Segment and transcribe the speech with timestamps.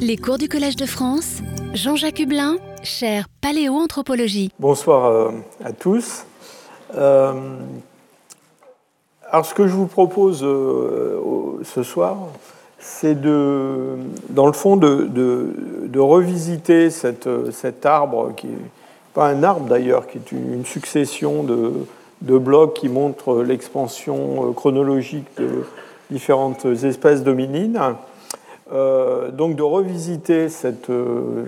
[0.00, 1.38] Les cours du Collège de France,
[1.74, 4.50] Jean-Jacques Hublin, cher paléoanthropologie.
[4.58, 5.30] Bonsoir euh,
[5.64, 6.24] à tous.
[6.94, 7.32] Euh,
[9.30, 12.16] alors ce que je vous propose euh, ce soir,
[12.78, 13.96] c'est de,
[14.30, 18.70] dans le fond de, revisiter cet arbre, qui n'est
[19.12, 21.72] pas un arbre d'ailleurs, qui est une, succession de,
[22.22, 25.64] de blocs qui montrent l'expansion chronologique de
[26.10, 27.78] différentes espèces dominines.
[28.70, 31.44] Euh, donc de revisiter cette, euh,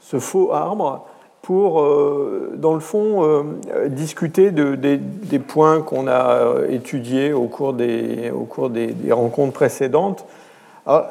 [0.00, 1.06] ce faux arbre
[1.42, 3.44] pour, euh, dans le fond,
[3.88, 10.24] discuter de, des, points qu'on a étudiés au cours des, au cours des, rencontres précédentes.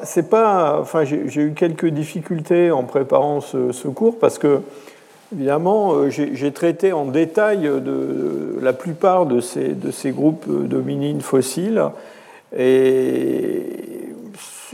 [0.04, 4.62] c'est pas, enfin, j'ai eu quelques difficultés en préparant ce, cours parce que,
[5.34, 11.82] évidemment, j'ai traité en détail de, la plupart de ces, de ces groupes dominines fossiles
[12.56, 14.01] et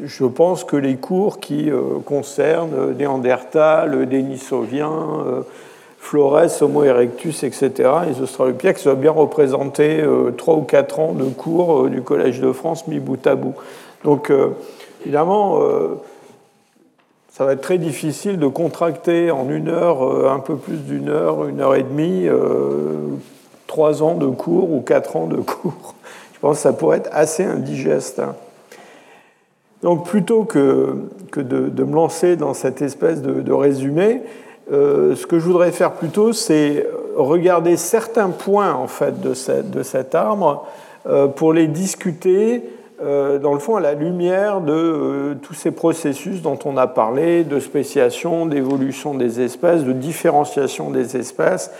[0.05, 4.93] je pense que les cours qui euh, concernent Néandertal, Denisovien,
[5.27, 5.43] euh,
[5.99, 11.24] Flores, Homo erectus, etc., les Australopithèques, ça bien représenté euh, trois ou quatre ans de
[11.24, 13.54] cours du Collège de France mis bout à bout.
[14.04, 14.32] Donc,
[15.02, 15.59] évidemment,
[17.32, 21.46] ça va être très difficile de contracter en une heure, un peu plus d'une heure,
[21.46, 22.29] une heure et demie,
[23.66, 25.96] trois ans de cours ou quatre ans de cours.
[26.32, 28.23] Je pense que ça pourrait être assez indigeste.
[29.82, 30.96] Donc plutôt que,
[31.37, 34.23] de, me lancer dans cette espèce de, résumé,
[34.73, 39.82] euh, ce que je voudrais faire plutôt, c'est regarder certains points en fait de, de
[39.82, 40.66] cet arbre
[41.09, 42.62] euh, pour les discuter
[43.01, 47.45] euh, dans le fond à la lumière de tous ces processus dont on a parlé,
[47.45, 51.70] de spéciation, d'évolution des espèces, de différenciation des espèces.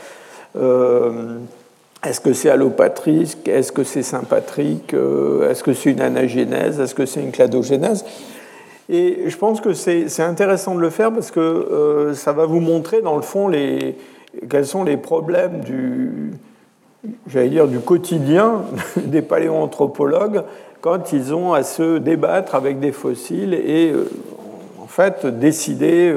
[2.05, 6.79] Est-ce que c'est allopatrique Est-ce que c'est sympatrique euh, Est-ce que c'est une anagénèse?
[6.79, 8.05] Est-ce que c'est une cladogénèse?
[8.89, 12.61] Et je pense que c'est intéressant de le faire parce que euh, ça va vous
[12.61, 13.97] montrer, dans le fond, les,
[14.49, 16.31] quels sont les problèmes du,
[17.27, 18.63] dire, du quotidien
[18.97, 20.45] des paléoanthropologues
[20.81, 24.09] quand ils ont à se débattre avec des fossiles et, euh,
[24.81, 26.15] en fait, décider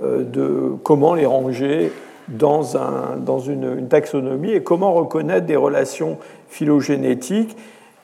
[0.00, 1.90] de comment les ranger
[2.28, 6.18] dans, un, dans une, taxonomie et comment reconnaître des relations
[6.48, 7.56] phylogénétiques.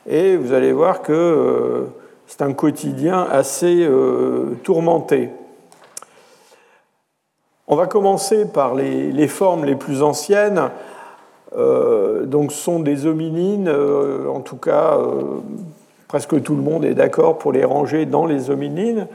[0.09, 1.85] Et vous allez voir que euh,
[2.27, 5.31] c'est un quotidien assez euh, tourmenté.
[7.67, 10.71] On va commencer par les, les formes les plus anciennes.
[11.57, 14.99] Euh, donc, ce sont des hominines, en tout cas,
[16.09, 19.07] presque tout le monde est d'accord pour les ranger dans les hominines.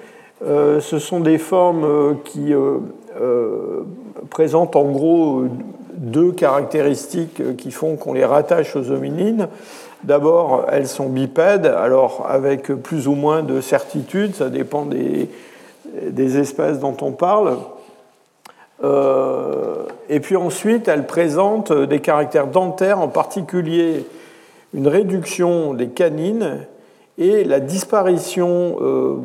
[0.42, 2.54] ce sont des formes qui
[4.30, 5.44] présentent en gros
[5.94, 9.48] deux caractéristiques qui font qu'on les rattache aux hominines.
[10.04, 15.30] D'abord, elles sont bipèdes, alors avec plus ou moins de certitude, ça dépend des,
[16.40, 17.58] espèces dont on parle.
[18.82, 24.06] Euh, et puis ensuite, elles présentent des caractères dentaires, en particulier
[24.74, 26.66] une réduction des canines
[27.18, 29.16] et la disparition, euh,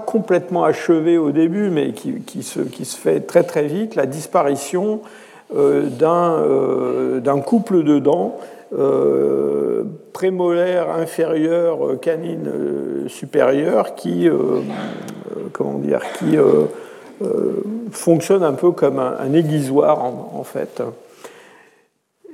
[0.00, 5.00] complètement achevé au début, mais qui, se, qui, se, fait très très vite, la disparition
[5.54, 8.38] euh, euh, d'un couple de dents
[8.78, 12.50] euh, prémolaire inférieur, canine
[13.08, 14.28] supérieure, qui,
[15.52, 16.36] comment dire, qui
[17.90, 20.82] fonctionne un peu comme un, aiguisoir en fait.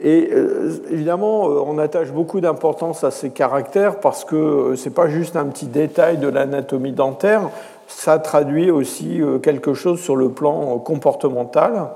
[0.00, 4.88] Et euh, évidemment, euh, on attache beaucoup d'importance à ces caractères parce que euh, ce
[4.88, 7.50] n'est pas juste un petit détail de l'anatomie dentaire,
[7.88, 11.88] ça traduit aussi quelque chose sur le plan comportemental.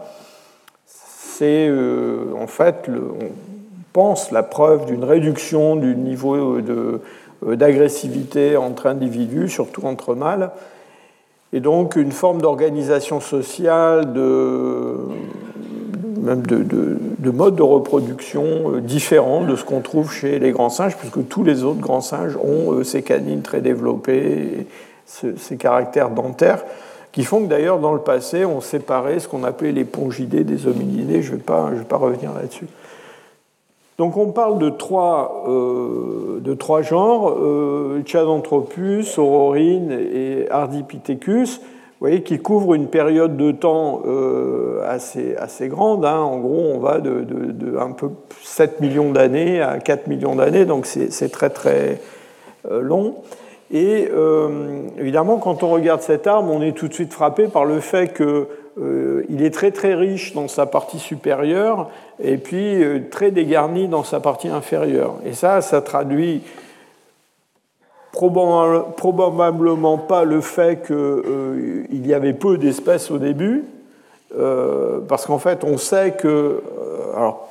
[0.86, 3.26] C'est en fait, on
[3.92, 6.60] pense, la preuve d'une réduction du niveau
[7.42, 10.50] d'agressivité entre individus, surtout entre mâles,
[11.52, 14.96] et donc une forme d'organisation sociale, de,
[16.22, 18.44] même de, de, modes de reproduction
[18.74, 22.00] euh, différents de ce qu'on trouve chez les grands singes, puisque tous les autres grands
[22.00, 24.66] singes ont euh, ces canines très développées,
[25.06, 26.64] ces caractères dentaires,
[27.12, 30.66] qui font que d'ailleurs dans le passé, on séparait ce qu'on appelait les pongidés des
[30.66, 31.22] hominidés.
[31.22, 32.66] Je ne vais, pas, je vais pas revenir là-dessus.
[33.98, 41.60] Donc on parle de trois, euh, de trois genres, euh, Chadanthropus, Aurorine et Ardipithecus
[42.02, 46.04] voyez, qui couvre une période de temps euh, assez, assez grande.
[46.04, 46.18] Hein.
[46.18, 47.24] En gros, on va de,
[47.78, 48.10] un peu
[48.42, 52.00] 7 millions d'années à 4 millions d'années, donc c'est très très
[52.68, 53.16] euh, long.
[53.70, 57.64] Et euh, évidemment, quand on regarde cet arbre, on est tout de suite frappé par
[57.64, 61.88] le fait qu'il est très très riche dans sa partie supérieure
[62.22, 65.14] et puis très dégarni dans sa partie inférieure.
[65.24, 66.42] Et ça, ça traduit
[68.12, 73.64] probablement pas le fait qu'il y avait peu d'espèces au début,
[75.08, 76.62] parce qu'en fait, on sait que.
[77.16, 77.48] alors,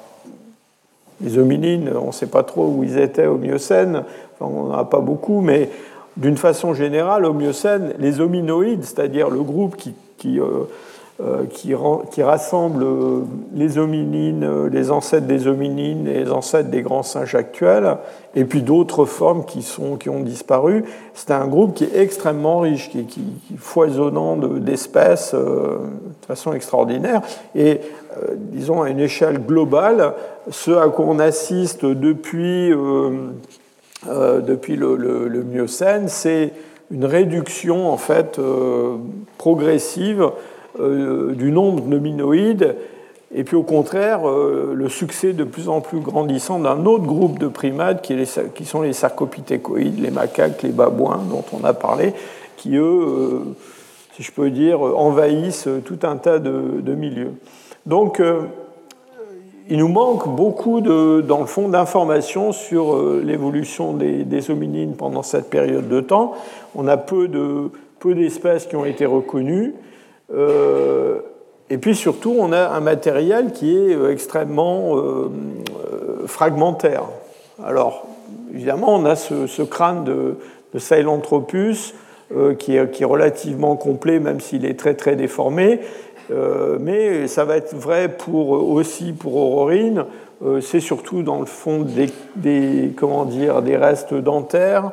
[1.24, 4.04] les hominines, on ne sait pas trop où ils étaient au Miocène,
[4.40, 5.70] on n'en a pas beaucoup, mais
[6.18, 10.66] d'une façon générale, au Miocène, les hominoïdes, c'est-à-dire le groupe qui, euh,
[11.22, 13.22] euh, qui, rassemble euh,
[13.54, 17.98] les hominines, les ancêtres des hominines, les ancêtres des grands singes actuels,
[18.36, 19.66] et puis d'autres formes qui,
[20.10, 20.84] ont disparu,
[21.14, 23.24] c'est un groupe qui est extrêmement riche, qui, qui
[23.58, 25.80] foisonnant d'espèces de
[26.26, 27.22] façon extraordinaire.
[27.56, 27.82] Et
[28.36, 30.14] disons à une échelle globale,
[30.50, 32.74] ce à quoi on assiste depuis,
[34.08, 36.54] euh, le, le, Miocène, c'est
[36.90, 38.96] une réduction en fait euh,
[39.38, 40.30] progressive euh,
[40.80, 42.76] du nombre de minoïdes
[43.34, 47.48] et puis au contraire, le succès de plus en plus grandissant d'un autre groupe de
[47.48, 52.14] primates qui, sont les sarcopithécoïdes, les macaques, les babouins dont on a parlé,
[52.58, 53.42] qui eux,
[54.18, 57.32] si je peux dire, envahissent tout un tas de, milieux.
[57.86, 58.22] Donc
[59.72, 65.24] il nous manque beaucoup, de, dans le fond, d'informations sur euh, l'évolution des, hominines pendant
[65.24, 66.34] cette période de temps.
[66.76, 67.70] On a peu, de,
[68.00, 69.74] peu d'espèces qui ont été reconnues.
[70.34, 71.20] Euh,
[71.70, 74.96] et puis surtout, on a un matériel qui est euh, extrêmement
[76.26, 77.04] fragmentaire.
[77.64, 78.06] Alors,
[78.54, 80.36] évidemment, on a ce, crâne de,
[80.74, 81.94] de Sahelanthropus
[82.60, 85.82] qui est, relativement complet, même s'il est très très déformé.
[86.32, 90.06] Euh, mais ça va être vrai pour, aussi pour Aurorine.
[90.44, 91.86] Euh, c'est surtout dans le fond
[92.36, 94.92] des, comment dire, des restes dentaires.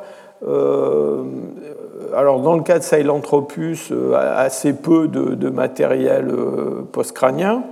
[1.99, 6.33] Euh, alors dans le cas de Sahelanthropus, assez peu de, matériel
[6.91, 7.63] postcrânien.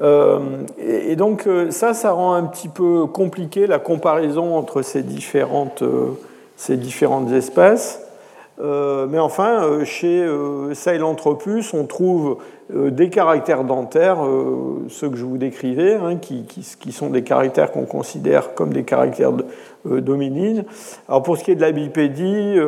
[0.00, 5.82] Et, et, donc ça, ça rend un petit peu compliqué la comparaison entre ces différentes,
[6.56, 8.07] ces différentes espèces.
[8.60, 10.26] Mais enfin, chez
[10.74, 12.38] Sahelanthropus, on trouve
[12.74, 17.72] euh, des caractères dentaires, euh, ceux que je vous décrivais, hein, qui, sont des caractères
[17.72, 19.32] qu'on considère comme des caractères
[19.86, 20.64] euh, dominines.
[21.08, 22.58] Alors pour ce qui est de la bipédie,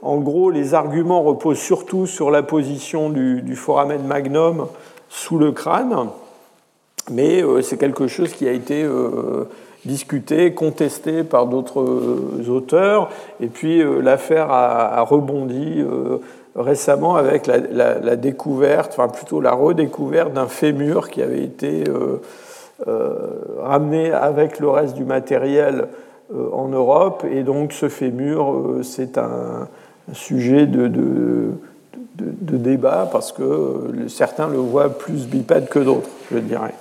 [0.00, 4.68] en gros, les arguments reposent surtout sur la position du, foramen magnum
[5.10, 6.08] sous le crâne,
[7.10, 8.86] mais c'est quelque chose qui a été
[9.86, 11.84] discuté, contesté par d'autres
[12.48, 13.10] auteurs,
[13.40, 15.84] et puis l'affaire a, rebondi
[16.56, 22.20] récemment avec la, découverte, enfin plutôt la redécouverte d'un fémur qui avait été euh,
[22.88, 23.14] euh,
[23.62, 25.88] ramené avec le reste du matériel
[26.34, 27.24] euh, en Europe.
[27.30, 29.68] Et donc ce fémur, c'est un,
[30.12, 36.74] sujet de, de, débat parce que certains le voient plus bipède que d'autres, je dirais.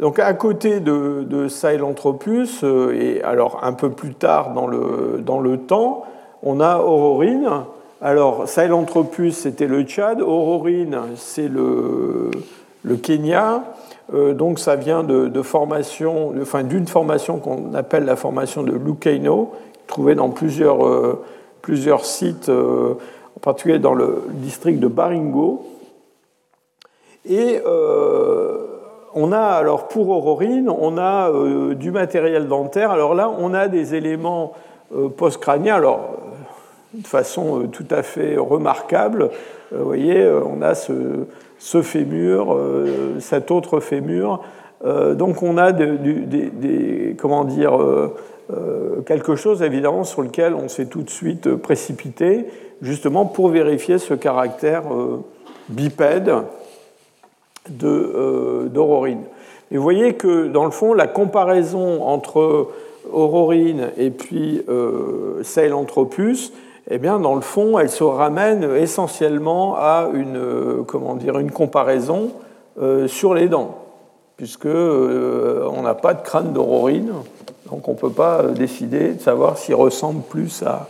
[0.00, 5.40] Donc à côté de, de Sahelanthropus, et alors un peu plus tard dans le, dans
[5.40, 6.04] le temps,
[6.42, 7.48] on a Aurorine.
[8.00, 10.20] Alors, Sahelanthropus, c'était le Tchad.
[10.20, 12.30] Aurorine, c'est le,
[13.02, 13.64] Kenya.
[14.14, 19.52] Euh, donc, ça vient de, formation, enfin, d'une formation qu'on appelle la formation de Lukaino,
[19.86, 21.24] trouvée dans plusieurs, euh,
[21.62, 22.94] plusieurs sites, euh,
[23.36, 25.66] en particulier dans le district de Baringo.
[27.28, 27.60] Et
[29.16, 31.32] on a, alors pour Aurorine, on a
[31.74, 32.92] du matériel dentaire.
[32.92, 34.52] Alors là, on a des éléments
[35.16, 35.74] post-crâniens.
[35.74, 36.16] Alors,
[36.96, 39.30] de façon euh, tout à fait remarquable.
[39.72, 42.56] Euh, vous voyez, euh, on a ce, fémur,
[43.18, 44.42] cet autre fémur.
[44.84, 47.72] donc on a des, comment dire,
[49.06, 52.44] quelque chose évidemment sur lequel on s'est tout de suite précipité,
[52.82, 54.82] justement pour vérifier ce caractère
[55.70, 56.30] bipède
[57.70, 59.22] d'Aurorine.
[59.70, 62.68] Et vous voyez que dans le fond, la comparaison entre
[63.12, 65.42] Aurorine et puis euh,
[66.88, 71.50] eh bien, dans le fond, elle se ramène essentiellement à une, euh, comment dire, une
[71.50, 72.30] comparaison
[72.80, 73.78] euh, sur les dents,
[74.36, 77.12] puisque euh, on n'a pas de crâne d'aurorine,
[77.70, 80.88] donc on ne peut pas décider de savoir s'il ressemble plus à,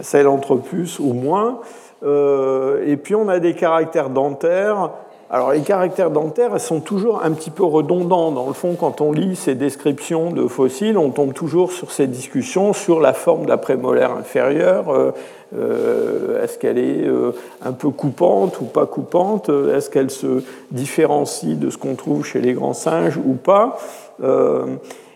[0.00, 1.60] à Sahelanthropus ou moins.
[2.02, 4.90] et puis on a des caractères dentaires
[5.32, 8.32] alors les caractères dentaires sont toujours un petit peu redondants.
[8.32, 12.06] Dans le fond, quand on lit ces descriptions de fossiles, on tombe toujours sur ces
[12.06, 14.90] discussions sur la forme de la prémolaire inférieure.
[14.90, 15.12] Euh,
[15.56, 17.32] euh, est-ce qu'elle est euh,
[17.64, 19.48] un peu coupante ou pas coupante?
[19.48, 23.78] Est-ce qu'elle se différencie de ce qu'on trouve chez les grands singes ou pas?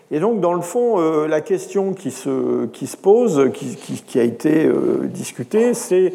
[0.09, 0.97] Et donc, dans le fond,
[1.27, 4.67] la question qui se, pose, qui a été
[5.13, 6.11] discutée, c'est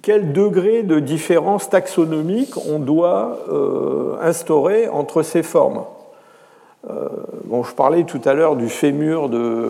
[0.00, 5.84] quel degré de différence taxonomique on doit euh, instaurer entre ces formes.
[7.44, 9.68] bon, je parlais tout à l'heure du fémur de,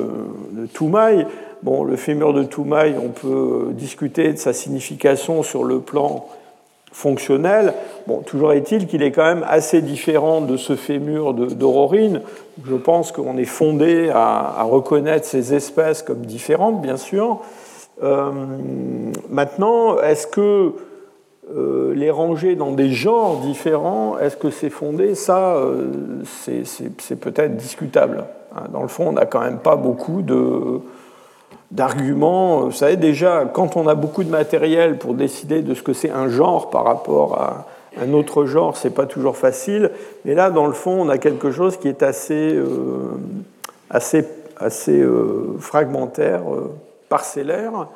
[0.52, 1.26] de Toumaï.
[1.62, 6.26] Bon, le fémur de Toumaï, on peut discuter de sa signification sur le plan
[6.92, 7.74] fonctionnel.
[8.06, 12.20] Bon, toujours est-il qu'il est quand même assez différent de ce fémur d'Aurorine.
[12.64, 17.40] Je pense qu'on est fondé à, reconnaître ces espèces comme différentes, bien sûr.
[18.02, 18.30] Euh,
[19.28, 20.72] maintenant, est-ce que
[21.54, 25.14] euh, les ranger dans des genres différents, est-ce que c'est fondé?
[25.14, 25.86] Ça, euh,
[26.24, 28.24] c'est peut-être discutable.
[28.54, 30.22] Hein, dans le fond, on n'a quand même pas beaucoup
[31.70, 32.60] d'arguments.
[32.60, 36.10] Vous savez, déjà, quand on a beaucoup de matériel pour décider de ce que c'est
[36.10, 37.66] un genre par rapport à
[38.00, 39.90] un autre genre, c'est pas toujours facile.
[40.24, 42.58] Mais là, dans le fond, on a quelque chose qui est assez,
[43.90, 44.24] assez,
[44.56, 45.56] assez euh,
[47.18, 47.88] fragmentaire,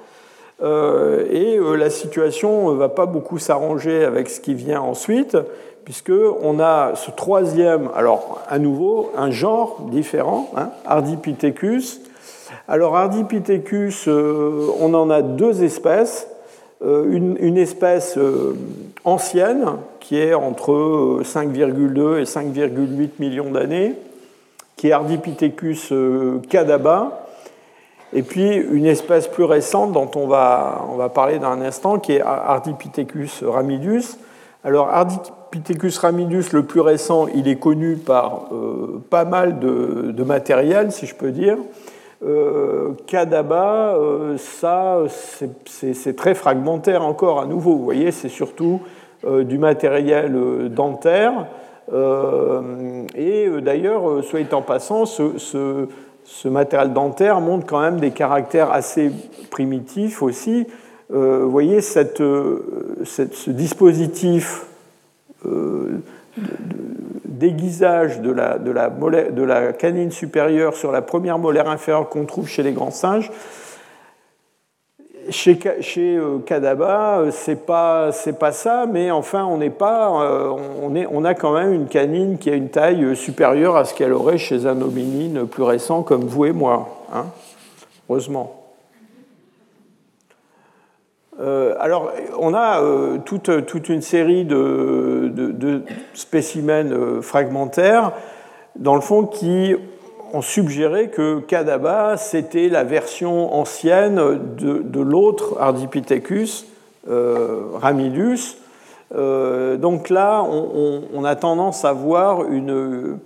[0.62, 1.30] euh, parcellaire.
[1.32, 5.37] et la situation ne va pas beaucoup s'arranger avec ce qui vient ensuite,
[5.85, 12.00] puisqu'on a ce troisième, alors à nouveau, un genre différent, hein, Ardipithecus,
[12.68, 16.28] alors Ardipithecus, euh, on en a deux espèces.
[16.85, 18.54] Euh, une, espèce euh,
[19.04, 19.64] ancienne
[19.99, 23.94] qui est entre 5,2 et 5,8 millions d'années,
[24.76, 25.92] qui est Ardipithecus
[26.50, 27.25] cadaba,
[28.16, 31.99] et puis une espèce plus récente dont on va, on va parler dans un instant,
[31.99, 34.16] qui est Ardipithecus ramidus.
[34.64, 38.49] Alors Ardipithecus ramidus, le plus récent, il est connu par
[39.11, 41.56] pas mal de, de matériel, si je peux dire.
[42.25, 45.02] Euh, Kadaba, euh, ça,
[45.66, 47.76] c'est très fragmentaire encore à nouveau.
[47.76, 48.80] Vous voyez, c'est surtout
[49.25, 51.46] euh, du matériel dentaire.
[53.14, 55.88] et d'ailleurs, soit en passant, ce,
[56.47, 59.11] matériel dentaire montre quand même des caractères assez
[59.50, 60.66] primitifs aussi.
[61.11, 64.66] vous voyez, cette, ce dispositif
[65.45, 66.00] de,
[67.25, 72.62] déguisage de de, de la, canine supérieure sur la première molaire inférieure qu'on trouve chez
[72.62, 73.30] les grands singes.
[75.30, 75.59] Chez,
[75.99, 80.54] euh, Kadaba, euh, c'est pas pas ça, mais enfin on n'est pas euh,
[81.11, 84.38] on, a quand même une canine qui a une taille supérieure à ce qu'elle aurait
[84.38, 87.26] chez un hominine plus récent comme vous et moi, hein
[88.09, 88.62] heureusement.
[91.38, 92.80] Alors, on a
[93.25, 95.83] toute, une série de,
[96.14, 98.12] spécimens euh, fragmentaires,
[98.76, 99.75] dans le fond, qui
[100.33, 104.21] ont suggéré que Kadaba, c'était la version ancienne
[104.59, 106.66] de, l'autre Ardipithecus,
[107.09, 108.59] Ramidus.
[109.14, 113.18] donc là, on, a tendance à voir une,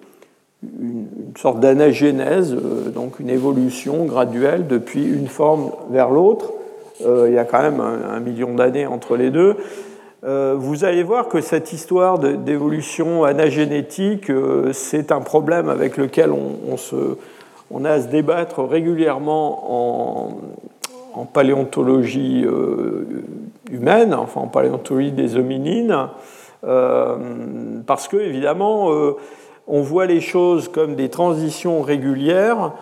[1.37, 2.54] sorte d'anagénèse,
[2.95, 6.52] donc une évolution graduelle depuis une forme vers l'autre.
[7.07, 9.57] Euh, il y a quand même un, million d'années entre les deux.
[10.22, 16.30] Euh, vous allez voir que cette histoire d'évolution anagénétique, euh, c'est un problème avec lequel
[16.30, 20.28] on, a à se débattre régulièrement
[21.14, 22.46] en, paléontologie
[23.70, 26.08] humaine, enfin en paléontologie des hominines,
[26.62, 28.90] parce que évidemment,
[29.66, 32.72] on voit les choses comme des transitions régulières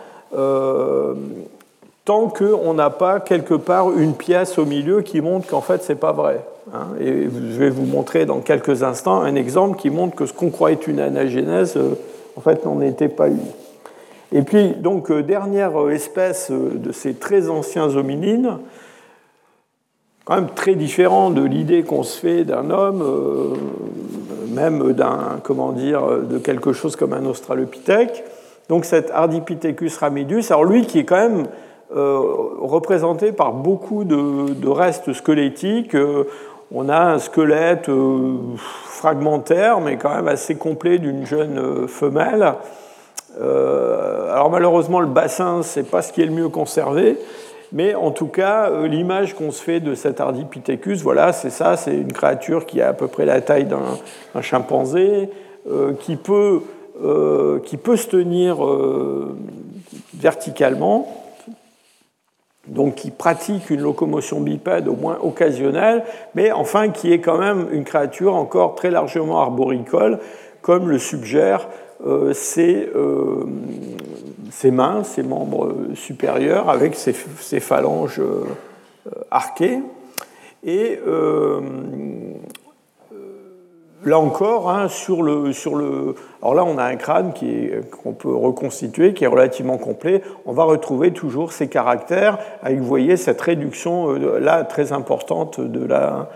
[2.09, 5.95] tant qu'on n'a pas quelque part une pièce au milieu qui montre qu'en fait c'est
[5.95, 6.41] pas vrai.
[6.73, 6.87] Hein.
[6.99, 10.51] Et je vais vous montrer dans quelques instants un exemple qui montre que ce qu'on
[10.69, 11.97] être une anagénèse, euh,
[12.35, 13.37] en fait n'en était pas une.
[14.33, 18.57] Et puis donc euh, dernière euh, espèce de ces très anciens hominines,
[20.25, 23.05] quand même très différent de l'idée qu'on se fait d'un homme,
[24.55, 28.25] même d'un comment dire de quelque chose comme un australopithèque.
[28.71, 31.47] Donc cet Ardipithecus ramidus, alors lui qui est quand même
[31.91, 35.95] représenté par beaucoup de, restes squelettiques.
[35.95, 36.25] Euh,
[36.73, 38.37] on a un squelette euh,
[38.85, 42.55] fragmentaire, mais quand même assez complet d'une jeune femelle.
[43.41, 47.17] alors malheureusement, le bassin, c'est pas ce qui est le mieux conservé.
[47.71, 51.95] Mais en tout cas, l'image qu'on se fait de cet Ardipithecus, voilà, c'est ça, c'est
[51.95, 55.29] une créature qui a à peu près la taille d'un chimpanzé,
[56.01, 56.63] qui, peut,
[57.65, 58.57] qui peut se tenir
[60.15, 61.18] verticalement,
[62.69, 67.67] donc qui pratique une locomotion bipède au moins occasionnelle, mais enfin qui est quand même
[67.73, 70.19] une créature encore très largement arboricole,
[70.63, 71.69] comme le suggèrent
[72.07, 73.45] euh, euh,
[74.51, 77.13] ses, mains, ses membres supérieurs, avec ses,
[77.61, 78.45] phalanges euh,
[79.31, 79.81] arquées.
[80.65, 80.99] Et
[84.05, 86.15] là encore, hein, sur, le, sur le.
[86.43, 87.33] Alors là, on a un crâne
[87.91, 90.23] qu'on peut reconstituer, qui est relativement complet.
[90.47, 95.61] On va retrouver toujours ces caractères, avec, vous voyez, cette réduction euh, là très importante
[95.61, 96.31] de la,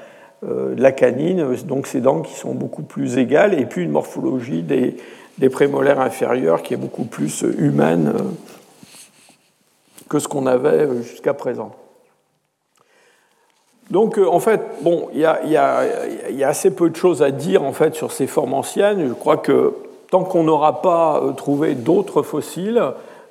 [0.45, 4.62] euh, la canine, donc ces dents qui sont beaucoup plus égales, et puis une morphologie
[4.62, 4.97] des,
[5.38, 8.12] des prémolaires inférieurs qui est beaucoup plus humaine
[10.09, 11.73] que ce qu'on avait jusqu'à présent.
[13.91, 17.95] Donc, en fait, bon, il y, a assez peu de choses à dire en fait
[17.95, 19.07] sur ces formes anciennes.
[19.09, 19.75] Je crois que
[20.11, 22.83] tant qu'on n'aura pas trouvé d'autres fossiles,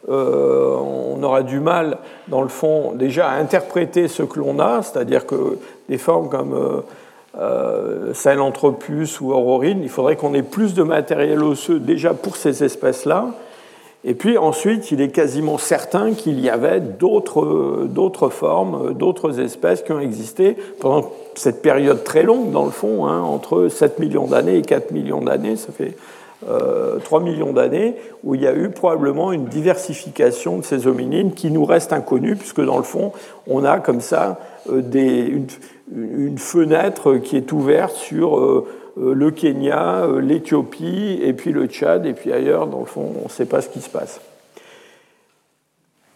[0.09, 4.81] euh, on aura du mal, dans le fond, déjà à interpréter ce que l'on a,
[4.81, 6.81] c'est-à-dire que des formes comme euh,
[7.39, 8.13] euh,
[9.21, 13.27] ou Aurorine, il faudrait qu'on ait plus de matériel osseux déjà pour ces espèces-là.
[14.03, 19.91] Et puis ensuite, il est quasiment certain qu'il y avait d'autres formes, d'autres espèces qui
[19.91, 24.57] ont existé pendant cette période très longue, dans le fond, hein, entre 7 millions d'années
[24.57, 25.95] et 4 millions d'années, ça fait
[26.43, 31.33] 3 euh, millions d'années, où il y a eu probablement une diversification de ces hominines
[31.33, 33.11] qui nous reste inconnue, puisque dans le fond,
[33.47, 34.39] on a comme ça
[34.71, 34.81] euh,
[35.93, 38.65] une, fenêtre qui est ouverte sur euh,
[38.97, 43.29] le Kenya, l'Éthiopie, et puis le Tchad, et puis ailleurs, dans le fond, on ne
[43.29, 44.21] sait pas ce qui se passe.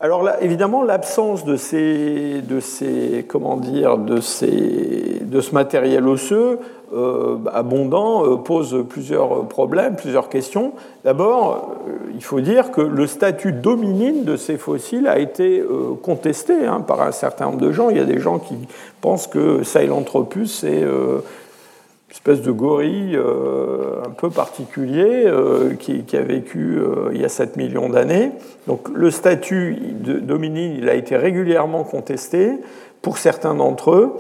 [0.02, 6.06] Alors là, évidemment, l'absence de ces, de ces, comment dire, de, ces, de ce matériel
[6.06, 6.60] osseux
[6.94, 10.74] euh, abondant euh, pose plusieurs problèmes, plusieurs questions.
[11.06, 15.64] D'abord, euh, il faut dire que le statut dominine de ces fossiles a été
[16.04, 17.90] contesté hein, par un certain nombre de gens.
[17.90, 18.56] Il y a des gens qui
[19.00, 20.86] pensent que Sahelanthropus est
[22.12, 27.30] espèce de gorille euh, un peu particulier euh, qui, a vécu euh, il y a
[27.30, 28.32] 7 millions d'années.
[28.68, 32.52] Donc le statut de il a été régulièrement contesté
[33.02, 34.18] pour certains d'entre eux.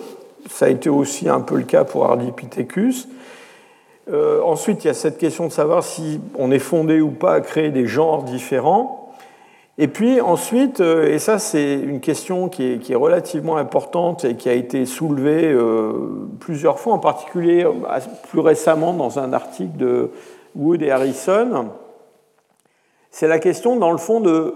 [0.49, 3.07] Ça a été aussi un peu le cas pour Ardipithecus.
[4.11, 7.41] ensuite, il y a cette question de savoir si on est fondé ou pas à
[7.41, 9.04] créer des genres différents.
[9.77, 14.47] Et puis ensuite, euh, et ça c'est une question qui est, relativement importante et qui
[14.47, 15.91] a été soulevée euh,
[16.39, 17.71] plusieurs fois, en particulier euh,
[18.29, 20.11] plus récemment dans un article de
[20.55, 21.71] Wood et Harrison,
[23.11, 24.55] c'est la question dans le fond de,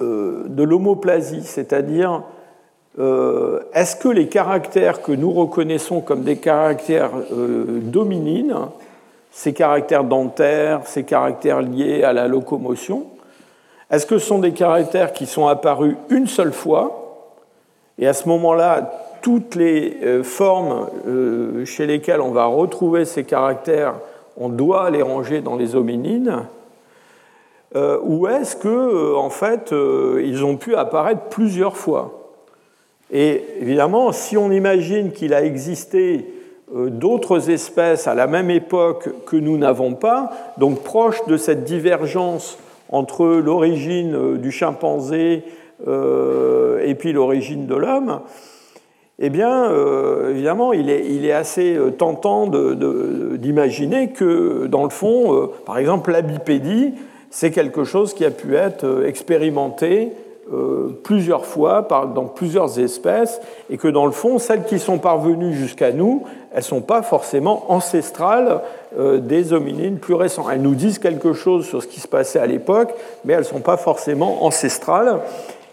[0.00, 2.22] de l'homoplasie, c'est-à-dire
[2.98, 8.56] est-ce que les caractères que nous reconnaissons comme des caractères dominines,
[9.30, 13.06] ces caractères dentaires, ces caractères liés à la locomotion,
[13.90, 17.26] est-ce que ce sont des caractères qui sont apparus une seule fois
[17.98, 23.24] Et à ce moment-là, toutes les euh, formes euh, chez lesquelles on va retrouver ces
[23.24, 23.94] caractères,
[24.36, 26.44] on doit les ranger dans les hominines.
[27.74, 32.30] Euh, Ou est-ce que, en fait, ils ont pu apparaître plusieurs fois
[33.12, 36.32] Et évidemment, si on imagine qu'il a existé
[36.72, 42.56] d'autres espèces à la même époque que nous n'avons pas, donc proches de cette divergence
[42.90, 45.44] entre l'origine euh, du chimpanzé
[45.86, 48.20] euh, et puis l'origine de l'homme,
[49.18, 56.10] eh bien, euh, évidemment, il est, assez tentant d'imaginer que, dans le fond, par exemple,
[56.10, 56.94] la bipédie,
[57.28, 60.12] c'est quelque chose qui a pu être expérimenté
[61.04, 65.92] plusieurs fois dans plusieurs espèces, et que, dans le fond, celles qui sont parvenues jusqu'à
[65.92, 68.60] nous, elles ne sont pas forcément ancestrales
[68.98, 70.50] euh, des hominines plus récents.
[70.50, 72.92] Elles nous disent quelque chose sur ce qui se passait à l'époque,
[73.24, 75.20] mais elles ne sont pas forcément ancestrales.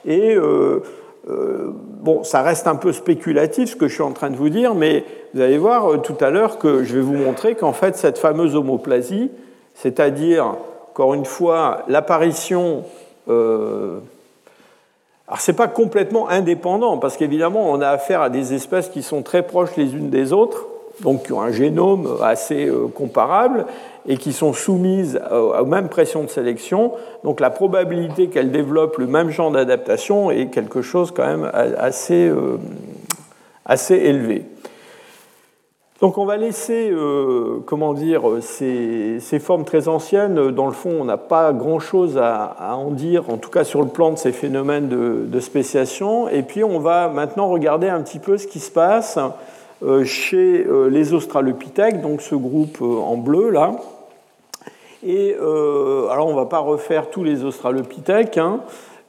[0.05, 0.83] Et euh,
[1.29, 4.49] euh, bon, ça reste un peu spéculatif ce que je suis en train de vous
[4.49, 7.97] dire, mais vous allez voir tout à l'heure que je vais vous montrer qu'en fait
[7.97, 9.31] cette fameuse homoplasie,
[9.73, 10.55] c'est-à-dire
[10.91, 12.83] encore une fois l'apparition
[15.27, 19.03] alors ce n'est pas complètement indépendant, parce qu'évidemment, on a affaire à des espèces qui
[19.03, 20.67] sont très proches les unes des autres,
[21.01, 23.65] donc qui ont un génome assez euh, comparable,
[24.07, 26.93] et qui sont soumises aux mêmes pressions de sélection.
[27.25, 32.29] Donc la probabilité qu'elles développent le même genre d'adaptation est quelque chose quand même assez,
[32.29, 32.57] euh,
[33.65, 34.45] assez élevé.
[35.99, 40.51] Donc on va laisser, euh, comment dire, ces, formes très anciennes.
[40.51, 43.87] Dans le fond, on n'a pas grand-chose à, en dire, en tout cas sur le
[43.87, 46.29] plan de ces phénomènes de, spéciation.
[46.29, 49.17] Et puis on va maintenant regarder un petit peu ce qui se passe
[49.83, 53.71] euh, chez euh, les Australopithèques, donc ce groupe en bleu là.
[55.03, 58.37] Et alors on ne va pas refaire tous les Australopithèques.
[58.37, 58.59] Hein,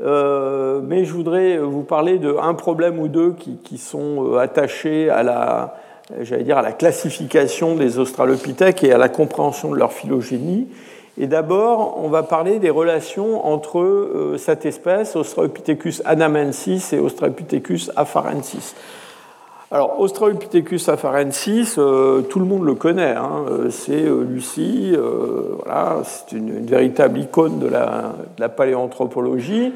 [0.00, 5.74] mais je voudrais vous parler d'un problème ou deux qui sont attachés à la,
[6.22, 10.68] j'allais dire, à la classification des australopithèques et à la compréhension de leur phylogénie.
[11.20, 17.90] Et d'abord, on va parler des relations entre euh, cette espèce, Australopithecus anamensis et Australopithecus
[17.96, 18.76] afarensis.
[19.72, 23.16] Alors, Australopithecus afarensis, euh, tout le monde le connaît.
[23.16, 23.44] Hein.
[23.50, 24.94] Euh, c'est Lucie,
[25.64, 29.72] voilà, c'est une, véritable icône de la, de la paléanthropologie.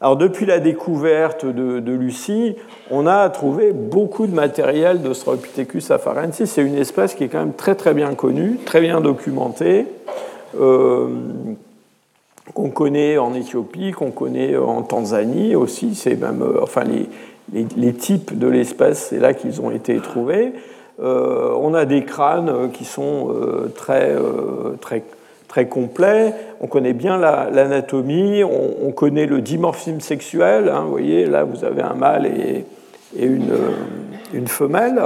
[0.00, 2.54] Alors depuis la découverte de, Lucie,
[2.90, 6.46] on a trouvé beaucoup de matériel d'Australopithecus afarensis.
[6.46, 9.86] C'est une espèce qui est quand même très très bien connue, très bien documentée.
[12.54, 15.94] qu'on connaît en Éthiopie, qu'on connaît en Tanzanie aussi.
[15.94, 16.82] C'est même, enfin,
[17.52, 20.52] les, types de l'espèce, c'est là qu'ils ont été trouvés.
[20.98, 23.34] on a des crânes qui sont
[23.74, 24.14] très,
[24.82, 25.04] très
[25.56, 26.34] très complet.
[26.60, 30.68] On connaît bien l'anatomie, on, connaît le dimorphisme sexuel.
[30.68, 32.66] Hein, vous voyez, là, vous avez un mâle et,
[33.18, 33.54] une,
[34.34, 35.00] une, femelle.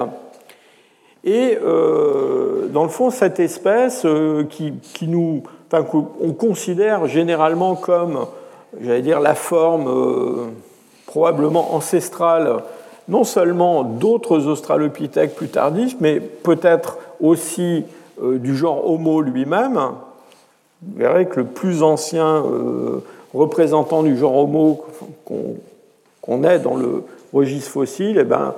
[1.23, 5.87] Et euh, dans le fond, cette espèce euh, qui, qui, nous, enfin,
[6.21, 8.27] on considère généralement comme,
[8.83, 10.47] j'allais dire, la forme euh,
[11.07, 12.57] probablement ancestrale,
[13.07, 17.85] non seulement d'autres australopithèques plus tardifs, mais peut-être aussi
[18.21, 19.79] du genre Homo lui-même,
[20.83, 23.03] vous verrez que le plus ancien euh,
[23.35, 24.85] représentant du genre Homo
[26.23, 28.55] qu'on ait dans le registre fossile, eh ben,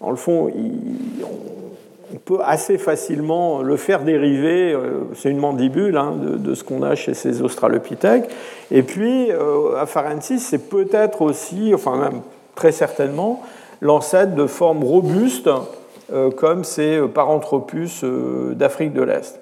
[0.00, 6.14] dans le fond, on, peut assez facilement le faire dériver, euh, c'est une mandibule hein,
[6.20, 8.28] de, ce qu'on a chez ces australopithèques.
[8.70, 12.20] Et puis, euh, Afarensis, c'est peut-être aussi, enfin même
[12.54, 13.42] très certainement,
[13.80, 15.50] l'ancêtre de formes robustes
[16.36, 19.38] comme ces Paranthropus d'Afrique de l'Est.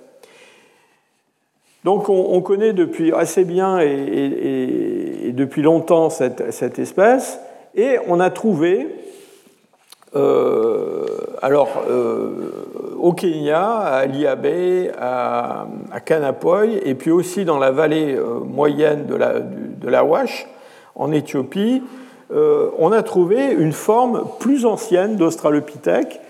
[1.86, 7.38] Donc on, connaît depuis assez bien et, depuis longtemps cette, espèce,
[7.76, 8.88] et on a trouvé,
[10.16, 11.06] euh,
[11.42, 12.50] alors euh,
[12.98, 19.06] au Kenya, à Liabé, à, à Kanapoy, et puis aussi dans la vallée euh, moyenne
[19.06, 19.88] de la, de
[20.96, 21.84] en Éthiopie,
[22.32, 26.20] on a trouvé une forme plus ancienne d'Australopithèque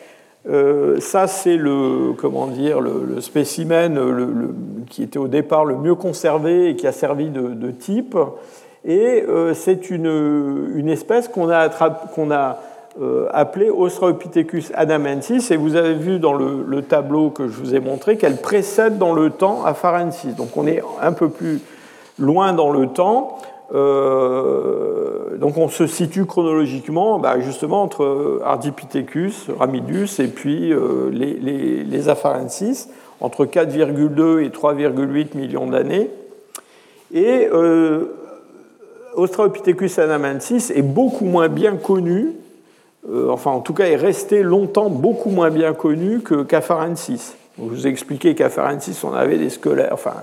[0.48, 3.98] euh, ça, c'est le, comment dire, le, spécimen
[4.88, 8.16] qui était au départ le mieux conservé et qui a servi de, type.
[8.84, 11.68] Et euh, c'est une, une, espèce qu'on a,
[12.14, 12.60] qu'on a
[12.98, 15.50] euh, appelée Australopithecus adamensis.
[15.50, 19.12] Et vous avez vu dans le, tableau que je vous ai montré qu'elle précède dans
[19.12, 20.34] le temps Afarensis.
[20.34, 21.60] Donc on est un peu plus
[22.18, 23.38] loin dans le temps.
[23.74, 31.34] Euh, donc on se situe chronologiquement bah, justement entre Ardipithecus, Ramidus et puis euh, les,
[31.34, 32.88] les, les, Afarensis,
[33.20, 36.10] entre 4,2 et 3,8 millions d'années.
[37.12, 38.14] Et euh,
[39.14, 42.32] Australopithecus anamensis est beaucoup moins bien connu,
[43.30, 47.36] enfin en tout cas est resté longtemps beaucoup moins bien connu que qu'Afarensis.
[47.58, 50.14] Je vous ai expliqué qu'Afarensis, on avait des squelettes, enfin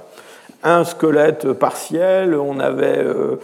[0.63, 3.35] un squelette partiel, on avait, euh,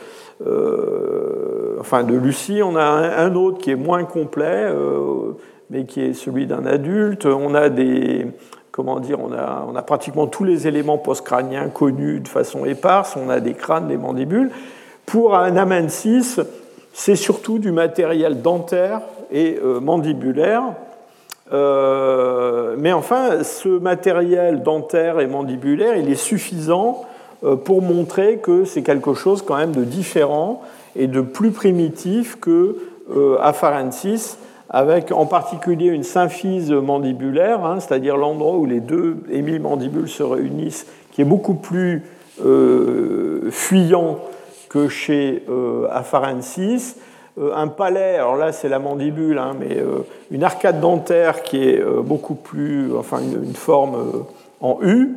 [0.46, 5.34] euh, enfin de Lucie, on a un, autre qui est moins complet, euh,
[5.70, 7.26] mais qui est celui d'un adulte.
[7.26, 8.28] On a des,
[8.72, 13.18] comment dire, on a, on a pratiquement tous les éléments postcrâniens connus de façon éparse,
[13.18, 14.52] on a des crânes, des mandibules.
[15.06, 16.40] Pour un amensis,
[16.94, 19.02] c'est surtout du matériel dentaire
[19.32, 20.74] et mandibulaire.
[21.52, 27.06] Mais enfin, ce matériel dentaire et mandibulaire, il est suffisant
[27.44, 30.62] euh, pour montrer que c'est quelque chose quand même de différent
[30.98, 32.76] et de plus primitif que
[33.16, 34.38] euh, Afarensis,
[34.70, 40.86] avec en particulier une symphyse mandibulaire, hein, c'est-à-dire l'endroit où les deux hémimandibules se réunissent,
[41.14, 42.04] qui est beaucoup plus
[42.46, 44.20] euh, fuyant
[44.68, 45.44] que chez
[45.90, 46.96] Afarensis.
[47.56, 49.78] Un palais, alors là c'est la mandibule, hein, mais
[50.32, 54.26] une arcade dentaire qui est beaucoup plus, enfin une forme
[54.62, 55.16] en U,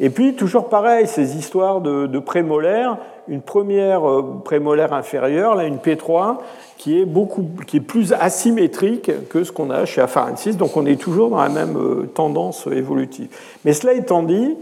[0.00, 5.76] et puis, toujours pareil, ces histoires de, prémolaires, une première euh, prémolaire inférieure, là, une
[5.76, 6.38] P3,
[6.78, 10.56] qui est, beaucoup, qui est plus asymétrique que ce qu'on a chez Afarensis.
[10.56, 13.28] Donc, on est toujours dans la même euh, tendance évolutive.
[13.64, 14.56] Mais cela étant dit,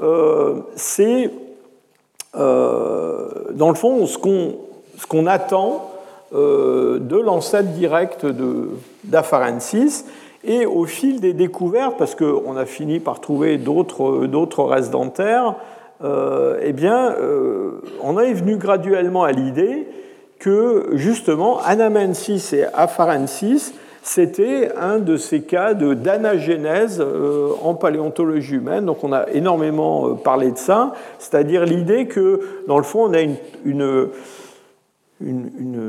[0.00, 1.30] euh, c'est,
[2.34, 4.56] dans le fond, ce qu'on,
[4.96, 5.90] ce qu'on attend
[6.32, 8.26] de l'ancêtre direct
[9.04, 10.04] d'Afarensis.
[10.44, 15.56] Et au fil des découvertes, parce qu'on a fini par trouver d'autres restes dentaires,
[16.04, 19.88] euh, eh bien, euh, on est venu graduellement à l'idée
[20.38, 28.86] que justement Anamensis et Afarensis, c'était un de ces cas d'anagénèse euh, en paléontologie humaine.
[28.86, 33.20] Donc on a énormément parlé de ça, c'est-à-dire l'idée que dans le fond on a
[33.64, 34.08] une,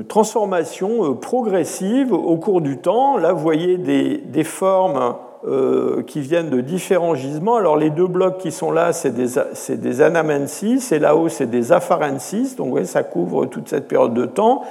[0.08, 3.18] transformation euh, progressive au cours du temps.
[3.18, 5.15] Là, vous voyez des, formes
[5.48, 7.58] euh, qui viennent de différents gisements.
[7.58, 12.56] Alors, les deux blocs qui sont là, c'est des, anamensis, et là-haut, c'est des afarensis.
[12.56, 14.63] Donc, vous voyez, ça couvre toute cette période de temps.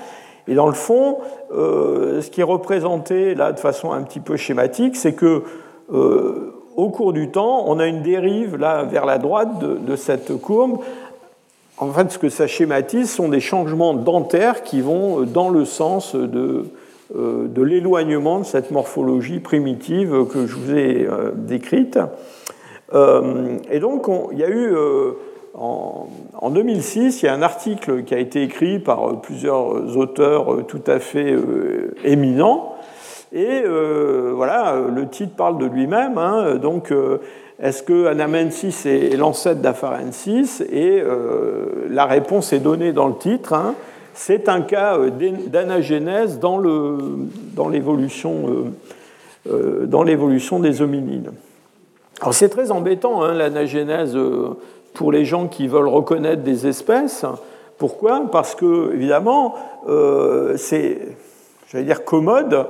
[0.49, 1.19] Et dans le fond,
[1.53, 5.43] euh, ce qui est représenté là de façon un petit peu schématique, c'est que
[6.77, 10.81] au cours du temps, on a une dérive là vers la droite de cette courbe
[11.81, 16.15] en fait, ce que ça schématise sont des changements dentaires qui vont dans le sens
[16.15, 16.65] de,
[17.17, 21.99] euh, de l'éloignement de cette morphologie primitive que je vous ai euh, décrite.
[23.71, 24.75] et donc, il y a eu,
[25.55, 26.09] en,
[26.41, 30.83] en, 2006, il y a un article qui a été écrit par plusieurs auteurs tout
[30.87, 31.37] à fait
[32.05, 32.77] éminents.
[33.35, 33.63] Et
[34.33, 36.17] voilà, le titre parle de lui-même.
[36.17, 36.91] Hein, donc,
[37.61, 41.03] est-ce que Anamensis est l'ancêtre d'Afarensis Et
[41.89, 43.53] la réponse est donnée dans le titre.
[43.53, 43.75] Hein,
[44.19, 45.11] c'est un cas euh,
[45.47, 46.59] d'anagénèse dans
[47.69, 48.73] l'évolution
[49.49, 51.31] euh, euh, des hominines.
[52.21, 54.19] Alors c'est très embêtant hein, l'anagénèse
[54.93, 57.25] pour les gens qui veulent reconnaître des espèces.
[57.79, 58.23] Pourquoi?
[58.33, 59.55] Parce que évidemment
[60.57, 60.99] c'est,
[61.71, 62.67] j'allais dire, commode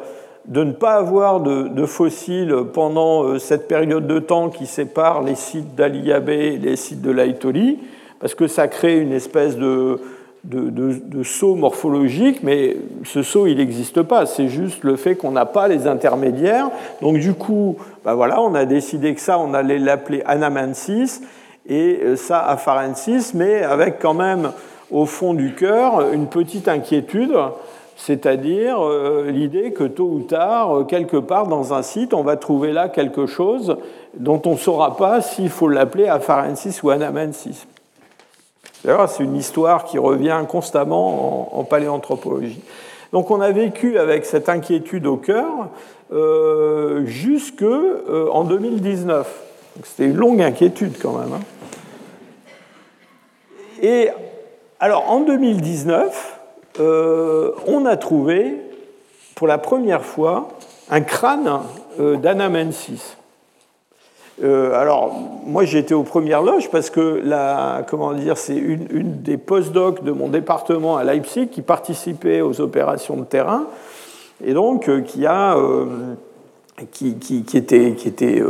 [0.49, 5.75] de ne pas avoir de, fossiles pendant cette période de temps qui sépare les sites
[5.75, 7.79] d'Aliabé et les sites de l'Aitoli,
[8.19, 10.01] parce que ça crée une espèce de,
[10.45, 14.27] de, saut morphologique, mais ce saut, il n'existe pas.
[14.27, 16.71] C'est juste le fait qu'on n'a pas les intermédiaires.
[17.03, 21.21] Donc du coup, bah voilà, on a décidé que ça, on allait l'appeler Anamansis,
[21.69, 24.53] et euh, ça Afarensis, mais avec quand même
[24.91, 27.35] au fond du cœur une petite inquiétude,
[27.99, 32.37] c'est-à-dire euh, l'idée que tôt ou tard, euh, quelque part dans un site, on va
[32.37, 33.77] trouver là quelque chose
[34.15, 37.67] dont on ne saura pas s'il faut l'appeler Afarensis ou Anamansis.
[38.85, 42.63] D'ailleurs, c'est une histoire qui revient constamment en, paléanthropologie.
[43.13, 45.69] Donc on a vécu avec cette inquiétude au cœur
[46.13, 49.43] euh, jusqu'en euh, 2019.
[49.83, 51.33] C'était une longue inquiétude quand même.
[51.33, 51.41] Hein.
[53.83, 54.11] Et
[54.79, 56.38] alors en 2019,
[56.81, 58.57] euh, on a trouvé
[59.35, 60.49] pour la première fois
[60.91, 61.61] un crâne
[62.01, 63.17] euh, d'Anamensis.
[64.43, 69.37] Euh, alors, moi, été aux premières loges parce que la, comment dire, c'est une, des
[69.37, 73.67] post-docs de mon département à Leipzig qui participait aux opérations de terrain
[74.45, 75.57] et donc euh, qui a
[76.93, 78.41] qui, qui, était, qui était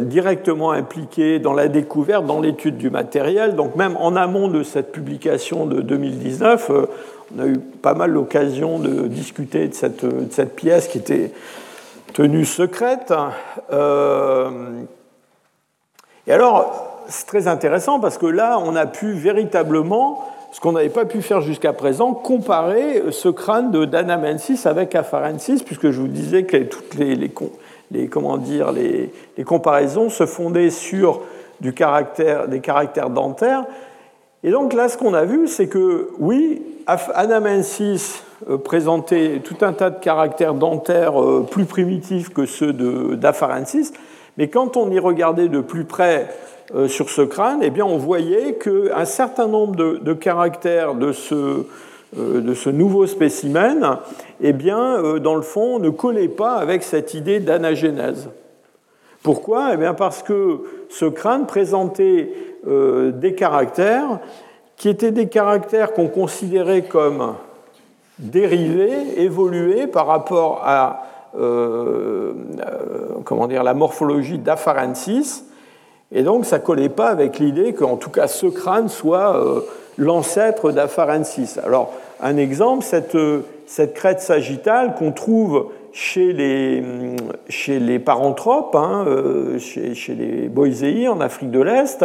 [0.00, 3.54] directement impliqué dans la découverte, dans l'étude du matériel.
[3.54, 6.70] Donc même en amont de cette publication de 2019,
[7.36, 11.32] on a eu pas mal l'occasion de discuter de cette, pièce qui était
[12.12, 13.12] tenue secrète.
[13.72, 14.82] Euh,
[16.26, 20.88] et alors, c'est très intéressant parce que là, on a pu véritablement, ce qu'on n'avait
[20.88, 26.08] pas pu faire jusqu'à présent, comparer ce crâne de Danamensis avec Afarensis, puisque je vous
[26.08, 27.28] disais que toutes les,
[28.08, 29.10] comment dire, les,
[29.44, 31.20] comparaisons se fondaient sur
[31.60, 33.64] du caractère, des caractères dentaires.
[34.44, 39.72] Et donc là, ce qu'on a vu, c'est que oui, Anamensis euh, présentait tout un
[39.72, 43.94] tas de caractères dentaires euh, plus primitifs que ceux d'Afarensis,
[44.36, 46.28] mais quand on y regardait de plus près
[46.74, 51.64] euh, sur ce crâne, eh bien, on voyait qu'un certain nombre de, caractères de ce,
[52.14, 53.96] de ce, nouveau spécimen,
[54.42, 58.28] eh bien, dans le fond, ne collaient pas avec cette idée d'anagénèse.
[59.22, 59.70] Pourquoi?
[59.72, 62.30] Eh bien Parce que ce crâne présentait
[62.66, 64.20] des caractères
[64.76, 67.34] qui étaient des caractères qu'on considérait comme
[68.18, 71.04] dérivés, évolués par rapport à
[71.36, 75.44] euh, euh, comment dire, la morphologie d'Afarensis.
[76.12, 79.60] Et donc, ça ne collait pas avec l'idée qu'en tout cas, ce crâne soit euh,
[79.98, 81.58] l'ancêtre d'Afarensis.
[81.64, 83.16] Alors, un exemple, cette,
[83.66, 86.84] cette crête sagittale qu'on trouve chez les,
[87.48, 89.04] chez les paranthropes, hein,
[89.58, 92.04] chez, chez, les boiséi en Afrique de l'Est,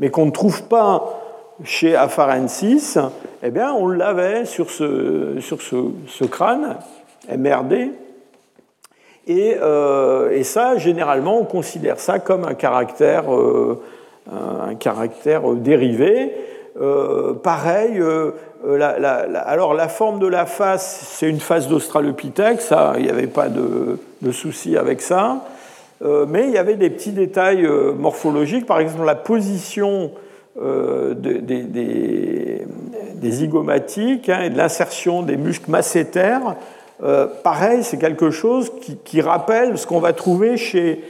[0.00, 1.20] mais qu'on ne trouve pas
[1.62, 2.98] chez Afarensis,
[3.42, 6.76] eh bien, on l'avait sur ce, crâne,
[7.30, 7.90] MRD.
[9.26, 13.78] Et, euh, et, ça, généralement, on considère ça comme un caractère, euh,
[14.80, 16.34] caractère dérivé.
[16.80, 18.02] Euh, pareil,
[18.66, 18.88] la,
[19.44, 23.48] alors la forme de la face, c'est une face d'Australopithèque, ça, il n'y avait pas
[23.48, 25.42] de souci avec ça.
[26.02, 30.12] Mais il y avait des petits détails morphologiques, par exemple la position
[30.56, 31.62] des, des,
[33.14, 36.56] des, zygomatiques hein, et de l'insertion des muscles massétaires
[37.02, 38.70] euh, pareil, c'est quelque chose
[39.04, 41.02] qui, rappelle ce qu'on va trouver chez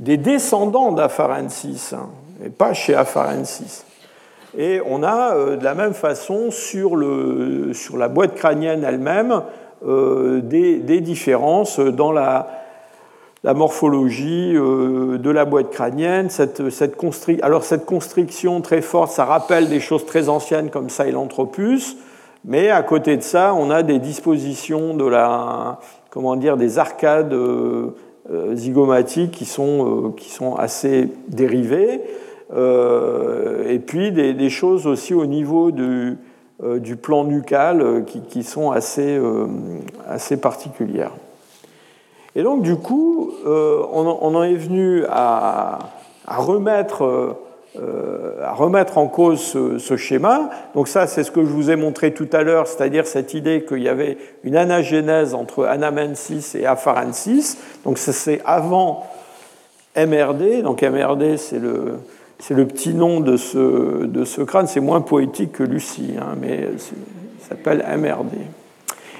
[0.00, 2.08] des descendants d'Afarensis, hein,
[2.44, 3.84] et pas chez Afarensis.
[4.58, 9.42] Et on a euh, de la même façon sur, la boîte crânienne elle-même
[9.86, 12.63] euh, des, différences dans la,
[13.44, 16.30] la morphologie de la boîte crânienne.
[16.30, 16.96] Cette, cette
[17.42, 21.96] Alors cette constriction très forte, ça rappelle des choses très anciennes comme Sahelanthropus.
[22.44, 25.78] Mais à côté de ça, on a des dispositions de la,
[26.10, 27.94] comment dire, des arcades euh,
[28.30, 32.02] euh, zygomatiques qui sont, euh, qui sont assez dérivées.
[32.56, 36.18] et puis des, choses aussi au niveau du,
[36.62, 39.18] du plan nucal qui, qui sont assez,
[40.06, 41.12] assez particulières.
[42.36, 45.78] Et donc, du coup, on, en est venu à,
[46.26, 47.36] remettre
[47.76, 50.48] euh, à remettre en cause ce, schéma.
[50.76, 53.64] Donc ça, c'est ce que je vous ai montré tout à l'heure, c'est-à-dire cette idée
[53.64, 57.58] qu'il y avait une anagénèse entre Anamensis et Afarensis.
[57.84, 59.04] Donc c'est avant
[59.96, 60.62] MRD.
[60.62, 61.94] Donc MRD, c'est le,
[62.38, 64.68] c'est le petit nom de ce, de ce crâne.
[64.68, 66.68] C'est moins poétique que Lucie, hein, mais
[67.40, 68.38] ça s'appelle MRD.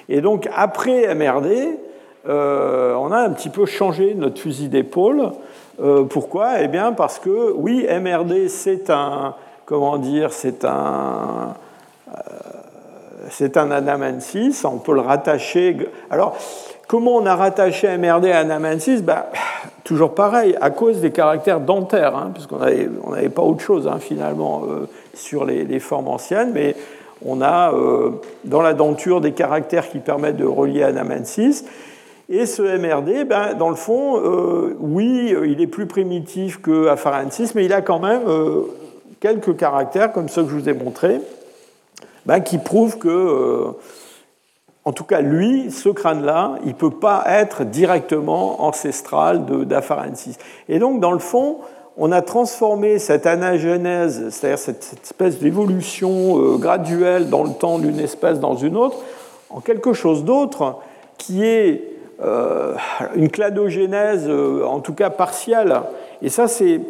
[0.08, 1.76] Et donc après MRD,
[2.26, 5.32] euh, on a un petit peu changé notre fusil d'épaule.
[5.82, 6.60] Euh, pourquoi?
[6.60, 9.34] Eh bien parce que oui, MRD c'est un
[9.66, 11.54] comment dire, c'est un
[12.08, 12.12] euh,
[13.30, 13.70] c'est un
[14.64, 15.76] on peut le rattacher.
[16.10, 16.36] Alors,
[16.88, 19.24] comment on a rattaché MRD à anamensis ben,
[19.84, 24.62] Toujours pareil, à cause des caractères dentaires, hein, puisqu'on n'avait pas autre chose hein, finalement
[25.12, 26.74] sur les, formes anciennes, mais
[27.22, 27.70] on a
[28.44, 31.66] dans la denture des caractères qui permettent de relier anamensis.
[32.28, 37.54] Et ce MRD, ben, dans le fond, euh, oui, il est plus primitif que Afarensis,
[37.54, 38.62] mais il a quand même euh,
[39.20, 41.20] quelques caractères, comme ceux que je vous ai montrés,
[42.24, 43.72] ben, qui prouvent que, euh,
[44.86, 50.38] en tout cas, lui, ce crâne-là, il ne peut pas être directement ancestral d'Afarensis.
[50.70, 51.58] Et donc, dans le fond,
[51.98, 58.40] on a transformé cette anagenèse, c'est-à-dire cette, espèce d'évolution graduelle dans le temps d'une espèce
[58.40, 58.96] dans une autre,
[59.50, 60.76] en quelque chose d'autre
[61.18, 65.74] qui est une cladogénèse, euh, en tout cas partielle.
[66.22, 66.80] Et ça, c'est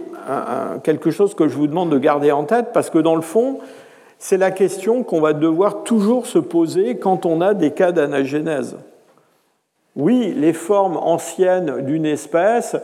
[0.82, 3.58] quelque chose que je vous demande de garder en tête, parce que dans le fond,
[4.18, 8.76] c'est la question qu'on va devoir toujours se poser quand on a des cas d'anagénèse.
[9.96, 12.76] Oui, les formes anciennes d'une espèce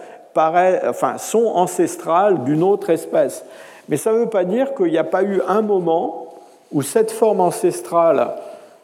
[1.18, 3.44] sont ancestrales d'une autre espèce.
[3.88, 6.26] Mais ça ne veut pas dire qu'il n'y a pas eu un moment
[6.72, 8.34] où cette forme ancestrale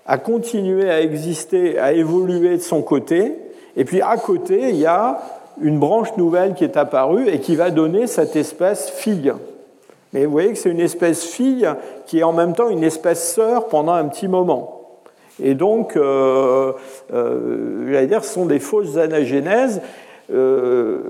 [0.07, 3.35] a continué à exister, à évoluer de son côté,
[3.77, 5.21] et puis à côté, il y a
[5.61, 9.33] une branche nouvelle qui est apparue et qui va donner cette espèce fille.
[10.13, 11.69] Mais vous voyez que c'est une espèce fille
[12.07, 14.77] qui est en même temps une espèce sœur pendant un petit moment.
[15.43, 16.73] Et donc, euh,
[17.13, 19.83] euh, dire, ce sont des fausses anagénèses.
[20.33, 21.01] Euh,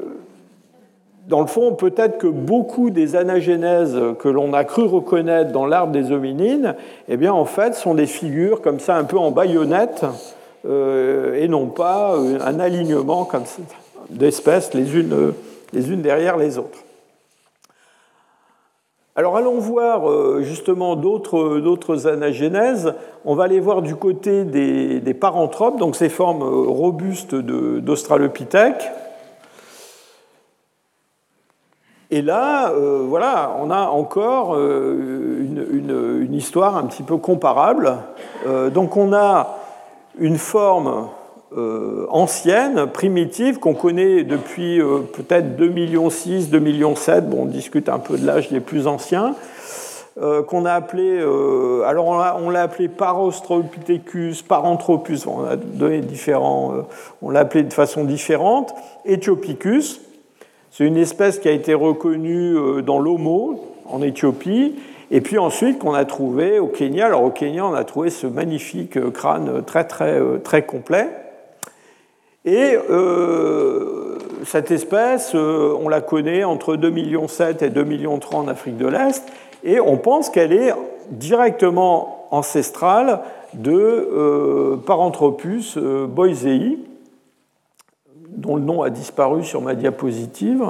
[1.28, 5.92] dans le fond, peut-être que beaucoup des anagénèses que l'on a cru reconnaître dans l'arbre
[5.92, 6.74] des hominines,
[7.08, 10.04] eh bien, en fait, sont des figures comme ça, un peu en baïonnette,
[10.66, 13.28] et non pas euh, un alignement
[14.10, 15.32] d'espèces les unes,
[15.72, 16.78] les unes derrière les autres.
[19.14, 22.94] Alors allons voir euh, justement d'autres anagénèses.
[23.24, 28.90] On va aller voir du côté des, des paranthropes, donc ces formes robustes d'Australopithèque.
[32.10, 37.96] Et là, voilà, on a encore une, une, histoire un petit peu comparable.
[38.72, 39.56] donc on a
[40.18, 41.08] une forme
[41.56, 46.94] euh, ancienne, primitive, qu'on connaît depuis euh, peut-être 2,6 millions, 2,7 millions.
[47.22, 49.34] Bon, on discute un peu de l'âge des plus anciens.
[50.18, 51.20] Euh, qu'on a appelé,
[51.86, 56.86] alors on l'a appelé Parostropithecus, Paranthropus, on a donné différents,
[57.20, 58.74] on l'a appelé de façon différente,
[59.04, 60.00] Ethiopicus,
[60.70, 64.76] c'est une espèce qui a été reconnue dans l'Homo en Éthiopie
[65.10, 68.26] et puis ensuite qu'on a trouvé au Kenya, alors au Kenya on a trouvé ce
[68.26, 71.08] magnifique euh, crâne très très euh, très complet.
[72.44, 78.76] Et euh, cette espèce, on la connaît entre 2,7 millions et 2,3 millions en Afrique
[78.76, 79.24] de l'Est,
[79.64, 80.72] et on pense qu'elle est
[81.10, 83.18] directement ancestrale
[83.54, 86.78] de Paranthropus boisei,
[88.28, 90.64] dont le nom a disparu sur ma diapositive.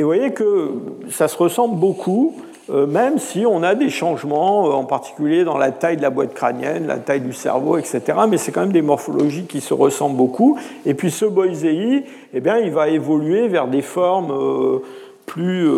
[0.00, 0.70] Et vous voyez que
[1.10, 2.34] ça se ressemble beaucoup,
[2.70, 6.08] euh, même si on a des changements, euh, en particulier dans la taille de la
[6.08, 8.00] boîte crânienne, la taille du cerveau, etc.
[8.26, 10.58] Mais c'est quand même des morphologies qui se ressemblent beaucoup.
[10.86, 14.78] Et puis ce Boisei, eh bien, il va évoluer vers des formes euh,
[15.26, 15.68] plus,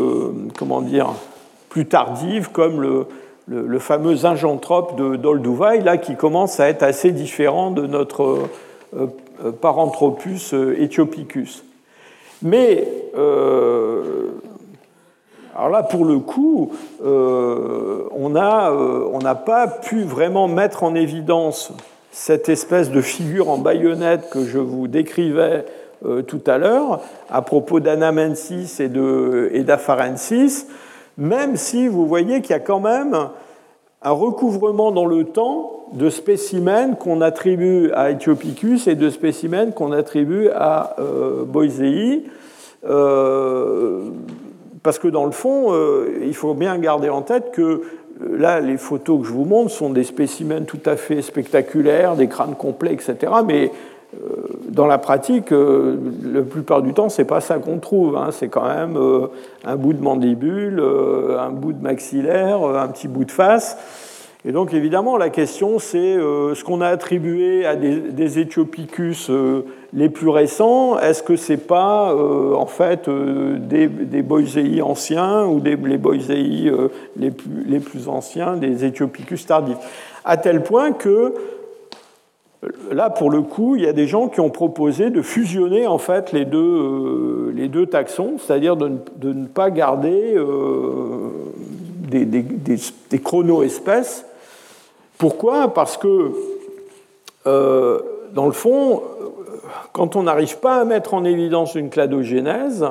[0.57, 1.09] comment dire,
[1.69, 3.07] plus tardives, comme le,
[3.49, 8.39] le, fameux ingentrope d'Olduvai, là, qui commence à être assez différent de notre
[9.61, 11.65] Paranthropus ethiopicus.
[12.41, 12.87] Mais
[15.55, 16.73] alors là, pour le coup,
[17.05, 21.73] euh, euh, on n'a pas pu vraiment mettre en évidence
[22.11, 25.65] cette espèce de figure en baïonnette que je vous décrivais
[26.27, 30.67] tout à l'heure à propos d'Anamensis et d'Afarensis,
[31.17, 33.17] même si vous voyez qu'il y a quand même
[34.03, 39.93] un recouvrement dans le temps de spécimens qu'on attribue à Ethiopicus et de spécimens qu'on
[39.93, 42.25] attribue à euh, Boisei.
[42.89, 44.11] Euh,
[44.83, 47.81] parce que dans le fond, euh, il faut bien garder en tête que euh,
[48.37, 52.29] là, les photos que je vous montre sont des spécimens tout à fait spectaculaires, des
[52.29, 53.33] crânes complets, etc.
[53.47, 53.71] Mais
[54.69, 58.19] dans la pratique, la plupart du temps, c'est pas ça qu'on trouve.
[58.19, 58.29] Hein.
[58.31, 58.99] C'est quand même
[59.65, 60.85] un bout de mandibule,
[61.39, 63.79] un bout de maxillaire, un petit bout de face.
[64.45, 69.31] Et donc évidemment, la question, c'est euh, ce qu'on a attribué à des, des Éthiopicus
[69.31, 75.61] euh, les plus récents, est-ce que c'est pas euh, en fait des, des anciens ou
[75.61, 76.73] des, les Boisei
[77.17, 79.77] les, plus, les plus anciens des Éthiopicus tardifs?
[80.25, 81.35] À tel point que
[82.91, 85.99] là, pour le coup, il y a des gens qui ont proposé de fusionner en
[85.99, 90.37] fait les deux, les deux taxons, c'est-à-dire de, de, ne pas garder
[92.09, 92.45] des, des,
[93.11, 94.27] des chrono-espèces
[95.23, 95.69] pourquoi?
[95.69, 96.33] Parce que,
[97.47, 98.01] euh,
[98.35, 99.05] dans le fond,
[99.93, 102.85] quand on n'arrive pas à mettre en évidence une cladogénèse,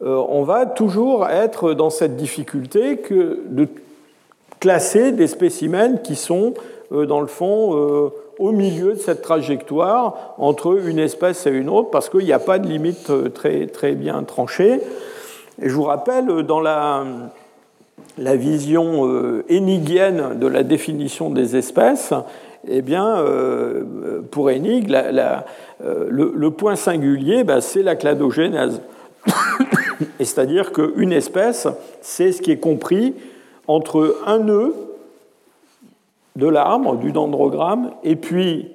[0.00, 3.68] euh, on va toujours être dans cette difficulté de
[4.60, 6.54] classer des spécimens qui sont,
[6.90, 11.90] euh, dans le fond, au milieu de cette trajectoire entre une espèce et une autre,
[11.90, 14.80] parce qu'il n'y a pas de limite très, très bien tranchée.
[15.60, 17.04] Et je vous rappelle, dans la
[18.18, 22.12] la vision euh, énigienne de la définition des espèces,
[22.66, 25.40] eh bien, euh, pour Enig, euh,
[26.08, 28.80] le, point singulier, bah, c'est la cladogénèse.
[30.18, 31.68] C'est-à-dire qu'une espèce,
[32.00, 33.14] c'est ce qui est compris
[33.66, 34.74] entre un nœud
[36.36, 38.70] de l'arbre, du dendrogramme, et puis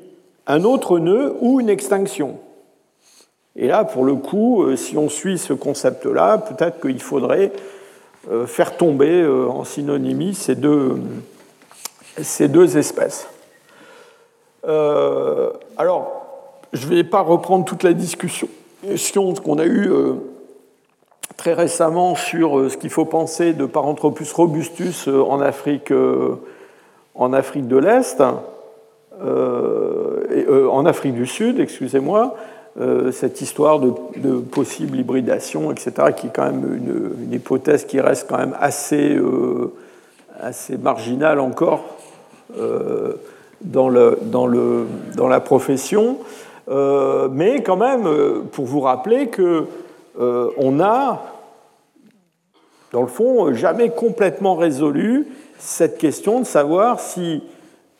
[0.47, 2.37] un autre nœud ou une extinction.
[3.55, 7.78] Et là, pour le coup, si on suit ce concept-là, peut-être qu'il faudrait euh,
[8.45, 10.97] faire tomber euh, en synonymie ces deux,
[12.21, 13.27] ces deux espèces.
[14.67, 16.25] Euh, alors,
[16.73, 18.47] je ne vais pas reprendre toute la discussion
[19.43, 19.91] qu'on a eue
[21.37, 25.91] très récemment sur ce qu'il faut penser de Paranthropus robustus en Afrique,
[27.15, 28.21] en Afrique de l'Est,
[29.21, 32.35] en Afrique du Sud, excusez-moi.
[32.77, 38.27] Euh, cette histoire de, possible hybridation, etc., qui est quand même une, hypothèse qui reste
[38.29, 39.73] quand même assez, euh,
[40.39, 41.83] assez marginale encore
[42.57, 43.13] euh,
[43.61, 44.85] dans, le, dans, le,
[45.17, 46.19] dans, la profession.
[46.69, 48.07] mais quand même,
[48.51, 49.65] pour vous rappeler que
[50.19, 51.23] on a,
[52.93, 57.43] dans le fond, jamais complètement résolu cette question de savoir si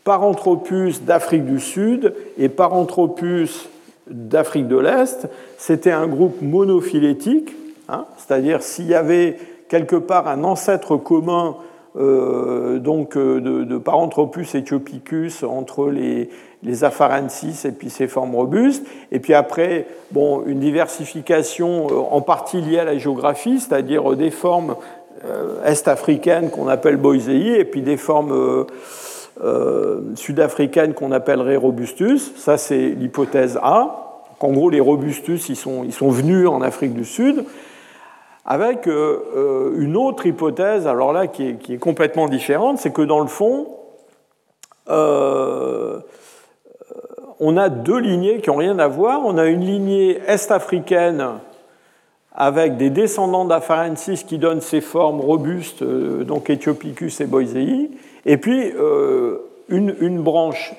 [0.03, 3.67] Paranthropus d'Afrique du Sud et Paranthropus
[4.09, 7.55] d'Afrique de l'Est, c'était un groupe monophylétique,
[7.87, 9.37] hein, c'est-à-dire s'il y avait
[9.67, 11.55] quelque part un ancêtre commun
[11.97, 16.29] euh, donc euh, de, Paranthropus etiopicus entre les,
[16.61, 22.21] les afarensis et puis ces formes robustes, et puis après bon, une diversification euh, en
[22.21, 24.75] partie liée à la géographie, c'est-à-dire des formes
[25.65, 28.65] est-africaines qu'on appelle boisei, et puis des formes
[29.41, 32.33] euh, sud-africaine qu'on appellerait robustus.
[32.35, 34.25] Ça, c'est l'hypothèse A.
[34.41, 37.45] En gros, les robustus, ils sont, ils sont venus en Afrique du Sud.
[38.45, 42.91] Avec euh, euh, une autre hypothèse, alors là, qui est, qui est complètement différente, c'est
[42.91, 43.67] que dans le fond,
[47.39, 49.21] on a deux lignées qui n'ont rien à voir.
[49.23, 51.25] On a une lignée est-africaine
[52.33, 57.91] avec des descendants d'Afarensis qui donnent ces formes robustes, donc Ethiopicus et Boisei,
[58.29, 60.75] et puis euh, une, branche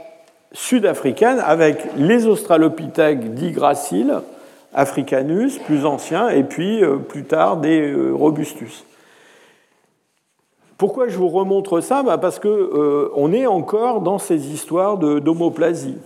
[0.53, 4.21] sud-africaine avec les australopithèques dits graciles,
[4.73, 8.85] africanus, plus anciens, et puis euh, plus tard des euh, robustus.
[10.79, 12.05] Pourquoi je vous remontre ça?
[12.05, 15.99] Bah, Parce qu'on est encore dans ces histoires d'homoplasie.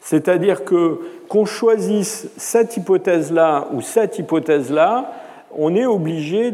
[0.00, 5.12] C'est-à-dire que qu'on choisisse cette hypothèse-là ou cette hypothèse-là,
[5.56, 6.50] on est obligé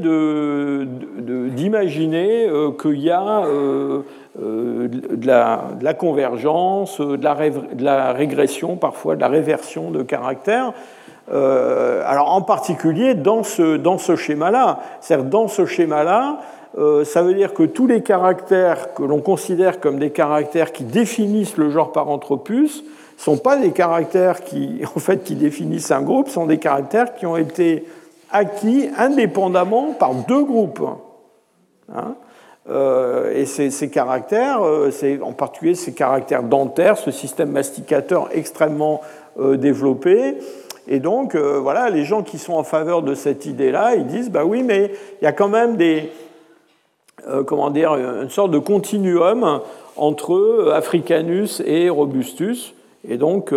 [1.57, 3.43] d'imaginer euh, qu'il y a
[4.41, 7.23] euh, de, la, convergence, de
[7.85, 10.73] la, régression, parfois de la réversion de caractères.
[11.31, 14.81] alors en particulier dans ce, dans ce schéma-là.
[15.01, 16.39] C'est-à-dire dans ce schéma-là,
[17.05, 21.57] ça veut dire que tous les caractères que l'on considère comme des caractères qui définissent
[21.57, 22.83] le genre Paranthropus
[23.17, 27.15] ne sont pas des caractères qui, en fait, qui définissent un groupe, sont des caractères
[27.15, 27.85] qui ont été
[28.31, 30.83] acquis indépendamment par deux groupes.
[31.95, 32.15] Hein.
[32.71, 34.91] Euh, et ces, caractères, euh,
[35.21, 39.03] en particulier ces caractères dentaires, ce système masticateur extrêmement
[39.39, 40.39] euh, développé.
[40.89, 44.45] Et donc, voilà, les gens qui sont en faveur de cette idée-là, ils disent, bah
[44.45, 44.91] oui, mais
[45.21, 46.13] il y a quand même des,
[47.47, 49.61] comment dire, une sorte de continuum
[49.97, 52.75] entre Africanus et Robustus.
[53.09, 53.55] Et donc,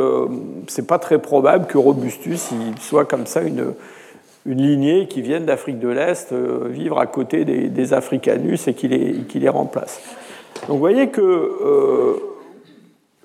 [0.67, 3.73] c'est pas très probable que Robustus soit comme ça une,
[4.47, 8.87] une lignée qui vienne d'Afrique de l'Est euh, vivre à côté des, Africanus et qui
[8.87, 10.01] les, qui les remplace.
[10.61, 12.13] Donc vous voyez que euh,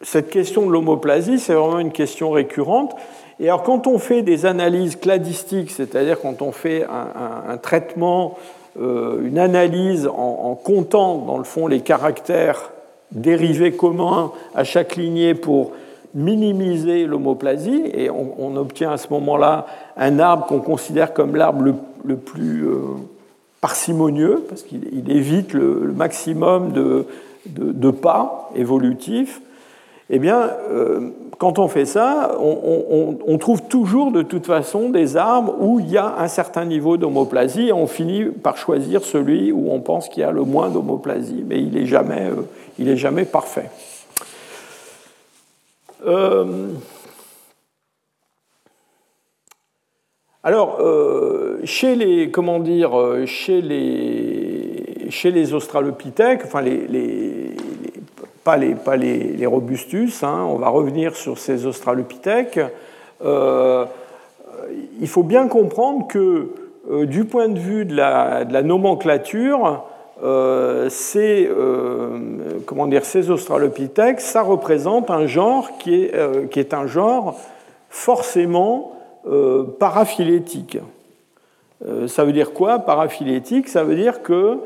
[0.03, 2.95] cette question de l'homoplasie, c'est vraiment une question récurrente.
[3.39, 8.37] Et alors, quand on fait des analyses cladistiques, c'est-à-dire quand on fait un, traitement,
[8.81, 12.71] euh, une analyse en, comptant, dans le fond, les caractères
[13.13, 15.73] dérivés communs à chaque lignée pour
[16.15, 22.17] minimiser l'homoplasie, et on, obtient à ce moment-là un arbre qu'on considère comme l'arbre le,
[22.17, 22.81] plus euh,
[23.61, 27.07] parcimonieux, parce qu'il évite le, maximum de,
[27.47, 29.41] de, pas évolutifs,
[30.11, 35.57] eh bien, euh, quand on fait ça, on, trouve toujours de toute façon des arbres
[35.59, 39.73] où il y a un certain niveau d'homoplasie et on finit par choisir celui où
[39.73, 42.31] on pense qu'il y a le moins d'homoplasie, mais il n'est jamais,
[42.79, 43.71] euh, jamais, parfait.
[46.07, 46.69] Euh,
[50.43, 50.81] alors,
[51.65, 52.93] chez les, comment dire,
[53.27, 57.53] chez les, chez les australopithèques, enfin les
[58.45, 60.47] pas les, robustus, hein.
[60.49, 62.61] on va revenir sur ces australopithèques.
[63.25, 63.85] Euh,
[65.01, 66.51] il faut bien comprendre que
[66.91, 69.85] euh, du point de vue de la, nomenclature,
[70.23, 71.51] euh, ces,
[72.67, 77.39] comment dire, ces australopithèques, ça représente un genre qui est, qui est un genre
[77.91, 78.93] forcément
[79.79, 80.79] paraphylétique.
[82.07, 83.69] ça veut dire quoi, paraphylétique?
[83.69, 84.59] Ça veut dire que,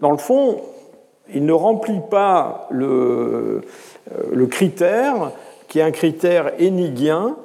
[0.00, 0.60] dans le fond,
[1.34, 3.62] il ne remplit pas le,
[4.12, 5.32] euh, critère,
[5.68, 7.36] qui est un critère énigien,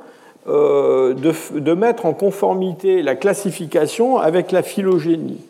[0.47, 5.41] euh, de, de, mettre en conformité la classification avec la phylogénie.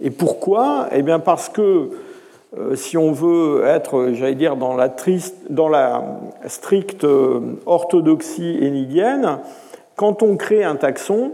[0.00, 1.90] Et pourquoi Eh bien parce que
[2.58, 6.04] euh, si on veut être, j'allais dire, dans la,
[6.46, 7.06] stricte
[7.66, 9.38] orthodoxie énigienne,
[9.96, 11.32] quand on crée un taxon,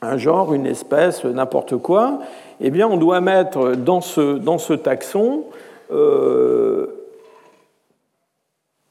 [0.00, 2.18] un genre, une espèce, n'importe quoi,
[2.60, 5.44] eh bien, on doit mettre dans ce, dans ce taxon
[5.90, 6.86] euh,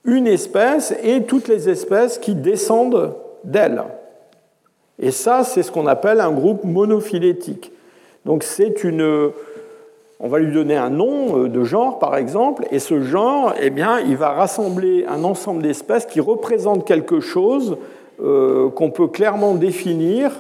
[0.06, 3.84] une espèce et toutes les espèces qui descendent d'elle.
[5.00, 7.73] Et ça, c'est ce qu'on appelle un groupe monophylétique.
[8.26, 9.32] Donc c'est une...
[10.26, 13.70] On va lui donner un nom euh, de genre, par exemple, et ce genre, eh
[13.70, 17.76] bien, il va rassembler un ensemble d'espèces qui représentent quelque chose
[18.24, 20.32] euh, qu'on peut clairement définir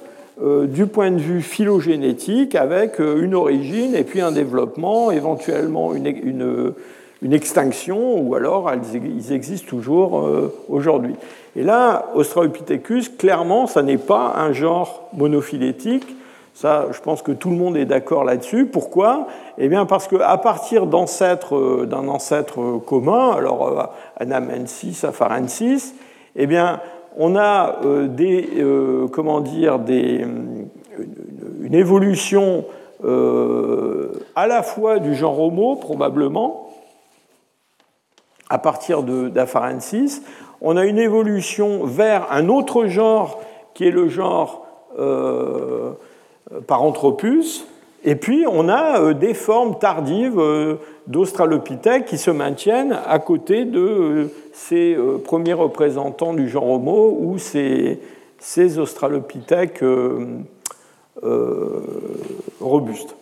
[0.41, 6.73] euh, du point de vue phylogénétique avec une origine et puis un développement, éventuellement une,
[7.33, 8.71] extinction, ou alors
[9.17, 10.25] ils existent toujours
[10.69, 11.15] aujourd'hui.
[11.57, 16.05] Et là, Australopithecus, clairement, ça n'est pas un genre monophylétique.
[16.53, 18.67] Ça, je pense que tout le monde est d'accord là-dessus.
[18.67, 19.27] Pourquoi?
[19.57, 25.95] Eh bien, parce qu'à partir d'ancêtres, d'un ancêtre commun, alors Anamensis, Afarensis,
[26.35, 26.79] eh bien,
[27.17, 30.25] on a euh, des, euh, comment dire, des,
[31.61, 32.65] une évolution
[33.03, 36.69] euh, à la fois du genre Homo, probablement,
[38.49, 40.21] à partir d'Afarensis.
[40.61, 43.39] On a une évolution vers un autre genre
[43.73, 44.65] qui est le genre
[46.67, 47.65] Paranthropus.
[48.03, 50.41] Et puis, on a des formes tardives
[51.07, 57.37] d'Australopithèques qui se maintiennent à côté de ces euh, premiers représentants du genre Homo ou
[57.37, 57.99] ces,
[58.39, 60.39] ces australopithèques euh,
[61.23, 61.81] euh,
[62.61, 63.15] robustes.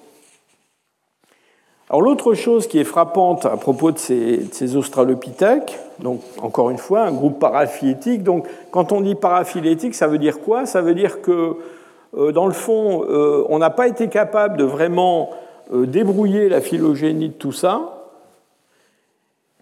[1.90, 6.78] Alors l'autre chose qui est frappante à propos de ces, ces, australopithèques, donc encore une
[6.78, 10.66] fois un groupe paraphylétique, donc quand on dit paraphylétique, ça veut dire quoi?
[10.66, 11.58] Ça veut dire que
[12.14, 13.06] dans le fond,
[13.50, 15.30] on n'a pas été capable de vraiment
[15.72, 18.02] débrouiller la phylogénie de tout ça,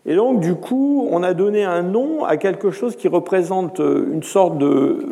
[0.06, 4.10] et donc, du coup, on a donné un nom à quelque chose qui représente euh,
[4.12, 5.06] une sorte de,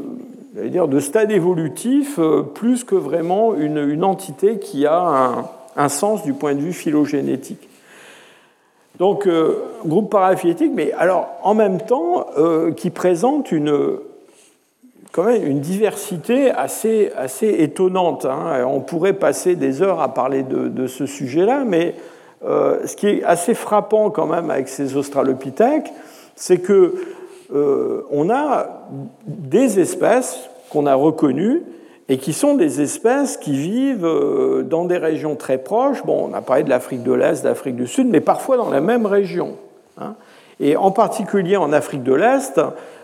[0.56, 6.34] dire, de stade évolutif, euh, plus que vraiment une, entité qui a un, sens du
[6.34, 7.70] point de vue phylogénétique.
[8.98, 12.26] Donc, euh, groupe paraphylétique, mais alors en même temps,
[12.76, 14.00] qui présente une,
[15.12, 18.26] quand même une diversité assez, assez étonnante.
[18.26, 18.64] Hein.
[18.68, 21.96] On pourrait passer des heures à parler de, ce sujet-là, mais
[22.46, 25.92] euh, ce qui est assez frappant quand même avec ces australopithèques,
[26.36, 26.96] c'est que
[27.54, 28.88] euh, on a
[29.26, 31.64] des espèces qu'on a reconnues
[32.10, 36.04] et qui sont des espèces qui vivent euh, dans des régions très proches.
[36.06, 38.82] Bon, on a parlé de l'Afrique de l'Est, d'Afrique du Sud, mais parfois dans la
[38.82, 39.56] même région.
[40.00, 40.16] Hein.
[40.60, 42.60] Et en particulier en Afrique de l'Est,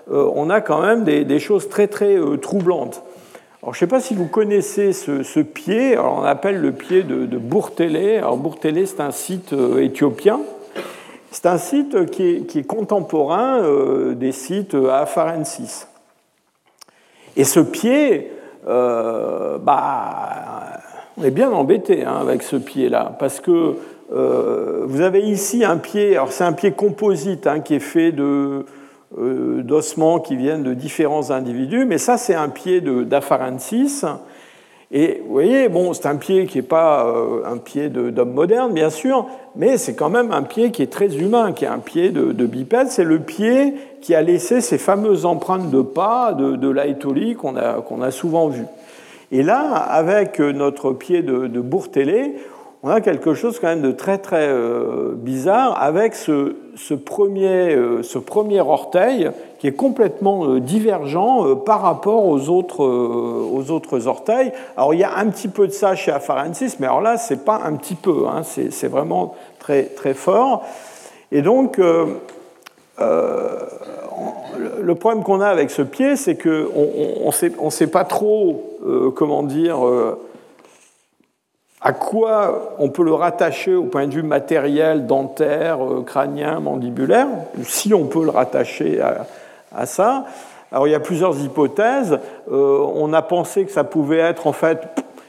[0.09, 3.03] on a quand même des, choses très très troublantes.
[3.63, 7.25] Alors, je ne sais pas si vous connaissez ce, pied, on appelle le pied de,
[7.25, 8.17] de Bourtélé.
[8.17, 10.41] Alors, Bourtélé, c'est un site euh, éthiopien.
[11.31, 15.87] C'est un site qui est, contemporain euh, des sites à Afarensis.
[17.37, 18.33] Et ce pied,
[18.67, 20.81] euh, bah,
[21.15, 23.77] on est bien embêté hein, avec ce pied-là, parce que
[24.11, 28.65] vous avez ici un pied, alors c'est un pied composite hein, qui est fait de,
[29.17, 34.05] d'ossements qui viennent de différents individus, mais ça c'est un pied d'Afarensis.
[34.95, 38.73] Et vous voyez, bon, c'est un pied qui n'est pas euh, un pied d'homme moderne,
[38.73, 41.79] bien sûr, mais c'est quand même un pied qui est très humain, qui est un
[41.79, 42.89] pied de, bipède.
[42.89, 47.55] C'est le pied qui a laissé ces fameuses empreintes de pas de, de l'aétolie qu'on
[47.55, 48.67] a, qu'on a souvent vues.
[49.31, 51.59] Et là, avec notre pied de, de
[52.85, 56.53] on a quelque chose quand même de très très euh, bizarre avec ce,
[56.93, 63.71] premier, euh, ce premier orteil qui est complètement euh, divergent par rapport aux autres, aux
[63.71, 64.51] autres orteils.
[64.75, 67.45] Alors il y a un petit peu de ça chez Afarensis, mais alors là c'est
[67.45, 70.65] pas un petit peu, hein, c'est vraiment très très fort.
[71.31, 71.79] Et donc
[72.99, 78.77] le problème qu'on a avec ce pied, c'est qu'on ne on sait pas trop
[79.15, 79.77] comment dire
[81.83, 87.27] à quoi on peut le rattacher au point de vue matériel, dentaire, euh, crânien, mandibulaire,
[87.63, 89.01] si on peut le rattacher
[89.75, 90.25] à, ça.
[90.71, 92.19] Alors il y a plusieurs hypothèses.
[92.51, 94.79] Euh, on a pensé que ça pouvait être en fait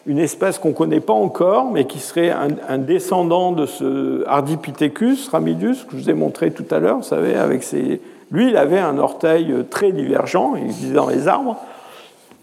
[0.07, 5.29] une espèce qu'on ne connaît pas encore, mais qui serait un, descendant de ce Ardipithecus
[5.29, 6.99] ramidus que je vous ai montré tout à l'heure.
[6.99, 8.01] Vous savez, avec ses...
[8.31, 11.57] lui, il avait un orteil très divergent, il vivait dans les arbres.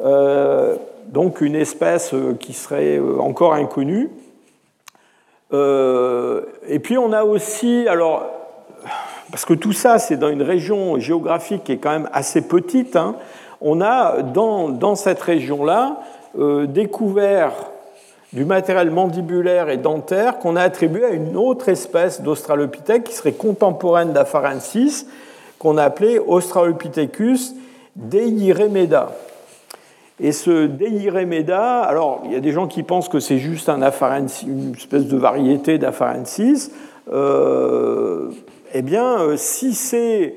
[0.04, 0.76] Euh,
[1.08, 4.10] donc une espèce euh, qui serait euh, encore inconnue.
[5.54, 8.26] Euh, et puis on a aussi, alors,
[9.32, 12.96] parce que tout ça c'est dans une région géographique qui est quand même assez petite,
[12.96, 13.16] hein,
[13.60, 15.98] on a dans, dans cette région-là
[16.68, 17.52] découvert
[18.32, 23.34] du matériel mandibulaire et dentaire qu'on a attribué à une autre espèce d'Australopithèque qui serait
[23.34, 25.06] contemporaine d'Afarensis,
[25.60, 27.54] qu'on a appelée Australopithecus
[27.96, 29.12] deiremeda.
[30.24, 33.82] Et ce Deiremeda, alors il y a des gens qui pensent que c'est juste un
[33.82, 36.72] une espèce de variété d'Afarensis.
[37.12, 38.30] Euh,
[38.76, 40.36] eh bien, euh, si c'est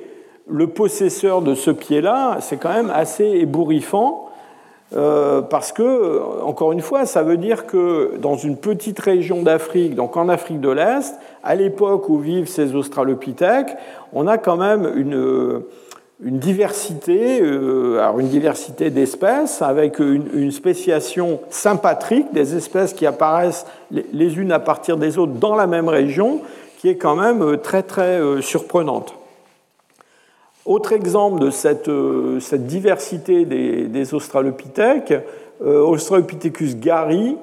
[0.48, 4.30] le possesseur de ce pied-là, c'est quand même assez ébouriffant.
[4.96, 9.94] Euh, parce que, encore une fois, ça veut dire que dans une petite région d'Afrique,
[9.96, 13.76] donc en Afrique de l'Est, à l'époque où vivent ces australopithèques,
[14.12, 15.62] on a quand même une,
[16.24, 23.66] une diversité, euh, alors une diversité d'espèces avec une, spéciation sympatrique des espèces qui apparaissent
[23.90, 26.40] les, unes à partir des autres dans la même région,
[26.78, 29.14] qui est quand même euh, très très euh, surprenante.
[30.64, 31.90] Autre exemple de cette,
[32.40, 35.12] cette diversité des, des australopithèques,
[35.62, 37.36] Australopithecus gary.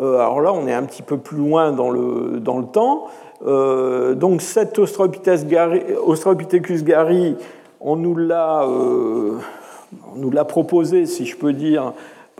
[0.00, 3.08] alors là, on est un petit peu plus loin dans le, dans le temps.
[4.14, 7.36] donc cet Australopithecus gary
[7.82, 11.92] on nous l'a euh, proposé, si je peux dire,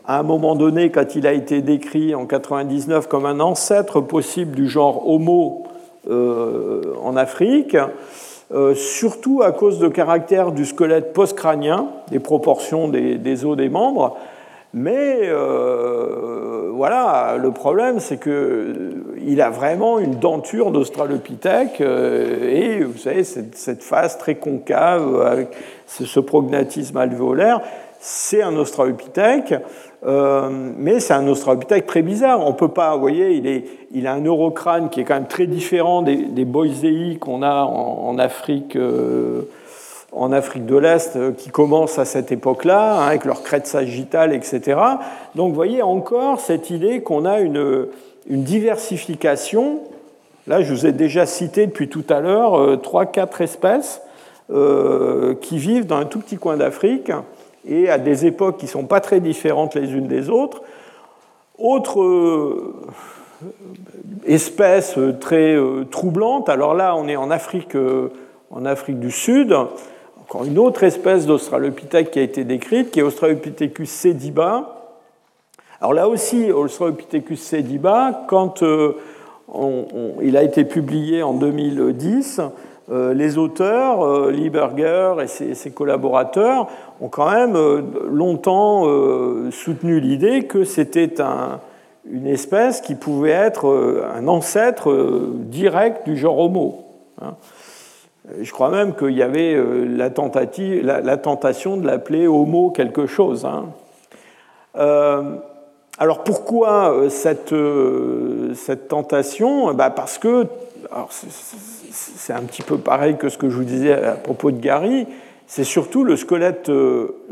[0.07, 4.53] à un moment donné, quand il a été décrit en 99 comme un ancêtre possible
[4.53, 5.65] du genre Homo
[6.11, 7.77] euh, en Afrique,
[8.53, 14.17] euh, surtout à cause de caractères du squelette postcrânien, des proportions des os des membres,
[14.75, 22.83] mais euh, voilà, le problème, c'est qu'il euh, a vraiment une denture d'Australopithèque euh, et
[22.83, 25.49] vous savez, cette, face très concave avec
[25.87, 27.61] ce prognatisme alvéolaire,
[28.01, 29.55] c'est un Australopithèque,
[30.05, 32.45] mais c'est un Australopithèque très bizarre.
[32.45, 36.03] On peut pas, vous voyez, il, a un neurocrâne qui est quand même très différent
[36.03, 36.47] des, des
[37.21, 38.77] qu'on a en, Afrique
[40.13, 44.35] en Afrique de l'Est euh, qui commencent à cette époque-là, hein, avec leur crête sagittale,
[44.35, 44.79] etc.
[45.35, 47.87] Donc vous voyez encore cette idée qu'on a une,
[48.29, 49.81] diversification.
[50.47, 54.03] Là, je vous ai déjà cité depuis tout à l'heure euh, trois, quatre espèces
[54.51, 57.11] euh, qui vivent dans un tout petit coin d'Afrique
[57.67, 60.63] et à des époques qui ne sont pas très différentes les unes des autres.
[61.59, 62.65] Autre
[64.27, 65.57] espèce très
[65.93, 67.77] troublante, alors là, on est en Afrique,
[68.51, 69.55] en Afrique du Sud,
[70.41, 74.83] une autre espèce d'Australopithèque qui a été décrite, qui est Australopithecus sediba.
[75.81, 78.95] Alors là aussi, Australopithecus sediba, quand euh,
[80.23, 82.41] il a été publié en 2010,
[82.91, 86.69] euh, les auteurs, euh, Lieberger et ses, collaborateurs,
[87.01, 87.57] ont quand même
[88.11, 88.85] longtemps
[89.51, 91.13] soutenu l'idée que c'était
[92.11, 94.93] une espèce qui pouvait être un ancêtre
[95.35, 96.85] direct du genre Homo.
[97.21, 97.35] Hein.
[98.41, 103.45] Je crois même qu'il y avait euh, la, tentation de l'appeler homo quelque chose.
[103.45, 103.71] Hein.
[104.77, 105.37] Euh,
[105.99, 107.55] alors pourquoi euh, cette,
[108.55, 109.75] cette tentation?
[109.75, 110.47] Bah Parce que,
[111.91, 115.07] c'est un petit peu pareil que ce que je vous disais à propos de Gary,
[115.55, 116.71] c'est surtout le squelette,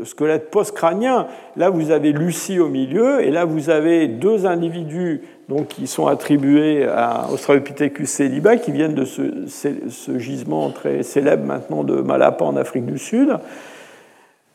[0.03, 1.25] squelette post-crânien.
[1.55, 6.05] Là, vous avez Lucie au milieu, et là, vous avez deux individus donc, qui sont
[6.05, 12.57] attribués à Australopithecus celiba, qui viennent de ce, gisement très célèbre maintenant de Malapa en
[12.57, 13.39] Afrique du Sud,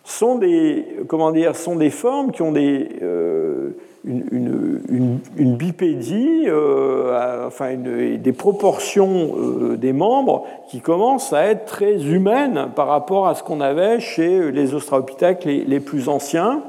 [0.04, 3.70] sont des, comment dire, sont des formes qui ont des, euh,
[4.06, 12.68] une, bipédie, euh, enfin des proportions euh, des membres qui commencent à être très humaines
[12.76, 16.62] par rapport à ce qu'on avait chez les Australopithèques les, plus anciens.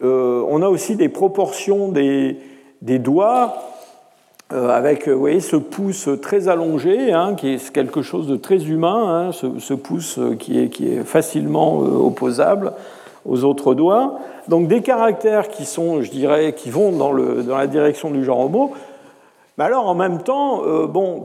[0.00, 2.38] on a aussi des proportions des,
[2.80, 3.70] des doigts
[4.52, 8.64] euh, avec vous voyez, ce pouce très allongé, hein, qui est quelque chose de très
[8.64, 12.72] humain, hein, ce, pouce qui est, qui est facilement euh, opposable
[13.24, 14.18] aux autres doigts.
[14.48, 18.24] Donc des caractères qui sont, je dirais, qui vont dans, le, dans la direction du
[18.24, 18.72] genre homo.
[19.58, 21.24] Mais alors en même temps, euh, bon,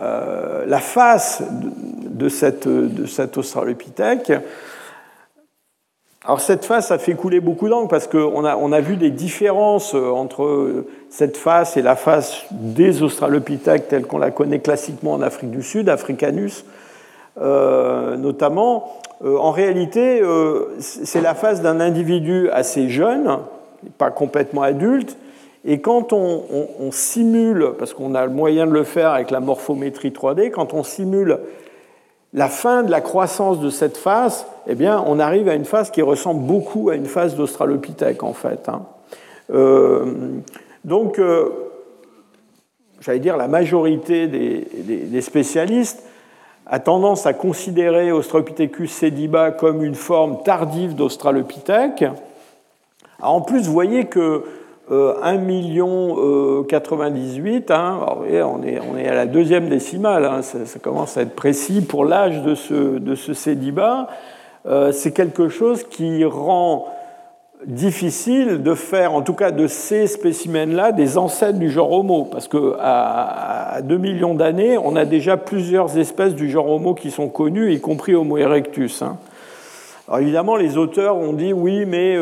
[0.00, 4.32] la face de, cette, de cet australopithèque,
[6.24, 9.10] alors cette face a fait couler beaucoup d'encre parce qu'on a, on a vu des
[9.10, 15.14] différences euh, entre cette face et la face des Australopithèques telle qu'on la connaît classiquement
[15.14, 16.64] en Afrique du Sud, Africanus
[17.40, 19.00] euh, notamment.
[19.24, 20.22] Euh, en réalité,
[20.78, 23.38] c'est la face d'un individu assez jeune,
[23.98, 25.16] pas complètement adulte,
[25.64, 30.10] et quand on, simule, parce qu'on a le moyen de le faire avec la morphométrie
[30.10, 31.38] 3D, quand on simule
[32.34, 35.90] la fin de la croissance de cette face, eh bien, on arrive à une face
[35.90, 38.68] qui ressemble beaucoup à une face d'Australopithèque, en fait.
[38.68, 38.82] Hein.
[39.54, 40.40] Euh,
[40.84, 41.50] donc, euh,
[43.00, 46.02] j'allais dire, la majorité des, spécialistes
[46.66, 52.04] a tendance à considérer Australopithecus sediba comme une forme tardive d'Australopithèque.
[53.20, 54.44] En plus, vous voyez que
[54.90, 58.24] 1 euh, million 98, euh, hein, on,
[58.62, 62.42] est, on, est, à la deuxième décimale, hein, ça, commence à être précis pour l'âge
[62.42, 64.08] de ce, de ce Cédiba.
[64.66, 66.88] Euh, c'est quelque chose qui rend
[67.66, 72.48] difficile de faire, en tout cas de ces spécimens-là, des ancêtres du genre Homo, parce
[72.48, 77.28] qu'à à 2 millions d'années, on a déjà plusieurs espèces du genre Homo qui sont
[77.28, 79.02] connues, y compris Homo erectus.
[79.02, 79.16] Hein.
[80.08, 82.16] Alors évidemment, les auteurs ont dit oui, mais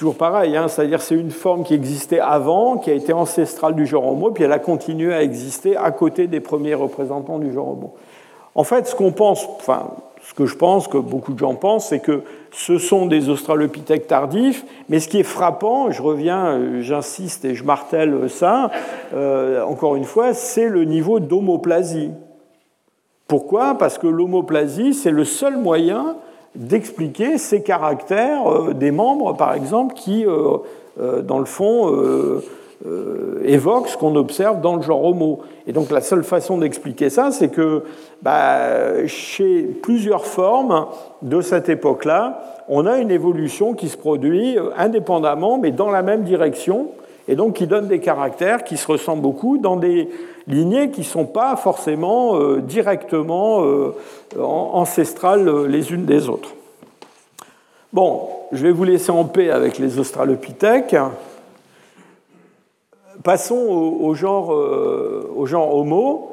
[0.00, 3.86] toujours pareil, hein, c'est-à-dire c'est une forme qui existait avant, qui a été ancestrale du
[3.86, 7.72] genre Homo, puis elle a continué à exister à côté des premiers représentants du genre
[7.72, 7.94] Homo.
[8.54, 9.90] En fait, ce qu'on pense, enfin,
[10.22, 12.22] ce que je pense, que beaucoup de gens pensent, c'est que
[12.52, 17.54] ce sont des australopithèques tardifs, mais ce qui est frappant, je reviens, euh, j'insiste et
[17.54, 18.70] je martèle ça,
[19.14, 22.10] euh, encore une fois, c'est le niveau d'homoplasie.
[23.28, 23.76] Pourquoi?
[23.78, 26.16] Parce que l'homoplasie, c'est le seul moyen
[26.56, 30.24] d'expliquer ces caractères euh, des membres, par exemple, qui,
[30.96, 31.88] dans le fond,
[33.44, 35.40] évoquent ce qu'on observe dans le genre Homo.
[35.66, 37.84] Et donc la seule façon d'expliquer ça, c'est que
[38.22, 40.86] bah, chez plusieurs formes
[41.20, 46.22] de cette époque-là, on a une évolution qui se produit indépendamment, mais dans la même
[46.22, 46.88] direction,
[47.30, 50.08] et donc qui donne des caractères qui se ressemblent beaucoup dans des
[50.48, 53.94] lignées qui ne sont pas forcément euh, directement euh,
[54.38, 56.50] ancestrales euh, les unes des autres.
[57.92, 60.96] Bon, je vais vous laisser en paix avec les australopithèques.
[63.22, 63.56] Passons
[64.00, 66.32] au, genre, au genre Homo.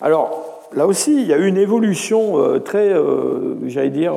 [0.00, 2.94] Alors, là aussi, il y a eu une évolution très,
[3.66, 4.14] j'allais dire,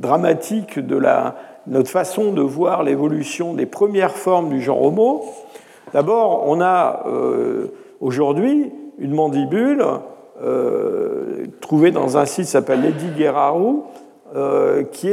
[0.00, 5.24] dramatique de la, notre façon de voir l'évolution des premières formes du genre Homo.
[5.92, 7.68] D'abord, on a euh,
[8.00, 9.84] aujourd'hui une mandibule
[10.42, 13.84] euh, trouvée dans un site qui s'appelle Lady Guerrero,
[14.34, 15.10] euh, qui,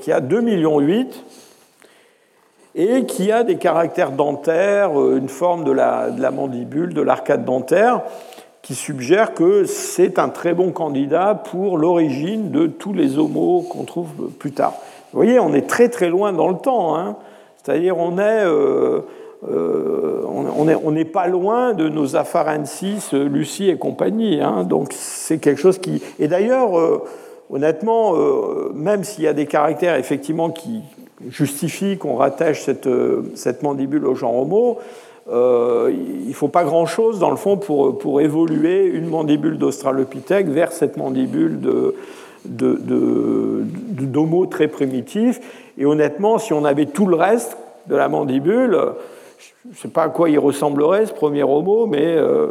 [0.00, 0.78] qui a 2,8 millions
[2.74, 8.02] et qui a des caractères dentaires, une forme de la, mandibule, de l'arcade dentaire,
[8.62, 13.84] qui suggère que c'est un très bon candidat pour l'origine de tous les homos qu'on
[13.84, 14.74] trouve plus tard.
[15.12, 16.96] Vous voyez, on est très très loin dans le temps.
[16.96, 17.16] Hein.
[17.62, 18.44] C'est-à-dire, on est
[19.50, 24.40] euh, on n'est pas loin de nos afarensis, Lucie et compagnie.
[24.40, 24.64] Hein.
[24.64, 26.02] donc c'est quelque chose qui...
[26.18, 27.02] Et d'ailleurs, euh,
[27.50, 30.80] honnêtement, euh, même s'il y a des caractères effectivement qui
[31.28, 32.88] justifient qu'on rattache cette,
[33.34, 34.78] cette, mandibule au genre homo,
[35.28, 40.72] il ne faut pas grand-chose dans le fond pour, pour évoluer une mandibule d'Australopithèque vers
[40.72, 41.94] cette mandibule de,
[42.44, 45.40] d'homo très primitif.
[45.78, 47.56] Et honnêtement, si on avait tout le reste
[47.86, 48.78] de la mandibule,
[49.38, 52.48] je ne sais pas à quoi il ressemblerait ce premier homo, mais euh,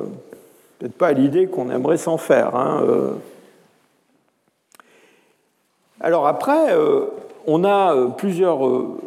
[0.79, 2.55] peut-être pas à l'idée qu'on aimerait s'en faire.
[2.55, 3.11] Hein, euh.
[6.01, 7.05] Alors après, euh,
[7.47, 8.59] on a plusieurs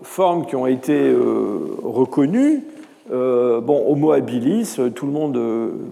[0.02, 1.14] formes qui ont été
[1.82, 2.64] reconnues.
[3.10, 5.40] bon, Homo habilis, tout le monde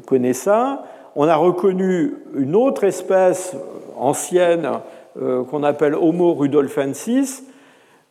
[0.07, 0.85] connaît ça.
[1.17, 3.57] On a reconnu une autre espèce
[3.97, 4.69] ancienne
[5.19, 7.45] qu'on appelle Homo rudolfensis.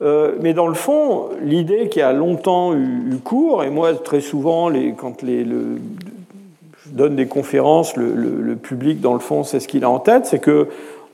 [0.02, 5.22] mais dans le fond, l'idée qui a longtemps eu, cours, et moi très souvent, quand
[5.22, 10.00] je donne des conférences, le, le public dans le fond c'est ce qu'il a en
[10.00, 10.70] tête, c'est que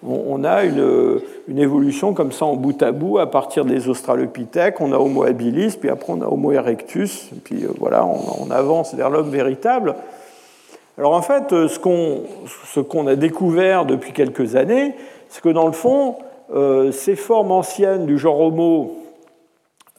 [0.06, 1.22] on, a une,
[1.58, 4.80] évolution comme ça en bout à bout à partir des Australopithèques.
[4.80, 8.94] On a Homo habilis, puis après on a Homo erectus, puis euh, voilà, on, avance
[8.94, 9.96] vers l'homme véritable.
[10.98, 11.80] Alors en fait, euh, ce
[12.80, 14.96] qu'on a découvert depuis quelques années,
[15.28, 16.16] c'est que dans le fond,
[16.54, 18.96] euh, ces formes anciennes du genre Homo,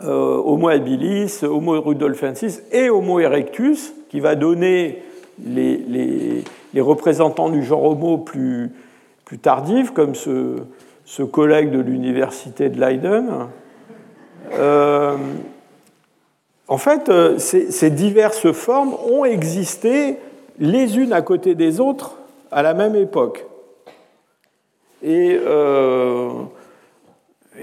[0.03, 5.03] Homo habilis, Homo rudolfensis et Homo erectus, qui va donner
[5.45, 6.43] les
[6.79, 8.71] représentants du genre Homo plus,
[9.39, 10.57] plus comme ce,
[11.05, 13.49] ce collègue de l'université de Leiden.
[14.53, 15.17] Euh,
[16.69, 20.17] en fait, euh, ces, diverses formes ont existé
[20.59, 22.17] les unes à côté des autres
[22.51, 23.47] à la même époque.
[25.03, 26.31] Et euh,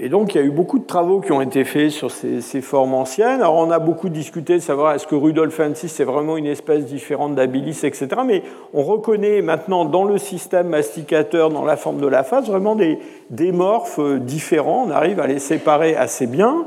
[0.00, 2.60] et donc, il y a eu beaucoup de travaux qui ont été faits sur ces,
[2.60, 3.40] formes anciennes.
[3.40, 7.34] Alors, on a beaucoup discuté de savoir est-ce que Rudolfensis c'est vraiment une espèce différente
[7.34, 8.08] d'Habilis, etc.
[8.24, 8.42] Mais
[8.74, 13.52] on reconnaît maintenant dans le système masticateur, dans la forme de la face, vraiment des,
[13.52, 14.84] morphes différents.
[14.86, 16.66] On arrive à les séparer assez bien.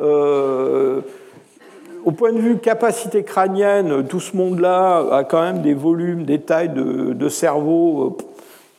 [0.00, 1.02] Euh,
[2.04, 6.40] au point de vue capacité crânienne, tout ce monde-là a quand même des volumes, des
[6.40, 8.16] tailles de, de cerveau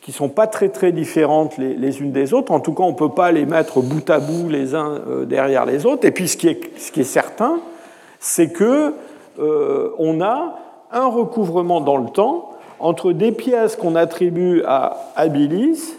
[0.07, 2.53] qui sont pas très très différentes les, unes des autres.
[2.53, 5.25] En tout cas, on ne peut pas les mettre bout à bout les uns euh,
[5.25, 6.05] derrière les autres.
[6.05, 7.59] Et puis ce qui est, ce qui est certain,
[8.17, 8.93] c'est que
[9.37, 10.59] euh, on a
[10.93, 15.97] un recouvrement dans le temps entre des pièces qu'on attribue à Habilis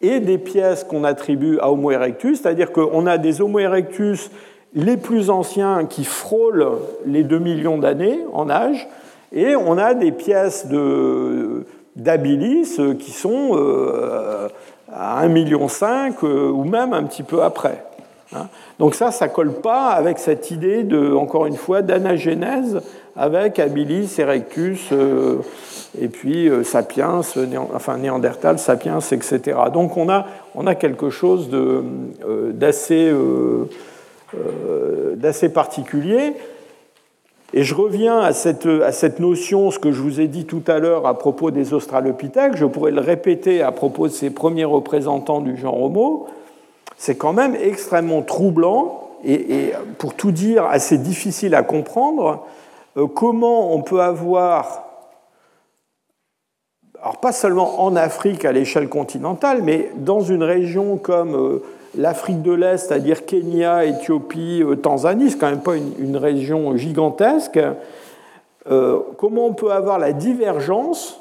[0.00, 4.30] et des pièces qu'on attribue à Homo erectus, c'est-à-dire qu'on a des Homo erectus
[4.72, 6.70] les plus anciens qui frôlent
[7.04, 8.88] les 2 millions d'années en âge,
[9.30, 11.66] et on a des pièces de,
[11.96, 14.48] d'habilis euh, qui sont euh,
[14.92, 15.66] à 1,5 million
[16.22, 17.82] euh, ou même un petit peu après.
[18.34, 18.48] Hein.
[18.78, 22.80] Donc ça, ça colle pas avec cette idée de, encore une fois, d'anagénèse
[23.16, 24.92] avec habilis, erectus,
[25.98, 27.22] et puis sapiens,
[27.74, 29.56] enfin néandertal, sapiens, etc.
[29.72, 31.48] Donc on a, on a quelque chose
[32.52, 33.08] d'assez
[35.48, 36.34] particulier.
[37.56, 40.62] Et je reviens à cette, à cette, notion, ce que je vous ai dit tout
[40.66, 44.66] à l'heure à propos des Australopithèques, je pourrais le répéter à propos de ces premiers
[44.66, 46.26] représentants du genre Homo,
[46.98, 52.44] c'est quand même extrêmement troublant et, pour tout dire assez difficile à comprendre
[52.98, 54.84] euh, comment on peut avoir,
[57.00, 61.62] alors pas seulement en Afrique à l'échelle continentale, mais dans une région comme euh,
[61.96, 67.58] l'Afrique de l'Est, c'est-à-dire Kenya, Éthiopie, euh, Tanzanie, c'est quand même pas une, région gigantesque.
[68.70, 71.20] Euh, comment on peut avoir la divergence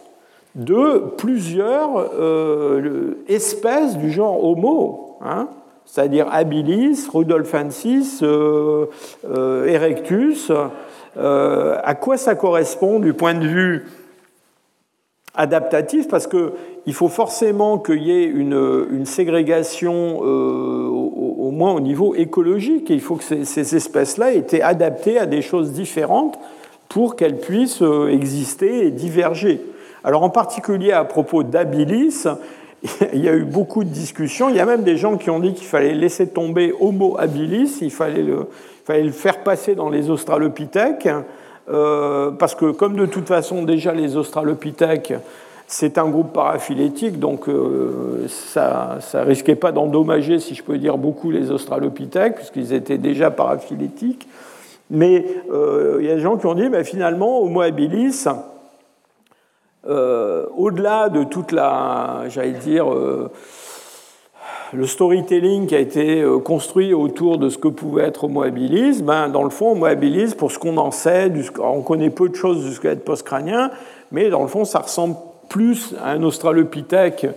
[0.55, 5.47] de plusieurs euh, espèces du genre Homo, hein,
[5.85, 8.23] c'est-à-dire Habilis, Rudolfensis,
[9.23, 10.51] Erectus.
[11.17, 13.85] à quoi ça correspond du point de vue
[15.37, 16.53] adaptatif Parce que
[16.85, 22.91] il faut forcément qu'il y ait une, ségrégation euh, au, moins au niveau écologique.
[22.91, 26.37] Et il faut que ces, espèces-là aient été adaptées à des choses différentes
[26.89, 29.61] pour qu'elles puissent euh, exister et diverger.
[30.03, 32.27] Alors en particulier à propos d'Habilis,
[33.13, 34.49] il y a eu beaucoup de discussions.
[34.49, 37.79] Il y a même des gens qui ont dit qu'il fallait laisser tomber Homo habilis,
[37.81, 41.09] il fallait le faire passer dans les Australopithèques,
[41.69, 45.13] euh, parce que comme de toute façon déjà les Australopithèques
[45.67, 50.97] c'est un groupe paraphylétique, donc euh, ça ne risquait pas d'endommager, si je peux dire,
[50.97, 54.27] beaucoup les australopithèques, puisqu'ils étaient déjà paraphylétiques.
[54.91, 58.25] Mais euh, il y a des gens qui ont dit, mais finalement, Homo habilis,
[59.87, 62.85] euh, au-delà de toute la, j'allais dire,
[64.75, 69.29] le storytelling qui a été construit autour de ce que pouvait être Homo habilis, ben,
[69.29, 72.63] dans le fond, Homo habilis, pour ce qu'on en sait, on connaît peu de choses
[72.65, 73.71] du squelette post-crânien,
[74.11, 75.15] mais dans le fond, ça ressemble
[75.49, 77.27] plus un australopithèque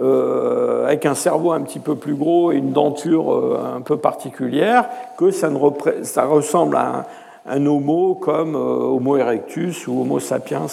[0.00, 3.96] euh, avec un cerveau un petit peu plus gros et une denture euh, un peu
[3.96, 7.06] particulière, que ça, ne ressemble à
[7.44, 10.66] un, homo comme euh, Homo erectus ou Homo sapiens,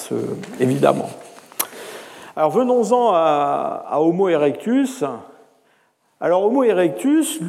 [0.59, 1.09] évidemment.
[2.35, 5.03] Alors venons-en à, Homo erectus.
[6.21, 7.41] Alors Homo erectus,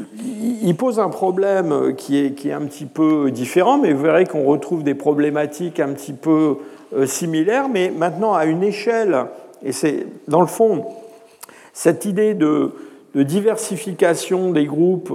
[0.60, 4.24] il pose un problème qui est, qui est un petit peu différent, mais vous verrez
[4.24, 6.56] qu'on retrouve des problématiques un petit peu
[6.92, 9.26] euh, similaire, mais maintenant à une échelle,
[9.64, 10.84] et c'est dans le fond
[11.72, 12.72] cette idée de,
[13.14, 15.12] diversification des groupes,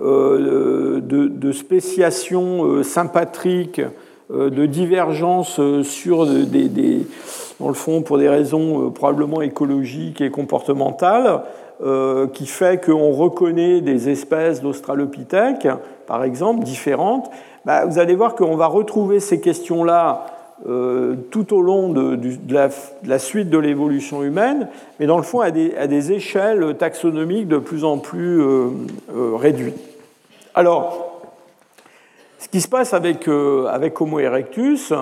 [0.00, 3.80] euh, de, spéciation euh, sympatrique
[4.30, 7.04] de divergence sur des,
[7.60, 11.42] dans le fond, pour des raisons probablement écologiques et comportementales,
[12.32, 15.68] qui fait qu'on reconnaît des espèces d'Australopithèques,
[16.06, 17.30] par exemple, différentes.
[17.64, 20.26] Bah, vous allez voir qu'on va retrouver ces questions-là
[20.68, 22.16] euh, tout au long de,
[23.04, 24.68] la, suite de l'évolution humaine,
[25.00, 28.68] mais dans le fond à des, échelles taxonomiques de plus en plus euh,
[29.12, 29.80] euh, réduites.
[30.54, 31.20] Alors,
[32.38, 34.92] ce qui se passe avec Homo erectus,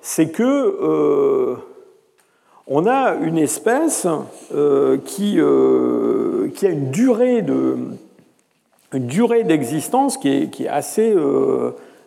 [0.00, 1.56] c'est que
[2.66, 4.06] on a une espèce
[5.04, 5.38] qui,
[6.54, 7.76] qui, a une durée de
[8.92, 11.14] durée d'existence qui est, qui est assez,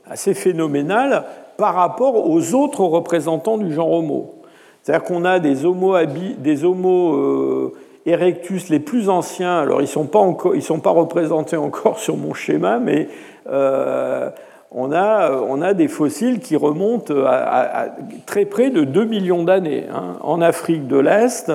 [0.10, 1.26] assez phénoménale
[1.58, 4.44] par rapport aux autres représentants du genre Homo.
[4.84, 5.96] C'est-à-dire qu'on a des Homo,
[6.38, 7.74] des homo euh,
[8.06, 10.20] erectus les plus anciens, alors ils ne sont, pas
[10.60, 13.08] sont pas représentés encore sur mon schéma, mais
[13.50, 14.30] euh,
[14.74, 17.88] on, a, on, a, des fossiles qui remontent à,
[18.26, 19.86] très près de 2 millions d'années.
[19.94, 20.18] Hein.
[20.22, 21.52] En Afrique de l'Est,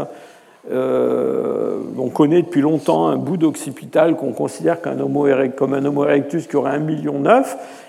[0.71, 6.57] euh, on connaît depuis longtemps un bout d'occipital qu'on considère comme un Homo erectus qui
[6.57, 7.23] aurait 1,9 million.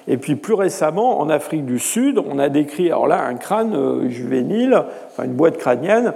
[0.08, 3.76] Et puis plus récemment, en Afrique du Sud, on a décrit alors là un crâne
[3.76, 4.84] euh, juvénile,
[5.24, 6.14] une boîte crânienne,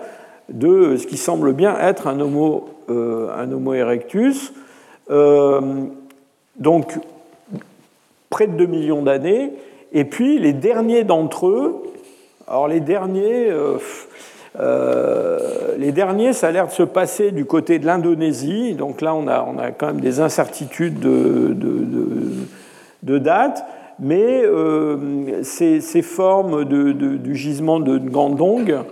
[0.49, 4.53] de ce qui semble bien être un Homo, euh, un homo erectus.
[5.09, 6.97] donc
[8.33, 9.53] près de 2 millions d'années.
[9.91, 11.83] Et puis les derniers d'entre eux,
[12.47, 13.51] alors les derniers.
[14.59, 18.73] Euh, les derniers, ça a l'air de se passer du côté de l'Indonésie.
[18.73, 21.57] Donc là, on a, on quand même des incertitudes de,
[23.17, 23.65] date.
[23.99, 28.83] Mais euh, ces, formes du gisement de Ngandong,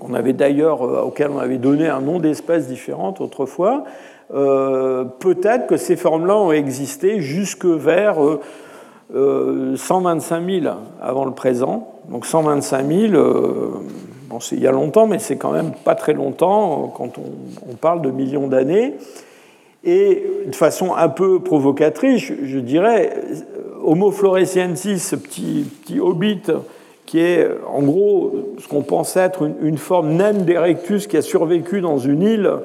[0.00, 3.84] on avait d'ailleurs, euh, auquel on avait donné un nom d'espèce différente autrefois,
[4.30, 8.16] peut-être que ces formes-là ont existé jusque vers
[9.12, 11.94] 125 000 avant le présent.
[12.08, 13.22] Donc 125 000,
[14.28, 17.74] Bon, c'est il y a longtemps, mais c'est quand même pas très longtemps quand on,
[17.74, 18.94] parle de millions d'années.
[19.84, 23.14] Et de façon un peu provocatrice, je, dirais,
[23.84, 26.42] Homo floresiensis, ce petit, petit hobbit
[27.04, 31.80] qui est en gros ce qu'on pense être une, forme naine d'Erectus qui a survécu
[31.80, 32.58] dans une île, euh,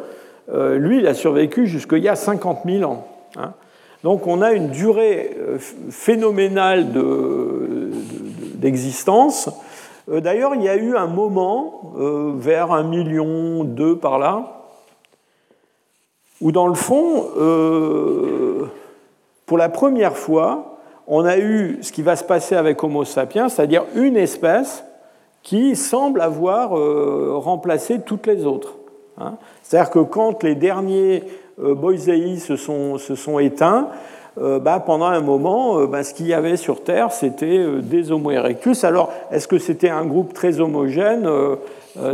[0.49, 3.07] lui, il a survécu jusqu'il y a 50 000 ans.
[3.37, 3.53] Hein.
[4.03, 5.57] Donc on a une durée euh,
[5.89, 6.87] phénoménale
[8.55, 9.49] d'existence.
[10.09, 14.63] Euh, d'ailleurs, il y a eu un moment, euh, vers un million deux par là,
[16.41, 18.65] où dans le fond, euh,
[19.45, 23.49] pour la première fois, on a eu ce qui va se passer avec Homo sapiens,
[23.49, 24.83] c'est-à-dire une espèce
[25.43, 26.69] qui semble avoir
[27.41, 28.75] remplacé toutes les autres.
[29.17, 29.35] Hein.
[29.63, 31.23] C'est-à-dire que quand les derniers
[31.57, 33.89] Boisei se sont, se sont éteints,
[34.37, 37.81] euh, bah, pendant un moment, euh, bah, ce qu'il y avait sur Terre, c'était euh,
[37.81, 38.85] des Homo erectus.
[38.85, 41.29] Alors, est-ce que c'était un groupe très homogène?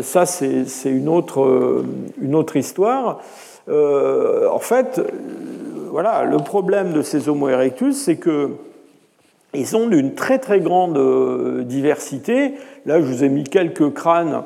[0.01, 1.83] Ça, c'est une autre,
[2.19, 3.21] une autre histoire.
[3.69, 4.99] en fait,
[5.91, 8.53] voilà, le problème de ces Homo erectus, c'est que
[9.53, 12.55] ils ont d'une très très grande diversité.
[12.87, 14.43] Là, je vous ai mis quelques crânes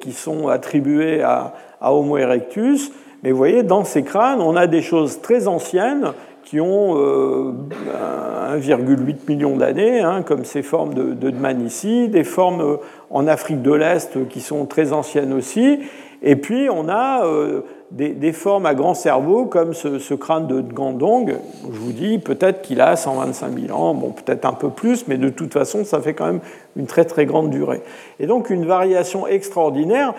[0.00, 1.52] qui sont attribués à,
[1.84, 2.90] à Homo erectus.
[3.22, 6.12] Mais vous voyez, dans ces crânes, on a des choses très anciennes
[6.44, 12.60] qui ont 1,8 euh, million d'années, hein, comme ces formes de, de ici, des formes
[12.60, 12.76] euh,
[13.10, 15.80] en Afrique de l'Est qui sont très anciennes aussi,
[16.22, 21.36] et puis on a euh, des, formes à grand cerveau comme ce, crâne de Gandong.
[21.70, 25.16] Je vous dis, peut-être qu'il a 125 000 ans, bon, peut-être un peu plus, mais
[25.16, 26.40] de toute façon, ça fait quand même
[26.76, 27.82] une très très grande durée.
[28.20, 30.14] Et donc une variation extraordinaire.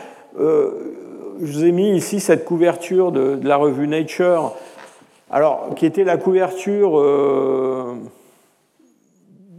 [1.41, 4.53] Je vous ai mis ici cette couverture de la revue Nature
[5.31, 7.95] alors, qui était la couverture euh,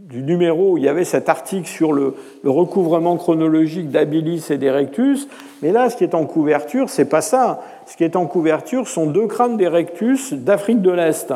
[0.09, 2.15] du numéro où il y avait cet article sur le,
[2.45, 5.27] recouvrement chronologique d'Abilis et d'Erectus.
[5.61, 7.61] Mais là, ce qui est en couverture, c'est pas ça.
[7.85, 11.33] Ce qui est en couverture sont deux crânes d'Erectus d'Afrique de l'Est.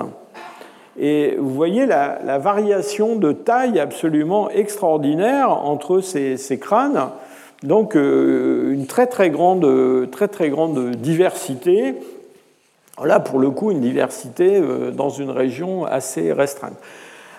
[0.98, 7.10] Et vous voyez la, variation de taille absolument extraordinaire entre ces, crânes.
[7.64, 11.96] Donc, euh, une très très grande, très très grande diversité
[13.04, 16.76] Là, pour le coup, une diversité euh, dans une région assez restreinte.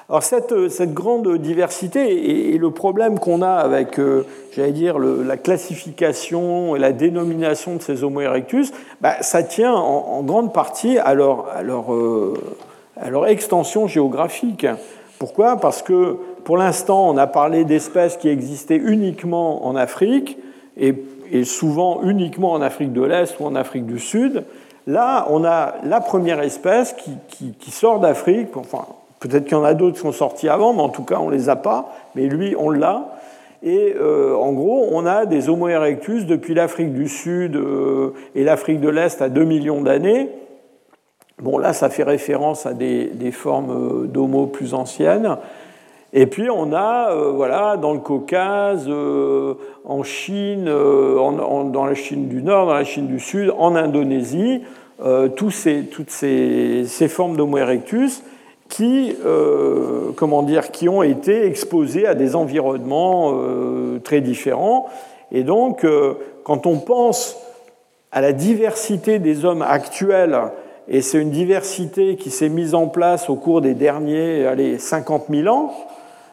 [0.08, 5.36] Alors cette, cette grande diversité et, le problème qu'on a avec, euh, j'allais dire, la
[5.36, 11.14] classification et la dénomination de ces Homo erectus, bah, ça tient en, grande partie à
[11.14, 11.60] leur, à,
[13.00, 14.66] à leur, extension géographique.
[15.18, 15.56] Pourquoi?
[15.56, 20.38] Parce que pour l'instant, on a parlé d'espèces qui existaient uniquement en Afrique
[20.76, 20.94] et,
[21.44, 24.44] souvent uniquement en Afrique de l'Est ou en Afrique du Sud.
[24.86, 26.94] Là, on a la première espèce
[27.28, 28.84] qui, sort d'Afrique, enfin,
[29.22, 31.30] Peut-être qu'il y en a d'autres qui sont sortis avant, mais en tout cas, on
[31.30, 31.94] ne les a pas.
[32.16, 33.04] Mais lui, on l'a.
[33.62, 38.42] Et euh, en gros, on a des Homo erectus depuis l'Afrique du Sud euh, et
[38.42, 40.28] l'Afrique de l'Est à 2 millions d'années.
[41.40, 45.36] Bon, là, ça fait référence à des, formes euh, d'Homo plus anciennes.
[46.12, 48.86] Et puis, on a, voilà, dans le Caucase,
[49.84, 54.60] en Chine, dans la Chine du Nord, dans la Chine du Sud, en Indonésie,
[55.36, 58.22] tous ces, toutes ces, ces formes d'Homo erectus
[58.72, 64.88] qui, euh, comment dire, qui ont été exposés à des environnements euh, très différents.
[65.30, 67.36] Et donc, euh, quand on pense
[68.12, 70.38] à la diversité des hommes actuels,
[70.88, 75.24] et c'est une diversité qui s'est mise en place au cours des derniers allez, 50
[75.28, 75.74] 000 ans,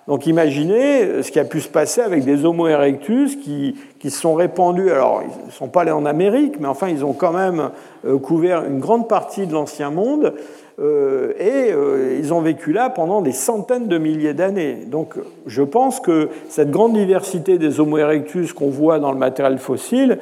[0.09, 4.19] donc imaginez ce qui a pu se passer avec des Homo erectus qui, qui se
[4.19, 4.91] sont répandus.
[4.91, 7.69] Alors, ils ne sont pas allés en Amérique, mais enfin, ils ont quand même
[8.23, 10.33] couvert une grande partie de l'ancien monde.
[10.81, 14.85] Euh, et euh, ils ont vécu là pendant des centaines de milliers d'années.
[14.87, 19.57] Donc je pense que cette grande diversité des Homo erectus qu'on voit dans le matériel
[19.57, 20.19] fossile,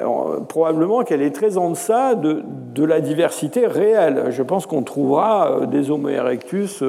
[0.00, 2.42] euh, probablement qu'elle est très en deçà de,
[2.74, 4.26] de, la diversité réelle.
[4.30, 6.82] Je pense qu'on trouvera des Homo erectus,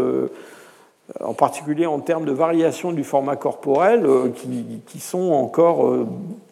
[1.20, 5.94] en particulier en termes de variation du format corporel, qui, qui sont encore,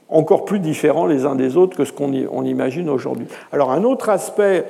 [0.09, 3.27] encore plus différents les uns des autres que ce qu'on imagine aujourd'hui.
[3.51, 4.65] Alors un autre aspect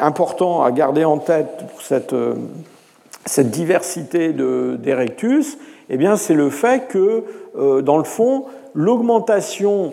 [0.00, 2.34] important à garder en tête pour cette, euh,
[3.26, 5.58] cette diversité d'Erectus,
[5.90, 7.24] eh bien, c'est le fait que,
[7.56, 9.92] euh, dans le fond, l'augmentation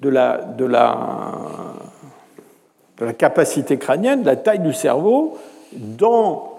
[0.00, 1.32] de la, de, la,
[2.98, 5.38] de la, capacité crânienne, de la taille du cerveau,
[5.72, 6.55] dans, euh,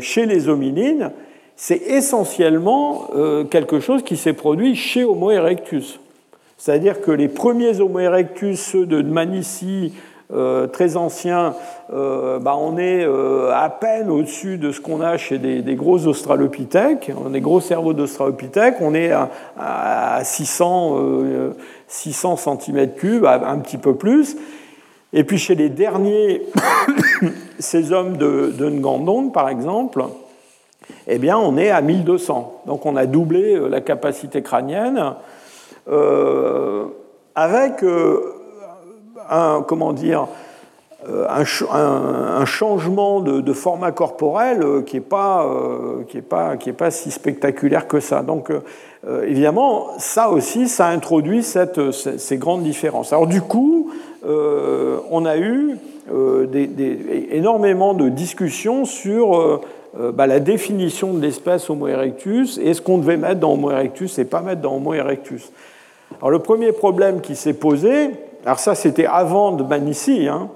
[0.00, 1.12] chez les hominines,
[1.56, 3.08] c'est essentiellement
[3.50, 5.98] quelque chose qui s'est produit chez Homo erectus.
[6.56, 9.92] C'est-à-dire que les premiers Homo erectus, ceux de Manici,
[10.30, 11.54] euh, très ancien,
[11.90, 16.06] euh, bah, on est euh, à peine au-dessus de ce qu'on a chez des, gros
[16.06, 20.98] australopithèques, des gros cerveaux d'australopithèques, on est à, 600,
[21.86, 24.36] 600 cm3, un petit peu plus.
[25.12, 26.42] Et puis chez les derniers,
[27.58, 30.04] ces hommes de, Ngandong, par exemple,
[31.06, 32.62] eh bien, on est à 1200.
[32.66, 35.14] Donc on a doublé la capacité crânienne
[37.34, 37.82] avec
[39.30, 40.28] un, comment dire,
[41.08, 47.86] euh, un, changement de, format corporel euh, qui n'est pas, euh, pas, pas si spectaculaire
[47.86, 48.22] que ça.
[48.22, 48.50] Donc,
[49.24, 53.12] évidemment, ça aussi, ça introduit cette, ces grandes différences.
[53.12, 53.92] Alors, du coup,
[54.24, 55.76] on a eu
[56.48, 59.60] des, énormément de discussions sur
[59.96, 64.18] bah, la définition de l'espèce Homo erectus et ce qu'on devait mettre dans Homo erectus
[64.18, 65.50] et pas mettre dans Homo erectus.
[66.18, 68.10] Alors, le premier problème qui s'est posé,
[68.44, 70.26] alors ça, c'était avant de Manici.
[70.28, 70.48] Hein.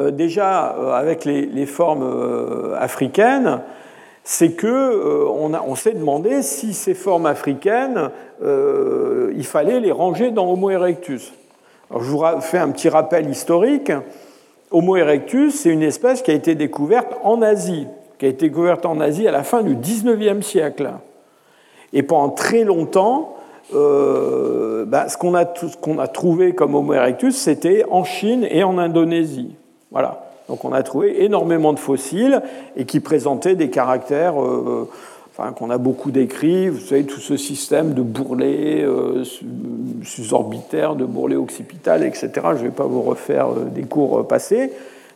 [0.00, 3.60] Euh, déjà, euh, avec les, formes euh, africaines,
[4.22, 8.10] c'est que on, s'est demandé si ces formes africaines,
[8.40, 11.34] il fallait les ranger dans Homo erectus.
[11.90, 13.92] Alors, je vous fais un petit rappel historique.
[14.70, 17.86] Homo erectus, c'est une espèce qui a été découverte en Asie,
[18.18, 20.90] qui a été découverte en Asie à la fin du 19e siècle.
[21.92, 23.36] Et pendant très longtemps,
[23.74, 29.54] euh, bah, ce qu'on a, trouvé comme Homo erectus, c'était en Chine et en Indonésie.
[29.90, 30.30] Voilà.
[30.48, 32.42] Donc on a trouvé énormément de fossiles
[32.76, 34.90] et qui présentaient des caractères euh,
[35.36, 36.68] qu'on a beaucoup décrits.
[36.68, 39.24] Vous savez, tout ce système de bourrelet euh,
[40.02, 42.30] susorbitaire, de bourrelet occipital, etc.
[42.34, 44.72] Je ne vais pas vous refaire des cours passés.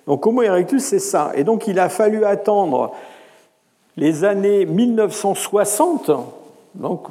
[0.07, 1.33] Donc Homo erectus, c'est ça.
[1.35, 2.93] Et donc il a fallu attendre
[3.97, 6.11] les années 1960
[6.75, 7.09] donc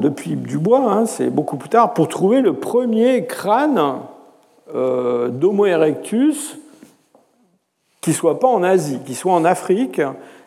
[0.00, 3.80] depuis Dubois, hein, c'est beaucoup plus tard, pour trouver le premier crâne
[4.74, 6.58] euh, d'Homo erectus
[8.00, 10.00] qui soit pas en Asie, qui soit en Afrique.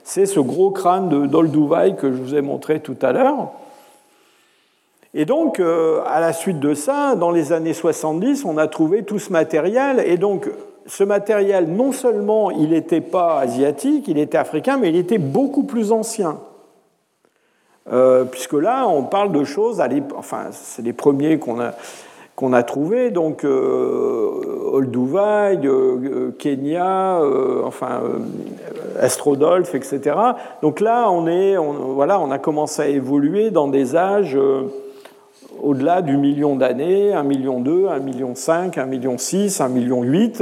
[0.10, 3.52] C'est ce gros crâne de d'Olduvai que je vous ai montré tout à l'heure.
[5.14, 9.04] Et donc, euh, à la suite de ça, dans les années 70, on a trouvé
[9.04, 10.00] tout ce matériel.
[10.04, 10.50] Et donc,
[10.88, 15.62] ce matériel, non seulement il n'était pas asiatique, il était africain, mais il était beaucoup
[15.62, 16.40] plus ancien.
[17.94, 19.80] Euh, puisque là, on parle de choses,
[20.18, 21.74] enfin, c'est les premiers qu'on a,
[22.40, 27.20] qu'on a trouvés, donc euh, Olduvai, euh, Kenya,
[27.66, 28.02] enfin,
[29.02, 30.16] Estrodolphe, etc.
[30.62, 34.38] Donc là, on, est, voilà, on a commencé à évoluer dans des âges
[35.62, 40.02] au-delà du million d'années, 1 million 2, 1 million 5, 1 million 6, 1 million
[40.02, 40.42] 8.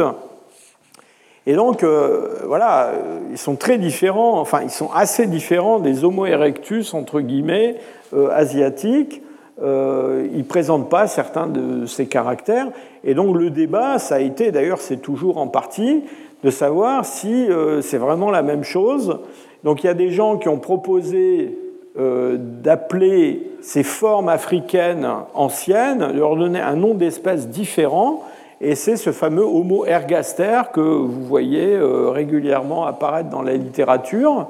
[1.48, 2.92] Et donc, euh, voilà,
[3.32, 7.78] ils sont très différents, enfin, ils sont assez différents des Homo erectus, entre guillemets,
[8.14, 9.22] euh, asiatiques,
[9.62, 12.68] euh, il ne présente pas certains de ces caractères.
[13.04, 16.04] Et donc le débat, ça a été, d'ailleurs c'est toujours en partie,
[16.44, 19.20] de savoir si euh, c'est vraiment la même chose.
[19.64, 21.58] Donc il y a des gens qui ont proposé
[21.98, 28.24] euh, d'appeler ces formes africaines anciennes, de leur donner un nom d'espèce différent,
[28.62, 34.48] et c'est ce fameux Homo ergaster que vous voyez régulièrement apparaître dans la littérature,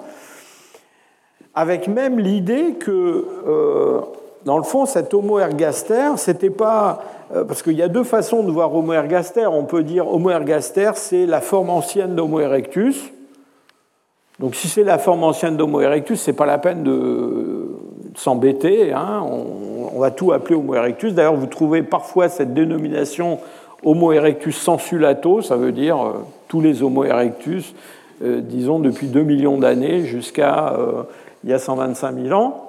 [1.56, 3.26] avec même l'idée que
[4.48, 7.02] dans le fond, cet Homo ergaster, c'était pas.
[7.36, 9.46] Euh, parce qu'il y a deux façons de voir Homo ergaster.
[9.46, 13.12] On peut dire Homo ergaster, c'est la forme ancienne d'Homo erectus.
[14.40, 17.76] Donc si c'est la forme ancienne d'Homo erectus, c'est pas la peine de,
[18.16, 18.94] s'embêter.
[18.94, 19.22] Hein.
[19.94, 21.14] On, va tout appeler Homo erectus.
[21.14, 23.40] D'ailleurs, vous trouvez parfois cette dénomination
[23.84, 26.14] Homo erectus sensulato, ça veut dire euh,
[26.48, 27.76] tous les Homo erectus,
[28.24, 30.74] euh, disons depuis 2 millions d'années jusqu'à
[31.44, 32.67] il y a 125 000 ans.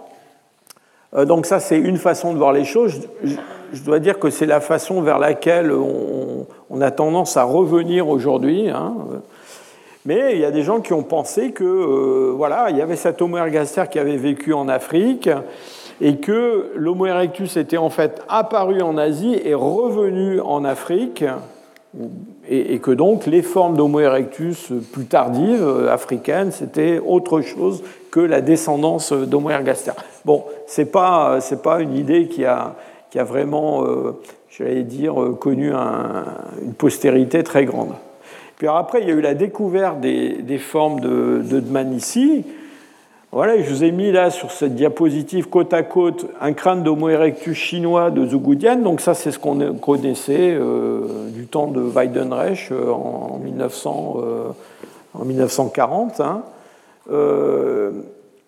[1.15, 3.09] Euh, donc ça, c'est une façon de voir les choses.
[3.73, 8.69] Je dois dire que c'est la façon vers laquelle on, a tendance à revenir aujourd'hui.
[8.71, 8.95] Hein.
[10.07, 12.97] Mais il y a des gens qui ont pensé que euh, voilà, il y avait
[12.97, 15.29] cet Homo ergaster qui avait vécu en Afrique
[16.01, 21.25] et que l'Homo erectus était en fait apparu en Asie et revenu en Afrique
[22.49, 28.21] et, que donc les formes d'Homo erectus plus tardives, euh, africaines, c'était autre chose que
[28.21, 29.93] la descendance d'Homo ergaster.
[30.25, 32.75] Bon, ce n'est pas, pas une idée qui a,
[33.11, 34.21] qui a vraiment, euh,
[34.51, 37.93] j'allais dire, euh, connu une postérité très grande.
[38.57, 42.45] Puis après, il y a eu la découverte des, formes de, de Dmanisi,
[43.31, 47.11] voilà, je vous ai mis là sur cette diapositive côte à côte un crâne d'Homo
[47.11, 48.77] erectus chinois de Zhugudian.
[48.77, 54.17] Donc ça, c'est ce qu'on connaissait euh, du temps de Weidenreich en, 1900,
[55.13, 56.23] en 1940.
[57.11, 57.91] Euh,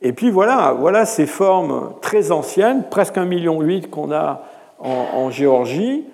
[0.03, 4.43] et puis voilà, voilà ces formes très anciennes, presque un million huit qu'on a
[4.79, 6.05] en, Géorgie.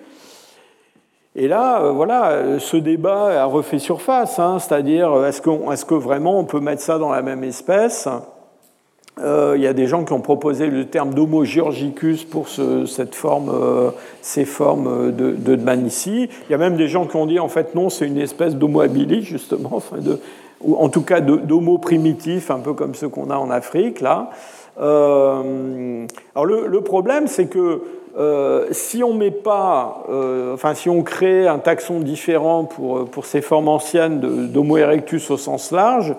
[1.35, 6.43] Et là, voilà, ce débat a refait surface, hein, c'est-à-dire est-ce est que vraiment on
[6.43, 8.07] peut mettre ça dans la même espèce?
[8.07, 8.36] euh,
[9.19, 13.49] il y a des gens qui ont proposé le terme d'Homo georgicus pour cette forme,
[13.49, 13.89] euh,
[14.21, 16.29] ces formes de, de Dmanisi.
[16.47, 18.55] Il y a même des gens qui ont dit en fait non, c'est une espèce
[18.55, 20.19] d'Homo habilis justement, de,
[20.61, 24.29] ou en tout cas d'Homo primitif, un peu comme ceux qu'on a en Afrique là.
[24.79, 27.81] Euh, alors le, problème, c'est que
[28.71, 30.03] si on met pas,
[30.53, 35.37] enfin si on crée un taxon différent pour, pour ces formes anciennes d'Homo erectus au
[35.37, 36.15] sens large,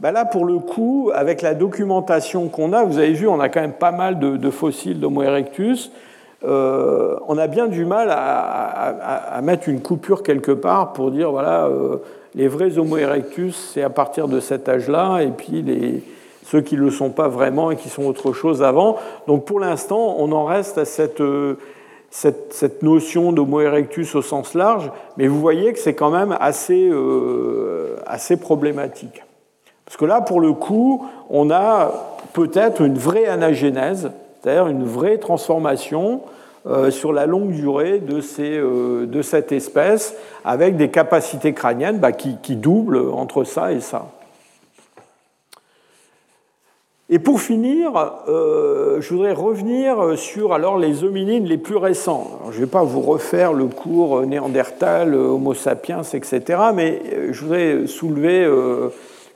[0.00, 3.50] bah là, pour le coup, avec la documentation qu'on a, vous avez vu, on a
[3.50, 5.92] quand même pas mal de, fossiles d'Homo erectus.
[6.42, 11.66] Euh, on a bien du mal à, mettre une coupure quelque part pour dire voilà,
[11.66, 11.98] euh,
[12.34, 16.02] les vrais Homo erectus, c'est à partir de cet âge-là, et puis
[16.46, 18.96] ceux qui ne le sont pas vraiment et qui sont autre chose avant.
[19.26, 21.58] Donc pour l'instant, on en reste à cette, euh,
[22.80, 26.88] notion d'Homo erectus au sens large, mais vous voyez que c'est quand même assez
[28.38, 29.22] problématique.
[29.90, 31.90] Parce que là, pour le coup, on a
[32.32, 36.20] peut-être une vraie anagénèse, c'est-à-dire une vraie transformation
[36.64, 38.00] euh, sur la longue durée
[38.38, 40.14] euh, de, cette espèce,
[40.44, 44.06] avec des capacités crâniennes bah, qui, doublent entre ça et ça.
[47.08, 47.90] Et pour finir,
[48.28, 52.38] euh, je voudrais revenir sur alors, les hominines les plus récents.
[52.52, 57.02] je ne vais pas vous refaire le cours Néandertal, Homo sapiens, etc., mais
[57.32, 58.48] je voudrais soulever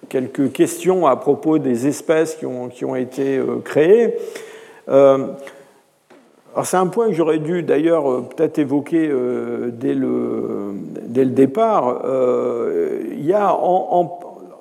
[0.09, 4.15] quelques questions à propos des espèces qui ont, qui ont été euh, créées.
[4.89, 5.29] Euh,
[6.63, 9.11] c'est un point que j'aurais dû d'ailleurs euh, peut-être évoquer
[9.73, 12.03] dès, le, dès le départ.
[13.21, 13.59] y a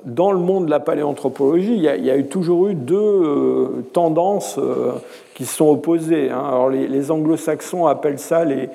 [0.06, 4.60] dans le monde de la paléanthropologie, il y a, eu toujours eu deux tendances
[5.34, 6.30] qui se sont opposées.
[6.30, 6.44] Hein.
[6.46, 8.70] Alors les, les anglo-saxons appellent ça les,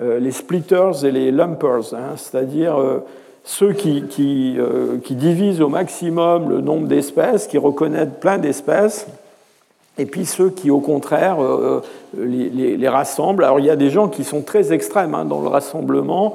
[0.00, 2.14] les splitters et les lumpers, hein.
[2.16, 2.76] c'est-à-dire
[3.44, 9.06] ceux qui, euh, qui, divisent au maximum le nombre d'espèces, qui reconnaissent plein d'espèces,
[9.98, 11.82] et puis ceux qui, au contraire, euh,
[12.16, 13.44] les, rassemblent.
[13.44, 16.34] Alors il y a des gens qui sont très extrêmes hein, dans le rassemblement.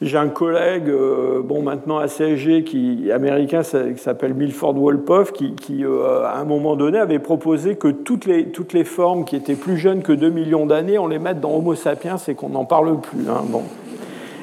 [0.00, 5.54] J'ai un collègue, euh, bon maintenant assez âgé, qui, américain, qui s'appelle Milford Wolpoff, qui,
[5.56, 9.56] qui à un moment donné avait proposé que toutes les, toutes les formes qui étaient
[9.56, 12.64] plus jeunes que 2 millions d'années, on les mette dans Homo sapiens et qu'on n'en
[12.64, 13.28] parle plus.
[13.28, 13.62] Hein, bon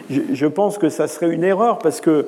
[0.09, 2.27] je pense que ça serait une erreur parce que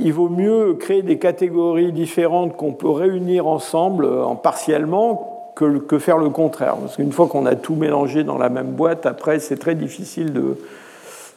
[0.00, 6.18] il vaut mieux créer des catégories différentes qu'on peut réunir ensemble en partiellement que, faire
[6.18, 6.76] le contraire.
[6.76, 10.32] Parce qu'une fois qu'on a tout mélangé dans la même boîte, après, c'est très difficile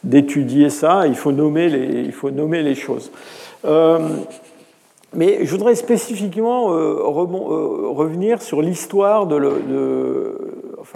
[0.03, 1.07] d'étudier ça.
[1.07, 3.11] Il faut, nommer les, il faut nommer les choses.
[3.65, 3.99] Euh,
[5.13, 10.37] mais je voudrais spécifiquement euh, euh, revenir sur l'histoire de,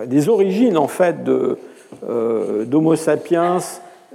[0.05, 3.57] des origines en fait d'Homo sapiens,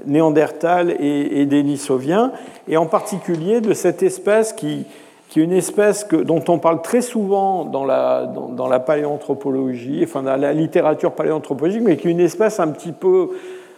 [0.06, 2.32] Néandertal et, et Denisovien,
[2.68, 4.86] et en particulier de cette espèce qui,
[5.30, 10.24] qui est une espèce dont on parle très souvent dans la, dans, la paléanthropologie, enfin
[10.24, 13.30] dans la littérature paléanthropologique, mais qui est une espèce un petit peu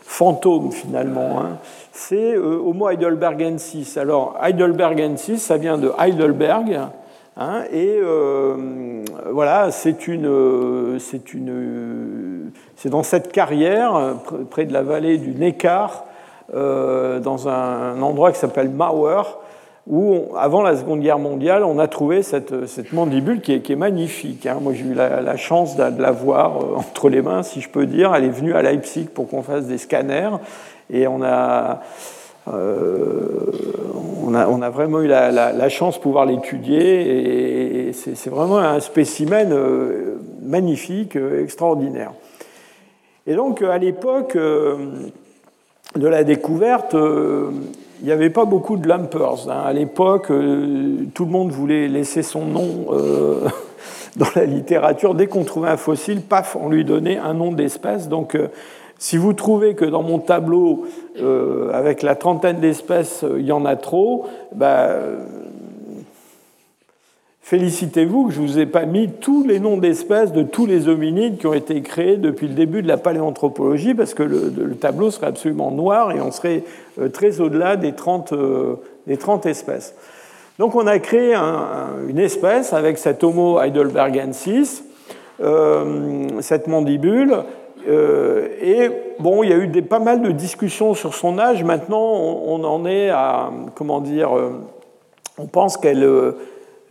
[0.03, 1.41] fantôme finalement.
[1.41, 1.59] Hein.
[1.93, 3.99] C'est euh, Homo heidelbergensis.
[3.99, 6.79] Alors heidelbergensis, ça vient de Heidelberg,
[7.37, 14.15] hein, et euh, voilà, c'est une, c'est une, c'est dans cette carrière
[14.49, 16.07] près de la vallée du Neckar,
[16.53, 19.23] dans un endroit qui s'appelle Mauer,
[19.87, 22.53] où, avant la Seconde Guerre mondiale, on a trouvé cette,
[22.93, 24.47] mandibule qui est, magnifique.
[24.47, 24.59] Hein.
[24.61, 27.87] Moi, j'ai eu la, chance de, la voir euh, entre les mains, si je peux
[27.87, 28.15] dire.
[28.15, 30.37] Elle est venue à Leipzig pour qu'on fasse des scanners,
[30.89, 31.81] et on a,
[32.53, 33.51] euh,
[34.25, 41.17] on a, vraiment eu la, chance de pouvoir l'étudier, c'est vraiment un spécimen euh, magnifique,
[41.17, 42.13] extraordinaire.
[43.27, 44.37] Et donc, à l'époque
[45.97, 46.97] de la découverte,
[48.03, 49.49] il n'y avait pas beaucoup de lumpers.
[49.49, 49.63] Hein.
[49.65, 53.49] À l'époque, euh, tout le monde voulait laisser son nom euh,
[54.17, 55.15] dans la littérature.
[55.15, 58.09] Dès qu'on trouvait un fossile, paf, on lui donnait un nom d'espèce.
[58.09, 58.49] Donc, euh,
[58.99, 60.85] si vous trouvez que dans mon tableau,
[61.73, 64.91] avec la trentaine d'espèces, il y en a trop, bah,
[67.43, 70.89] Félicitez-vous que je ne vous ai pas mis tous les noms d'espèces de tous les
[70.89, 75.11] hominides qui ont été créés depuis le début de la paléanthropologie, parce que le, tableau
[75.11, 76.63] serait absolument noir et on serait
[77.01, 78.77] euh, très au-delà des 30, euh,
[79.09, 79.97] des 30 espèces.
[80.61, 84.85] Donc on a créé une espèce avec cet Homo heidelbergensis,
[85.43, 87.39] euh, cette mandibule,
[87.85, 91.65] et bon, il y a eu pas mal de discussions sur son âge.
[91.65, 94.31] Maintenant, on, en est à, comment dire,
[95.37, 96.05] on pense qu'elle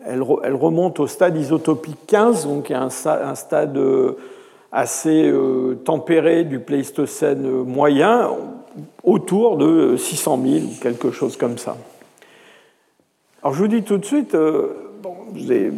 [0.05, 4.17] elle, remonte au stade isotopique 15, donc un, stade euh,
[4.71, 8.31] assez euh, tempéré du Pléistocène moyen,
[9.03, 11.77] autour de 600 000 ou quelque chose comme ça.
[13.43, 15.73] Alors je vous dis tout de suite, euh, bon, je vous ai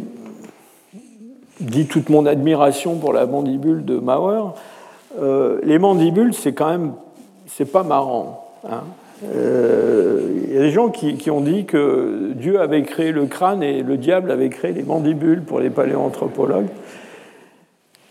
[1.60, 4.54] dit toute mon admiration pour la mandibule de Mauer.
[5.62, 6.92] les mandibules, c'est quand même,
[7.46, 8.48] c'est pas marrant.
[8.68, 8.82] Hein.
[9.34, 13.62] Euh, il y a des gens qui, ont dit que Dieu avait créé le crâne
[13.62, 16.68] et le diable avait créé les mandibules pour les paléoanthropologues.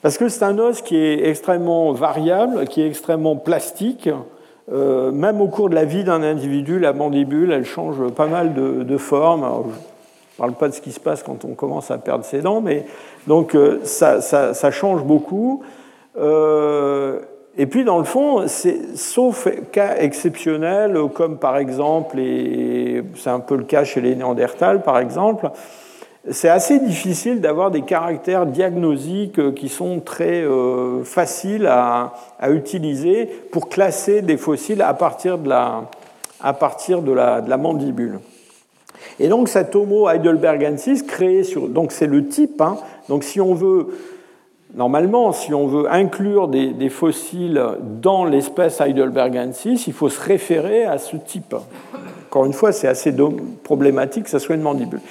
[0.02, 4.10] Parce que c'est un os qui est extrêmement variable, qui est extrêmement plastique.
[4.72, 8.54] Euh, même au cours de la vie d'un individu, la mandibule, elle change pas mal
[8.54, 9.42] de, formes.
[9.42, 12.42] je ne parle pas de ce qui se passe quand on commence à perdre ses
[12.42, 12.86] dents, mais
[13.28, 15.64] donc euh, ça, ça, change beaucoup.
[17.56, 18.46] Et puis, dans le fond,
[18.96, 24.82] sauf cas exceptionnels, comme par exemple, et c'est un peu le cas chez les Néandertals,
[24.82, 25.52] par exemple,
[26.32, 32.14] c'est assez difficile d'avoir des caractères diagnosiques qui sont très euh, faciles à,
[32.50, 35.84] utiliser pour classer des fossiles à partir de la,
[36.42, 38.20] à partir de la, de la mandibule.
[39.20, 42.62] Et donc cet Homo heidelbergensis créé sur, donc c'est le type.
[42.62, 42.78] Hein,
[43.10, 43.90] donc si on veut
[44.76, 47.62] Normalement, si on veut inclure des, fossiles
[48.02, 51.56] dans l'espèce Heidelbergensis, il faut se référer à ce type.
[52.30, 53.14] Encore une fois, c'est assez
[53.64, 55.02] problématique que ce soit une mandibule.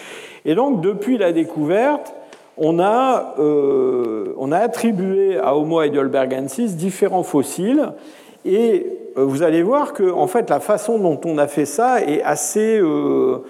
[0.45, 2.13] Et donc, depuis la découverte,
[2.57, 7.93] on a, euh, on a attribué à Homo heidelbergensis différents fossiles.
[8.45, 8.87] Et
[9.17, 12.23] euh, vous allez voir que, en fait, la façon dont on a fait ça est
[12.23, 13.45] assez euh,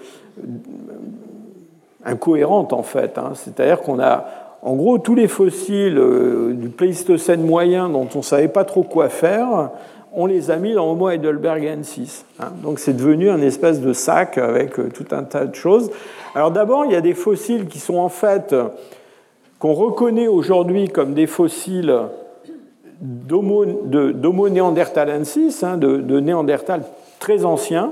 [2.05, 3.17] incohérente, en fait.
[3.17, 3.31] Hein.
[3.33, 4.25] C'est-à-dire qu'on a
[4.65, 8.83] en gros, tous les fossiles euh, du Pléistocène moyen dont on ne savait pas trop
[8.83, 9.71] quoi faire,
[10.13, 12.23] on les a mis dans Homo heidelbergensis.
[12.39, 12.53] Hein.
[12.63, 15.91] Donc c'est devenu un espèce de sac avec euh, tout un tas de choses.
[16.33, 18.55] Alors d'abord, il y a des fossiles qui sont en fait,
[19.59, 21.93] qu'on reconnaît aujourd'hui comme des fossiles
[23.01, 26.83] d'Homo néandertalensis, hein, de, de Néandertal
[27.19, 27.91] très anciens,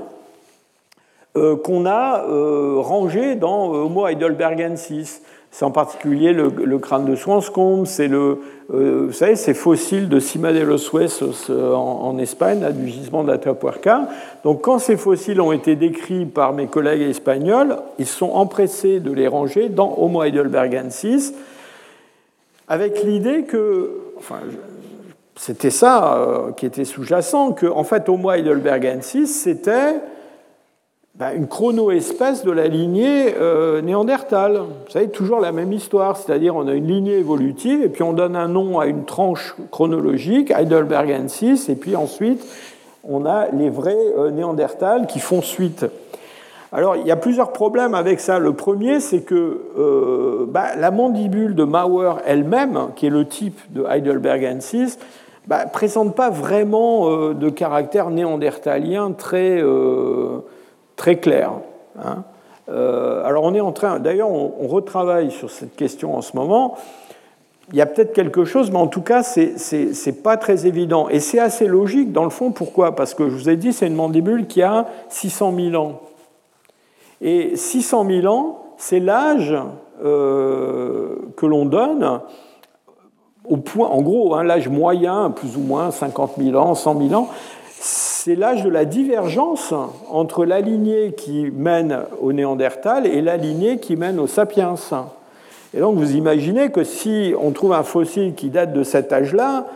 [1.36, 2.24] euh, qu'on a
[2.80, 5.22] rangés dans Homo heidelbergensis.
[5.54, 8.38] C'est en particulier le, crâne de Swanscombe, c'est le,
[8.72, 13.22] euh, vous savez, ces fossiles de Cima de los Huesos euh, en, Espagne, du gisement
[13.22, 14.08] d'Atapuerca.
[14.44, 19.12] Donc, quand ces fossiles ont été décrits par mes collègues espagnols, ils sont empressés de
[19.12, 21.34] les ranger dans Homo heidelbergensis,
[22.66, 24.36] avec l'idée que, enfin,
[25.36, 29.96] c'était ça euh, qui était sous-jacent, que en fait Homo heidelbergensis c'était
[31.14, 34.58] bah, une chrono-espèce de la lignée euh, néandertale.
[34.58, 38.12] Vous savez, toujours la même histoire, c'est-à-dire on a une lignée évolutive et puis on
[38.12, 42.44] donne un nom à une tranche chronologique, Heidelbergensis, et puis ensuite
[43.04, 45.86] on a les vrais euh, néandertales qui font suite.
[46.74, 48.38] Alors, il y a plusieurs problèmes avec ça.
[48.38, 53.60] Le premier, c'est que euh, bah, la mandibule de Mauer elle-même, qui est le type
[53.74, 60.38] de Heidelbergensis, ne bah, présente pas vraiment euh, de caractère néandertalien très, euh,
[61.02, 61.50] très clair.
[61.98, 62.22] Hein.
[62.68, 66.76] alors, on est en train, d'ailleurs, on, retravaille sur cette question en ce moment.
[67.72, 71.08] Il y a peut-être quelque chose, mais en tout cas, ce n'est pas très évident.
[71.08, 72.52] Et c'est assez logique, dans le fond.
[72.52, 72.94] Pourquoi?
[72.94, 76.02] Parce que je vous ai dit, c'est une mandibule qui a 600 000 ans.
[77.20, 79.56] Et 600 000 ans, c'est l'âge
[80.04, 82.20] euh, que l'on donne
[83.44, 87.20] au point, en gros, hein, l'âge moyen, plus ou moins 50 000 ans, 100 000
[87.20, 87.28] ans,
[88.24, 89.74] c'est l'âge de la divergence
[90.08, 94.76] entre la lignée qui mène au Néandertal et la lignée qui mène au Sapiens.
[95.74, 99.66] Et donc vous imaginez que si on trouve un fossile qui date de cet âge-là,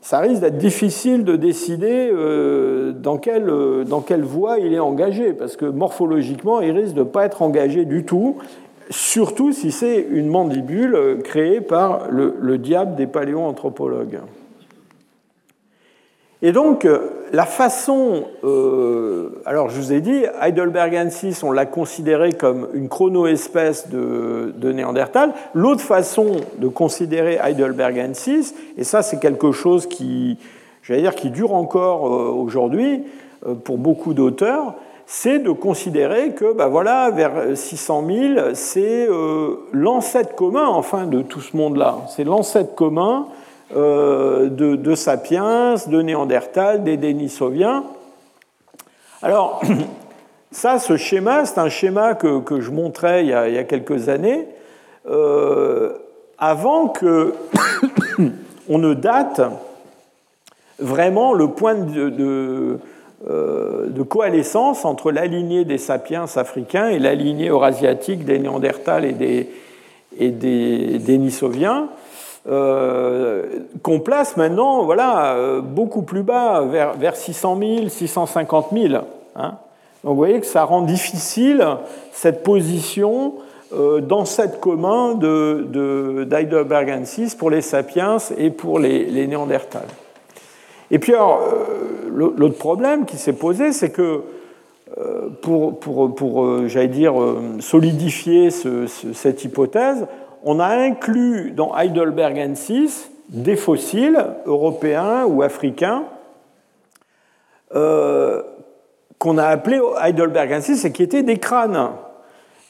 [0.00, 4.80] ça risque d'être difficile de décider euh, dans quelle, euh, dans quelle voie il est
[4.80, 8.38] engagé, parce que morphologiquement, il risque de ne pas être engagé du tout,
[8.90, 14.18] surtout si c'est une mandibule euh, créée par le, le diable des paléoanthropologues.
[16.40, 16.86] Et donc,
[17.32, 18.24] la façon.
[18.44, 24.72] Euh, alors, je vous ai dit, Heidelbergensis, on l'a considéré comme une chronoespèce de, de
[24.72, 25.32] Néandertal.
[25.54, 30.38] L'autre façon de considérer Heidelbergensis, et ça, c'est quelque chose qui,
[30.82, 33.04] j'allais dire, qui dure encore euh, aujourd'hui
[33.46, 34.74] euh, pour beaucoup d'auteurs,
[35.06, 38.18] c'est de considérer que, ben voilà, vers 600 000,
[38.52, 39.08] c'est
[39.72, 42.00] l'ancêtre commun, enfin, de tout ce monde-là.
[42.14, 43.26] C'est l'ancêtre commun
[43.76, 47.84] euh, de, Sapiens, de Néandertal, des Denisoviens.
[49.20, 49.60] Alors,
[50.50, 54.46] ça, ce schéma, c'est un schéma que, je montrais il y a, quelques années,
[55.06, 55.92] euh,
[56.38, 57.34] avant que
[58.70, 59.42] on ne date
[60.78, 62.78] vraiment le point de,
[63.28, 69.04] euh, de, coalescence entre la lignée des sapiens africains et la lignée eurasiatique des Néandertals
[69.04, 69.50] et des,
[70.18, 71.88] et des Denisoviens.
[72.48, 73.44] Euh,
[73.82, 78.94] qu'on place maintenant voilà, euh, beaucoup plus bas, vers, vers 600 000, 650 000.
[79.36, 79.54] Hein.
[80.02, 81.62] Donc vous voyez que ça rend difficile
[82.10, 83.34] cette position
[83.74, 89.82] euh, d'ancêtre commun de, d'Heidelbergensis pour les sapiens et pour les, les Néandertals.
[90.90, 91.42] Et puis alors,
[92.10, 94.22] l'autre problème qui s'est posé, c'est que
[95.42, 97.12] pour, pour, pour j'allais dire,
[97.60, 100.06] solidifier cette hypothèse,
[100.44, 106.04] on a inclus dans Heidelbergensis des fossiles européens ou africains
[107.74, 108.42] euh,
[109.18, 111.90] qu'on a appelés Heidelbergensis et qui étaient des crânes.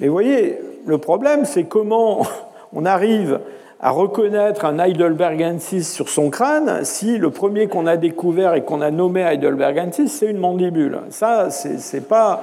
[0.01, 2.23] Mais vous voyez, le problème, c'est comment
[2.73, 3.41] on arrive
[3.81, 8.81] à reconnaître un Heidelbergensis sur son crâne si le premier qu'on a découvert et qu'on
[8.81, 10.99] a nommé Heidelbergensis, c'est une mandibule.
[11.11, 12.43] Ça, c'est pas,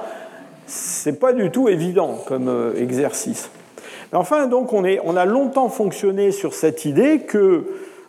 [1.20, 3.50] pas du tout évident comme euh, exercice.
[4.16, 7.66] Enfin, donc, on, a longtemps fonctionné sur cette idée que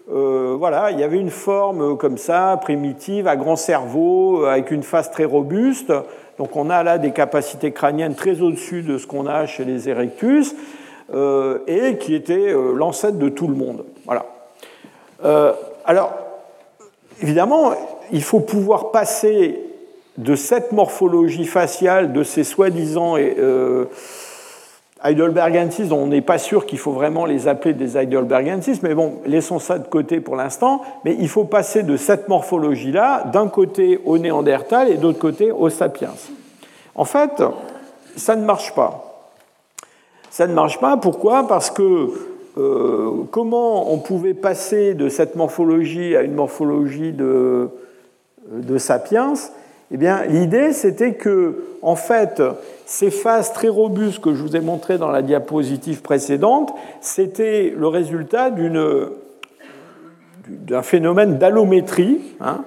[0.09, 4.83] euh, voilà, il y avait une forme comme ça, primitive, à grand cerveau, avec une
[4.83, 5.91] face très robuste.
[6.37, 9.89] Donc, on a là des capacités crâniennes très au-dessus de ce qu'on a chez les
[9.89, 10.55] Erectus,
[11.13, 13.83] euh, et qui était euh, l'ancêtre de tout le monde.
[14.05, 14.25] Voilà.
[15.83, 16.13] alors,
[17.21, 17.73] évidemment,
[18.13, 19.59] il faut pouvoir passer
[20.17, 23.17] de cette morphologie faciale, de ces soi-disant
[25.03, 29.59] Heidelbergensis, on n'est pas sûr qu'il faut vraiment les appeler des Heidelbergensis, mais bon, laissons
[29.59, 30.81] ça de côté pour l'instant.
[31.05, 35.69] Mais il faut passer de cette morphologie-là, d'un côté au Néandertal et d'autre côté au
[35.69, 36.13] Sapiens.
[36.95, 37.43] En fait,
[38.15, 39.31] ça ne marche pas.
[40.31, 41.47] Ça ne marche pas, pourquoi?
[41.47, 42.11] Parce que
[42.57, 47.69] euh, comment on pouvait passer de cette morphologie à une morphologie de,
[48.51, 49.33] de Sapiens?
[49.91, 49.97] Eh
[50.27, 52.41] l'idée, c'était que, en fait,
[52.85, 57.87] ces phases très robustes que je vous ai montrées dans la diapositive précédente, c'était le
[57.87, 58.51] résultat
[60.45, 62.65] d'un phénomène d'allométrie, hein,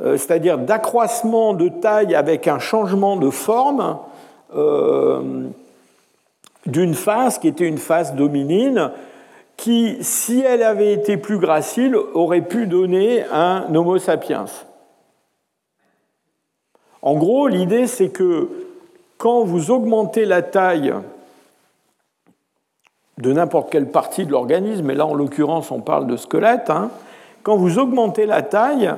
[0.00, 3.98] euh, c'est-à-dire d'accroissement de taille avec un changement de forme
[4.56, 5.48] euh,
[6.66, 8.90] d'une phase qui était une phase dominine,
[9.56, 14.46] qui, si elle avait été plus gracile, aurait pu donner un Homo sapiens.
[17.04, 18.48] En gros, l'idée, c'est que
[19.18, 20.94] quand vous augmentez la taille
[23.18, 26.90] de n'importe quelle partie de l'organisme, et là en l'occurrence on parle de squelette, hein,
[27.42, 28.92] quand vous augmentez la taille,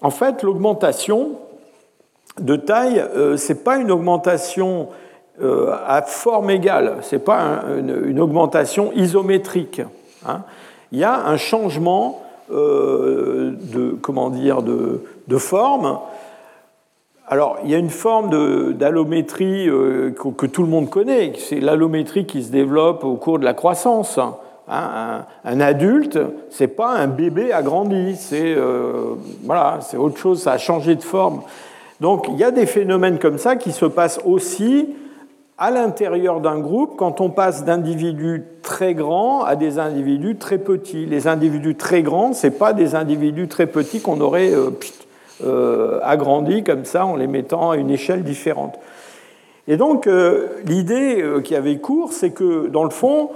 [0.00, 1.32] en fait l'augmentation
[2.40, 4.88] de taille, euh, ce n'est pas une augmentation
[5.42, 9.82] euh, à forme égale, ce n'est pas une, augmentation isométrique.
[10.26, 10.40] Hein.
[10.90, 15.98] Il y a un changement euh, de, comment de forme
[17.28, 22.42] alors, il y a une forme d'allométrie que, tout le monde connaît, c'est l'allométrie qui
[22.42, 24.18] se développe au cours de la croissance.
[24.68, 26.18] Hein, un, adulte,
[26.50, 28.56] c'est pas un bébé agrandi, c'est
[29.44, 31.42] voilà, c'est autre chose, ça a changé de forme.
[32.00, 34.88] Donc, il y a des phénomènes comme ça qui se passent aussi
[35.56, 41.06] à l'intérieur d'un groupe quand on passe d'individus très grands à des individus très petits.
[41.06, 44.70] Les individus très grands, ce pas des individus très petits qu'on aurait euh,
[45.44, 48.78] euh, agrandis comme ça en les mettant à une échelle différente.
[49.68, 53.30] Et donc euh, l'idée qui avait cours, c'est que dans le fond,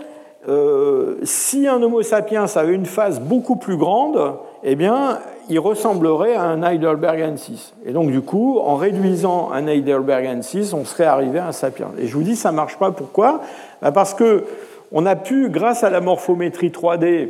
[1.24, 5.18] si un Homo sapiens avait une phase beaucoup plus grande, eh bien,
[5.48, 7.74] il ressemblerait à un Heidelbergensis.
[7.84, 11.90] Et donc, du coup, en réduisant un Heidelbergensis, on serait arrivé à un sapiens.
[11.98, 12.90] Et je vous dis, ça ne marche pas.
[12.90, 13.40] Pourquoi?
[13.82, 14.44] Bah, Parce que
[14.92, 17.28] on a pu, grâce à la morphométrie 3D,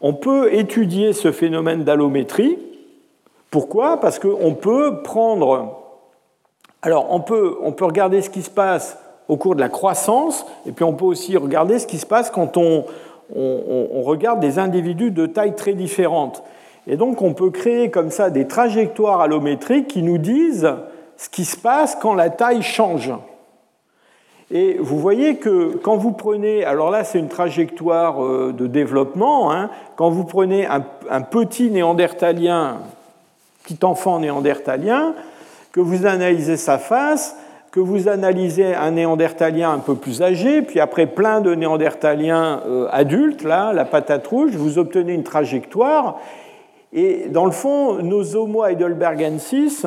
[0.00, 2.58] on peut étudier ce phénomène d'allométrie.
[3.52, 4.00] Pourquoi?
[4.00, 5.78] Parce qu'on peut prendre.
[6.80, 8.98] Alors, on peut, regarder ce qui se passe
[9.28, 12.30] au cours de la croissance, et puis on peut aussi regarder ce qui se passe
[12.30, 12.84] quand on,
[14.02, 16.42] regarde des individus de taille très différentes.
[16.86, 20.68] Et donc on peut créer comme ça des trajectoires allométriques qui nous disent
[21.16, 23.12] ce qui se passe quand la taille change.
[24.50, 29.52] Et vous voyez que quand vous prenez, alors là c'est une trajectoire euh, de développement,
[29.52, 32.80] hein, quand vous prenez un, petit néandertalien,
[33.62, 35.14] petit enfant néandertalien,
[35.72, 37.36] que vous analysez sa face,
[37.70, 42.88] que vous analysez un néandertalien un peu plus âgé, puis après plein de néandertaliens euh,
[42.90, 46.18] adultes, là, la patate rouge, vous obtenez une trajectoire
[46.92, 49.86] et dans le fond, nos Homo heidelbergensis,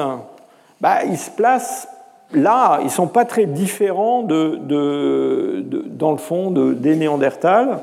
[0.82, 1.88] bah, ils se placent
[2.34, 7.80] là, ils ne sont pas très différents de, dans le fond des Néandertals.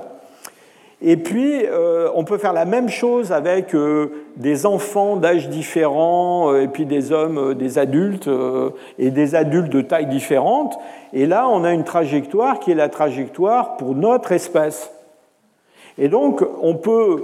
[1.05, 6.53] Et puis, euh, on peut faire la même chose avec euh, des enfants d'âge différents,
[6.53, 8.31] euh, et puis des hommes, des adultes,
[8.99, 10.79] et des adultes de taille différente.
[11.13, 14.93] Et là, on a une trajectoire qui est la trajectoire pour notre espèce.
[15.99, 17.23] Et donc, on peut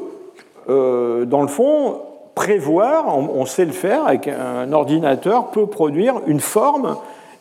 [0.69, 2.01] euh, dans le fond,
[2.35, 6.97] prévoir, on, sait le faire, avec un ordinateur, peut produire une forme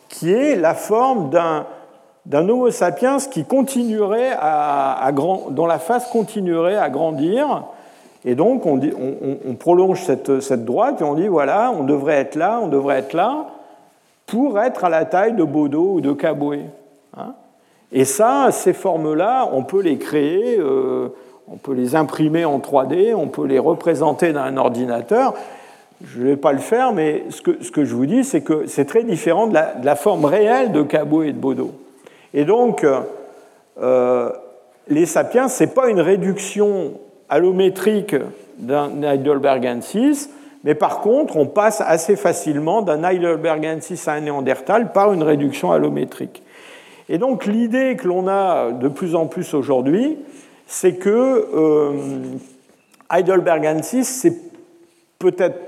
[0.08, 1.66] qui est la forme d'un
[2.28, 7.64] d'un Homo sapiens qui continuerait à, dont la face continuerait à grandir.
[8.24, 8.78] Et donc, on,
[9.48, 12.98] on, prolonge cette, cette, droite et on dit voilà, on devrait être là, on devrait
[12.98, 13.46] être là,
[14.26, 16.60] pour être à la taille de Bodo ou de Caboué.
[17.16, 17.32] Hein.
[17.90, 20.58] et ça, ces formes-là, on peut les créer.
[20.58, 21.08] Euh,
[21.50, 25.34] on peut les imprimer en 3D, on peut les représenter dans un ordinateur.
[26.04, 28.42] Je ne vais pas le faire, mais ce que, ce que je vous dis, c'est
[28.42, 31.72] que c'est très différent de la, forme réelle de Cabot et de Bodo.
[32.34, 32.84] Et donc,
[33.80, 34.30] euh,
[34.88, 36.94] les sapiens, ce n'est pas une réduction
[37.28, 38.16] allométrique
[38.58, 40.30] d'un Heidelbergensis,
[40.64, 45.72] mais par contre, on passe assez facilement d'un Heidelbergensis à un Néandertal par une réduction
[45.72, 46.42] allométrique.
[47.08, 50.18] Et donc, l'idée que l'on a de plus en plus aujourd'hui,
[50.66, 51.08] c'est que
[51.54, 51.92] euh,
[53.10, 54.36] Heidelbergensis, c'est
[55.18, 55.58] peut-être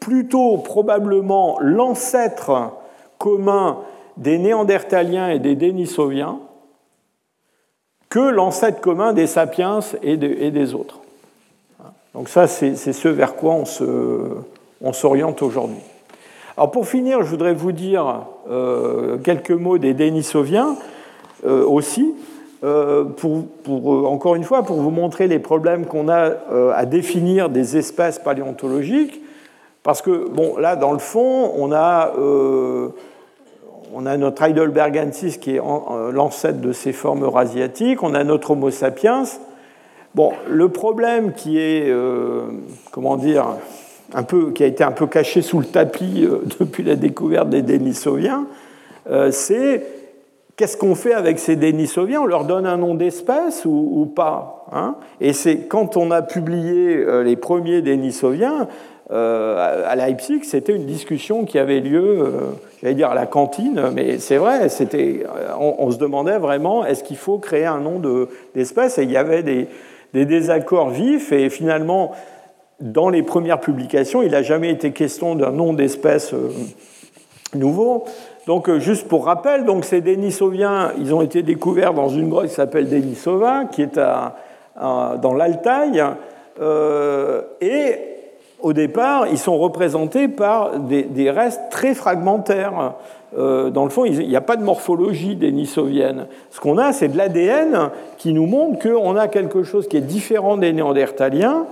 [0.00, 2.72] plutôt probablement l'ancêtre
[3.18, 3.78] commun
[4.16, 6.38] des Néandertaliens et des Denisoviens
[8.08, 11.00] que l'ancêtre commun des sapiens et, des autres.
[12.14, 13.54] Donc ça, c'est ce vers quoi
[14.80, 15.82] on s'oriente aujourd'hui.
[16.56, 20.76] Alors pour finir, je voudrais vous dire euh, quelques mots des Denisoviens
[21.44, 22.14] euh, aussi.
[22.64, 26.32] Euh, pour, euh, encore une fois, pour vous montrer les problèmes qu'on a
[26.74, 29.20] à définir des espèces paléontologiques,
[29.82, 32.12] parce que, bon, là, dans le fond, on a,
[33.94, 35.60] on a notre Heidelbergensis qui est
[36.12, 39.24] l'ancêtre de ces formes eurasiatiques, on a notre Homo sapiens.
[40.14, 41.92] Bon, le problème qui est,
[42.90, 43.46] comment dire,
[44.14, 46.26] un peu, qui a été un peu caché sous le tapis
[46.60, 48.46] depuis la découverte des Denisoviens,
[49.30, 49.84] c'est
[50.56, 52.22] Qu'est-ce qu'on fait avec ces Denisoviens?
[52.22, 54.96] On leur donne un nom d'espèce ou, pas hein?
[55.20, 58.66] Et c'est quand on a publié euh, les premiers Denisoviens
[59.10, 62.30] euh, à Leipzig, c'était une discussion qui avait lieu, euh,
[62.86, 65.24] j'allais dire à la cantine, mais c'est vrai, c'était,
[65.58, 68.00] on, se demandait vraiment est-ce qu'il faut créer un nom
[68.54, 68.98] d'espèce?
[68.98, 69.66] Et il y avait des,
[70.14, 72.12] des, désaccords vifs, et finalement,
[72.78, 76.32] dans les premières publications, il n'a jamais été question d'un nom d'espèce
[77.54, 78.04] nouveau.
[78.46, 82.46] Donc, euh, juste pour rappel, donc ces Denisoviens, ils ont été découverts dans une grotte
[82.46, 86.04] qui s'appelle Denisova, qui est dans l'Altaï.
[86.60, 88.15] Euh, et
[88.66, 92.94] au départ, ils sont représentés par des, restes très fragmentaires.
[93.38, 96.26] Euh, dans le fond, il n'y a pas de morphologie dénisovienne.
[96.50, 100.00] Ce qu'on a, c'est de l'ADN qui nous montre qu'on a quelque chose qui est
[100.00, 101.66] différent des néandertaliens,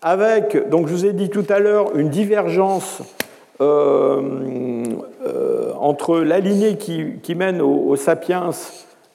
[0.00, 3.02] avec, donc je vous ai dit tout à l'heure, une divergence
[5.80, 8.50] entre la lignée qui, mène aux, sapiens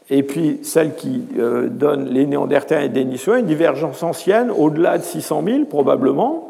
[0.09, 1.23] et puis celle qui
[1.69, 6.49] donne les néandertaliens et les Denisovens, une divergence ancienne, au-delà de 600 000 probablement.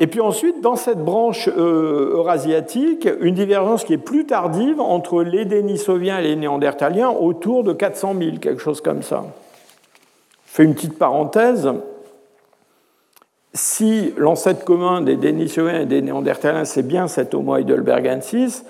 [0.00, 5.22] Et puis ensuite, dans cette branche euh, eurasiatique, une divergence qui est plus tardive entre
[5.22, 9.24] les Denisoviens et les Néandertaliens autour de 400 000, quelque chose comme ça.
[10.46, 11.68] Je fais une petite parenthèse.
[13.54, 18.64] Si l'ancêtre commun des Denisoviens et des Néandertaliens, c'est bien cet Homo heidelbergensis,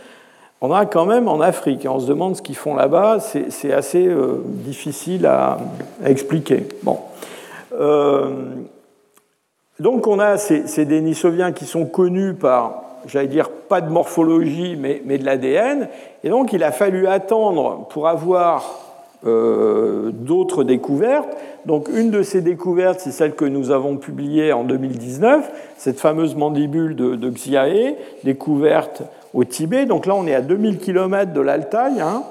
[0.61, 3.73] on a quand même en Afrique, et on se demande ce qu'ils font là-bas, c'est
[3.73, 5.59] assez euh, difficile à,
[6.05, 6.67] expliquer.
[6.83, 6.99] Bon.
[7.79, 8.31] Euh,
[9.81, 14.77] donc on a ces, ces Denisoviens qui sont connus par, j'allais dire, pas de morphologie,
[14.77, 15.89] mais, de l'ADN.
[16.25, 18.65] Et donc il a fallu attendre pour avoir
[19.27, 21.37] euh, d'autres découvertes.
[21.67, 26.35] Donc une de ces découvertes, c'est celle que nous avons publiée en 2019, cette fameuse
[26.35, 27.95] mandibule de, de Xiae,
[28.25, 29.03] découverte
[29.35, 29.87] au Tibet.
[29.87, 32.01] Donc là, on est à 2000 km de l'Altaï.
[32.01, 32.25] Hein.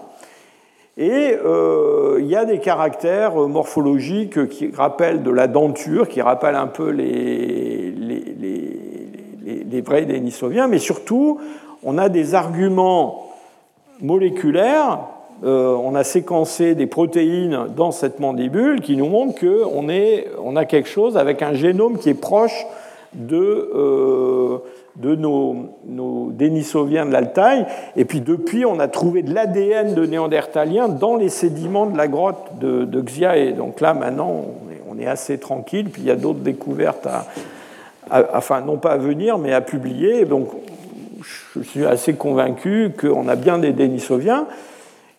[0.97, 6.55] Et euh, il y a des caractères morphologiques qui rappellent de la denture, qui rappellent
[6.55, 11.39] un peu les, les, vrais Denisoviens, mais surtout,
[11.83, 13.31] on a des arguments
[14.01, 15.01] moléculaires.
[15.43, 19.87] Euh, on a séquencé des protéines dans cette mandibule qui nous montrent qu'on
[20.43, 22.65] on a quelque chose avec un génome qui est proche
[23.13, 24.57] de, euh,
[24.97, 25.55] de nos,
[25.85, 27.65] nos Denisoviens de l'Altaï.
[27.95, 32.07] Et puis depuis, on a trouvé de l'ADN de néandertaliens dans les sédiments de la
[32.07, 33.53] grotte de, de Xiae.
[33.53, 34.45] Donc là, maintenant,
[34.89, 35.89] on est, assez tranquille.
[35.91, 37.25] Puis il y a d'autres découvertes, à,
[38.33, 40.25] enfin, non pas à venir, mais à publier.
[40.25, 40.49] Donc
[41.55, 44.47] je suis assez convaincu qu'on a bien des Denisoviens.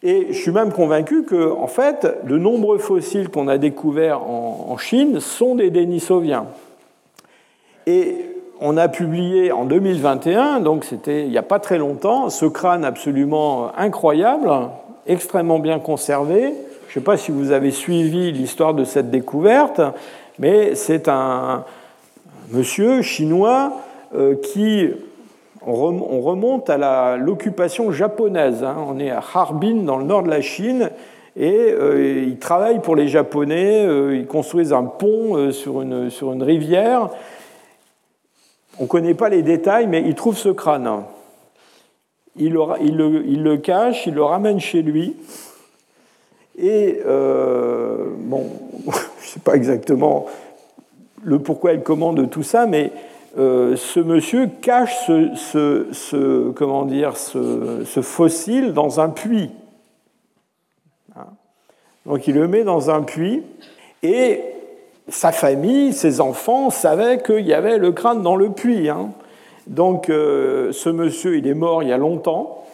[0.03, 4.67] Et je suis même convaincu que, en fait, de nombreux fossiles qu'on a découverts en,
[4.71, 6.47] en Chine sont des Denisoviens.
[7.87, 12.47] Et on a publié en 2021, donc c'était il n'y a pas très longtemps, ce
[12.47, 14.51] crâne absolument incroyable,
[15.07, 16.55] extrêmement bien conservé.
[16.89, 19.81] Je ne sais pas si vous avez suivi l'histoire de cette découverte,
[20.39, 21.65] mais c'est un
[22.51, 23.75] monsieur chinois
[24.15, 24.89] euh, qui,
[25.67, 28.65] on remonte à l'occupation japonaise.
[28.65, 28.77] Hein.
[28.89, 30.91] On est à Harbin, dans le nord de la Chine,
[31.37, 33.85] et euh, il travaille pour les Japonais.
[33.85, 37.11] Euh, ils construisent un pont sur une, sur une rivière.
[38.79, 41.05] On ne connaît pas les détails, mais il trouve ce crâne.
[42.37, 45.17] Il le, cache, il le ramène chez lui.
[46.57, 48.47] Et, euh, bon,
[48.87, 50.27] je ne sais pas exactement
[51.23, 52.93] le pourquoi il commande tout ça, mais
[53.39, 59.51] euh, ce monsieur cache ce, dire, ce, fossile dans un puits.
[61.17, 61.27] Hein?
[62.07, 63.43] Donc il le met dans un puits
[64.03, 64.41] et
[65.09, 68.89] sa famille, ses enfants savaient qu'il y avait le crâne dans le puits.
[68.89, 69.11] Hein.
[69.67, 72.65] Donc euh, ce monsieur, il est mort il y a longtemps.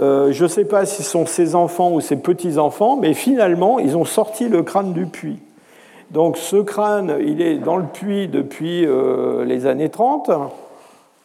[0.00, 3.78] Euh, je ne sais pas si ce sont ses enfants ou ses petits-enfants, mais finalement,
[3.78, 5.38] ils ont sorti le crâne du puits.
[6.10, 10.30] Donc ce crâne, il est dans le puits depuis euh, les années 30.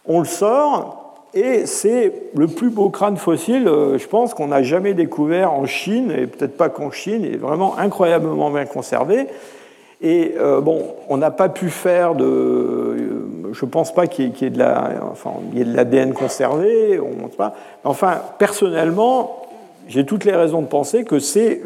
[0.06, 4.96] On le sort et c'est le plus beau crâne fossile, je pense, qu'on n'a jamais
[4.96, 9.28] découvert en Chine, et peut-être pas qu'en Chine, il est vraiment incroyablement bien conservé.
[10.02, 12.24] Et euh, bon, on n'a pas pu faire de.
[12.24, 17.00] Euh, je ne pense pas qu'il y, ait de l'ADN conservé.
[17.00, 17.54] On, pas.
[17.84, 19.48] Enfin, personnellement,
[19.88, 21.62] j'ai toutes les raisons de penser que c'est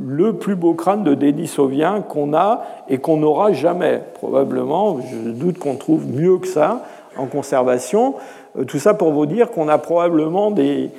[0.00, 4.00] le plus beau crâne de Denisovien qu'on a et qu'on n'aura jamais.
[4.14, 6.84] Probablement, je doute qu'on trouve mieux que ça
[7.16, 8.14] en conservation.
[8.58, 10.90] Euh, tout ça pour vous dire qu'on a probablement des,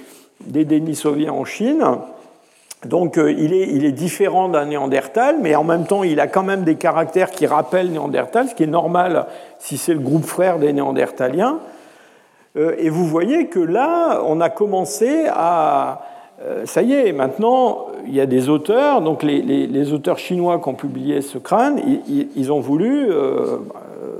[0.45, 1.84] des Denisoviens en Chine
[2.86, 6.64] donc euh, il, est, différent d'un Néandertal, mais en même temps il a quand même
[6.64, 9.26] des caractères qui rappellent Néandertal, ce qui est normal
[9.60, 11.60] si c'est le groupe frère des Néandertaliens.
[12.57, 16.02] Euh, et vous voyez que là, on a commencé à...
[16.41, 20.70] Euh, ça y est, maintenant, il y a des auteurs, donc les, auteurs chinois qui
[20.70, 23.10] ont publié ce crâne, ils, ont voulu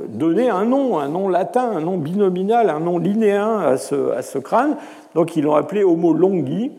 [0.08, 4.22] donner un nom, un nom latin, un nom binominal, un nom linéen à ce, à
[4.22, 4.78] ce crâne.
[5.14, 6.72] Donc ils l'ont appelé Homo longi.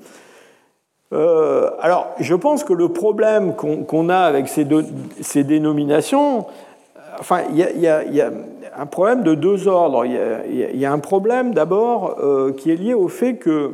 [1.12, 6.46] Euh, alors, je pense que le problème qu'on a avec ces, dénominations,
[7.18, 8.30] enfin, il y, a
[8.76, 10.04] un problème de deux ordres.
[10.04, 13.72] Il y, a un problème d'abord euh, qui est lié au fait que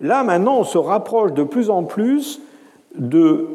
[0.00, 2.40] là, maintenant, on se rapproche de plus en plus
[2.94, 3.46] de.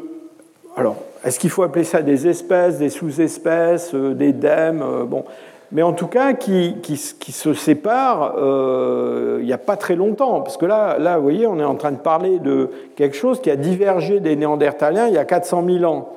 [0.76, 5.24] Alors, est-ce qu'il faut appeler ça des espèces, des sous-espèces, euh, des dèmes Bon,
[5.72, 10.40] mais en tout cas qui, qui, se séparent euh, il n'y a pas très longtemps.
[10.40, 13.40] Parce que là, là, vous voyez, on est en train de parler de quelque chose
[13.40, 16.16] qui a divergé des Néandertaliens il y a 400 000 ans.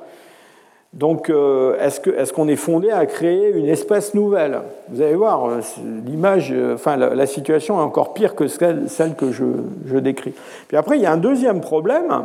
[0.92, 4.60] Donc, euh, est-ce qu'on est, fondé à créer une espèce nouvelle?
[4.90, 5.60] Vous allez voir, euh,
[6.06, 8.86] l'image, enfin, la, situation est encore pire que celle,
[9.16, 10.34] que je, décris.
[10.68, 12.24] Puis après, il y a un deuxième problème,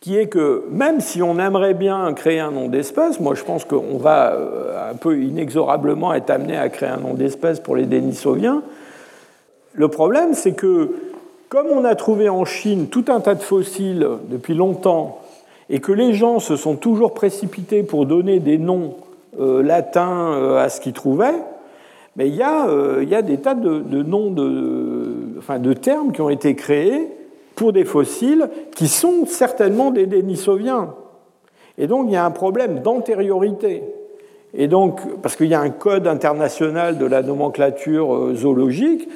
[0.00, 3.64] qui est que même si on aimerait bien créer un nom d'espèce, moi je pense
[3.64, 4.34] qu'on va
[4.90, 8.62] un peu inexorablement être amené à créer un nom d'espèce pour les Denisoviens.
[9.74, 10.90] Le problème, c'est que
[11.50, 15.20] comme on a trouvé en Chine tout un tas de fossiles depuis longtemps
[15.68, 18.94] et que les gens se sont toujours précipités pour donner des noms
[19.38, 21.42] euh, latins euh, à ce qu'ils trouvaient,
[22.16, 26.20] mais il y, euh, y, a, des tas de, noms, de, enfin, de termes qui
[26.20, 27.08] ont été créés
[27.60, 30.94] pour des fossiles qui sont certainement des Denisoviens.
[31.76, 33.82] Et donc il y a un problème d'antériorité.
[34.54, 39.06] Et donc, parce qu'il y a un code international de la nomenclature zoologique,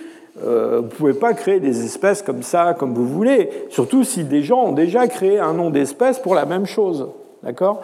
[0.45, 4.25] euh, vous ne pouvez pas créer des espèces comme ça, comme vous voulez, surtout si
[4.25, 7.09] des gens ont déjà créé un nom d'espèce pour la même chose.
[7.43, 7.81] D'accord?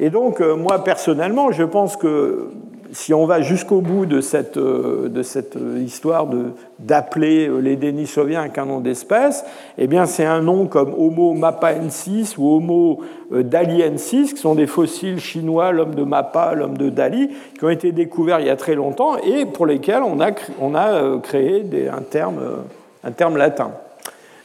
[0.00, 2.48] Et donc, euh, moi, personnellement, je pense que
[2.92, 5.22] si on va jusqu'au bout de cette, euh, de
[5.56, 6.26] euh, histoire
[6.78, 9.44] d'appeler euh, les Denisoviens un nom d'espèce,
[9.78, 13.00] eh bien c'est un nom comme Homo mapaensis ou Homo
[13.30, 17.92] daliensis, qui sont des fossiles chinois, l'homme de Mappa, l'homme de Dali, qui ont été
[17.92, 20.20] découverts il y a très longtemps et pour lesquels on
[20.74, 22.40] a, créé des, un, terme,
[23.04, 23.70] un terme latin.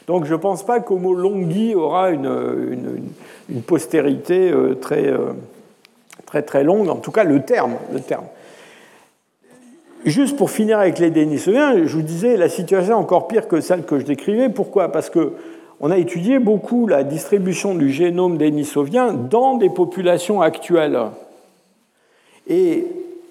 [0.06, 3.10] Donc je ne pense pas qu'Homo longi aura une, une,
[3.50, 5.12] une postérité très,
[6.26, 7.74] très très longue, en tout cas le terme.
[7.92, 8.26] Le terme.
[10.04, 13.60] Juste pour finir avec les Denisoviens, je vous disais, la situation est encore pire que
[13.60, 14.48] celle que je décrivais.
[14.48, 14.92] Pourquoi?
[14.92, 15.32] Parce que
[15.80, 20.98] on a étudié beaucoup la distribution du génome dénisovien dans des populations actuelles.
[22.48, 22.86] Et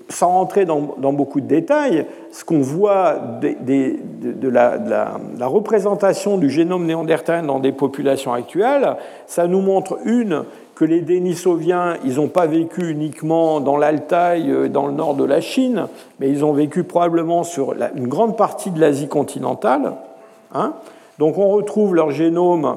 [0.09, 0.81] sans rentrer dans,
[1.13, 8.33] beaucoup de détails, ce qu'on voit de, la, représentation du génome néandertalien dans des populations
[8.33, 10.45] actuelles, ça nous montre une
[10.75, 15.23] que les Denisoviens, ils n'ont pas vécu uniquement dans l'Altaï, euh, dans le nord de
[15.23, 15.87] la Chine,
[16.19, 19.93] mais ils ont vécu probablement sur une grande partie de l'Asie continentale.
[20.53, 20.73] Hein.
[21.17, 22.75] Donc on retrouve leur génome,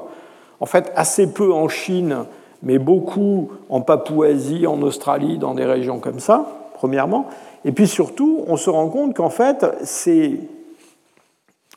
[0.61, 2.19] en fait, assez peu en Chine,
[2.63, 7.27] mais beaucoup en Papouasie, en Australie, dans des régions comme ça, premièrement.
[7.65, 10.39] Et puis surtout, on se rend compte qu'en fait, c'est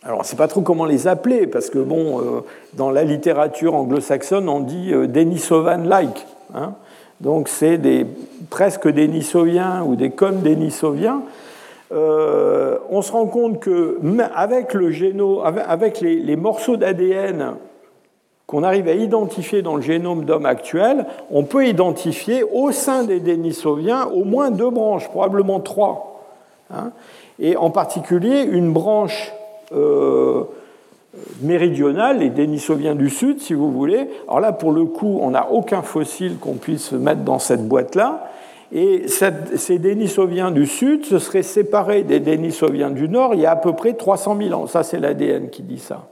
[0.03, 2.41] alors, on ne sait pas trop comment les appeler, parce que, bon, euh,
[2.73, 6.25] dans la littérature anglo-saxonne, on dit euh, Denisovan-like.
[6.55, 6.73] Hein.
[7.19, 8.07] Donc, c'est des,
[8.49, 11.21] presque Denisoviens ou des comme Denisoviens.
[11.91, 13.99] Euh, on se rend compte que
[14.33, 14.91] avec, le
[15.45, 17.55] avec les, morceaux d'ADN
[18.47, 23.19] qu'on arrive à identifier dans le génome d'homme actuel, on peut identifier au sein des
[23.19, 26.23] Denisoviens au moins deux branches, probablement trois.
[26.73, 26.91] Hein.
[27.39, 29.31] Et en particulier une branche
[31.41, 34.07] méridionale, les Denisoviens du Sud, si vous voulez.
[34.27, 38.27] Alors là, pour le coup, on n'a aucun fossile qu'on puisse mettre dans cette boîte-là.
[38.73, 43.51] Et ces Denisoviens du Sud se seraient séparés des Denisoviens du Nord il y a
[43.51, 44.67] à peu près 300 000 ans.
[44.67, 46.07] Ça, c'est l'ADN qui dit ça.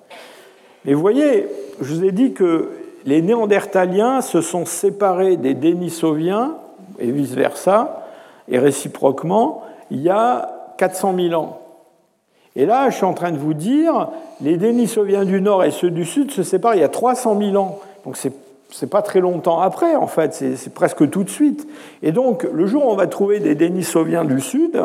[0.83, 1.47] Mais vous voyez,
[1.79, 2.69] je vous ai dit que
[3.05, 6.55] les Néandertaliens se sont séparés des Denisoviens,
[6.99, 8.05] et vice-versa,
[8.49, 11.58] et réciproquement, il y a 400 000 ans.
[12.55, 14.09] Et là, je suis en train de vous dire,
[14.41, 17.55] les Denisoviens du Nord et ceux du Sud se séparent il y a 300 000
[17.55, 17.79] ans.
[18.05, 18.33] Donc c'est
[18.81, 21.67] n'est pas très longtemps après, en fait, c'est presque tout de suite.
[22.03, 24.79] Et donc, le jour où on va trouver des Denisoviens du Sud,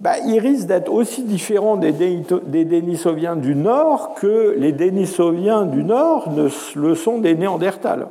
[0.00, 6.28] bah, ils risquent d'être aussi différents des, Denisoviens du Nord que les Denisoviens du Nord
[6.76, 8.08] le sont des Néandertals.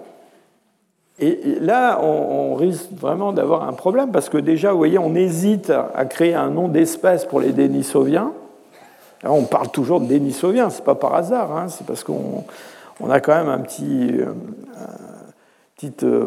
[1.20, 5.70] Et là, on, risque vraiment d'avoir un problème parce que déjà, vous voyez, on hésite
[5.70, 8.32] à créer un nom d'espèce pour les Denisoviens
[9.24, 12.44] on parle toujours de Denisovien, ce n'est pas par hasard, hein, c'est parce qu'on
[13.10, 14.34] a quand même un petit, euh,
[16.04, 16.26] euh,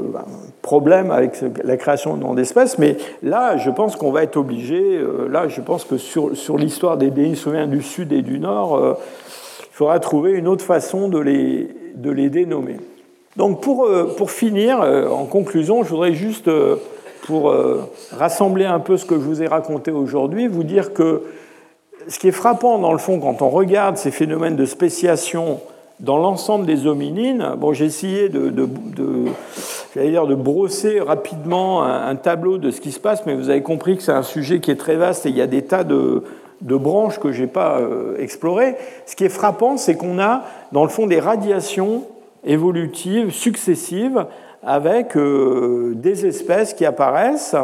[0.63, 4.99] problème avec la création de noms d'espèces, mais là, je pense qu'on va être obligé,
[4.99, 8.99] euh, là, je pense que sur, l'histoire des Denisoviens du Sud et du Nord,
[9.61, 12.77] il faudra trouver une autre façon de les, de les dénommer.
[13.37, 16.49] Donc pour, pour finir, en conclusion, je voudrais juste,
[17.27, 17.53] pour
[18.13, 21.23] rassembler un peu ce que je vous ai raconté aujourd'hui, vous dire que
[22.09, 25.61] ce qui est frappant, dans le fond, quand on regarde ces phénomènes de spéciation
[26.01, 28.69] dans l'ensemble des hominines, bon, j'ai essayé de, de,
[29.97, 33.97] dire de brosser rapidement un, tableau de ce qui se passe, mais vous avez compris
[33.97, 36.23] que c'est un sujet qui est très vaste et il y a des tas de,
[36.61, 38.77] branches que je n'ai pas euh, explorées.
[39.07, 42.03] Ce qui est frappant, c'est qu'on a, dans le fond, des radiations
[42.45, 44.27] évolutives successives
[44.63, 47.55] avec euh, des espèces qui apparaissent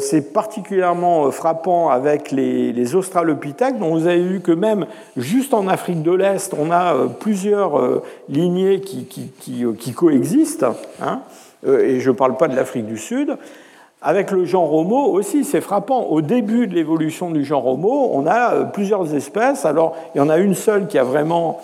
[0.00, 4.86] c'est particulièrement euh, frappant avec les, australopithèques, dont vous avez vu que même
[5.16, 10.66] juste en Afrique de l'Est, on a euh, plusieurs lignées qui, coexistent.
[11.00, 11.20] Hein.
[11.66, 13.36] et je ne parle pas de l'Afrique du Sud.
[14.04, 16.06] Avec le genre Homo aussi, c'est frappant.
[16.06, 19.64] Au début de l'évolution du genre Homo, on a plusieurs espèces.
[19.64, 21.60] Alors, il y en a une seule qui a vraiment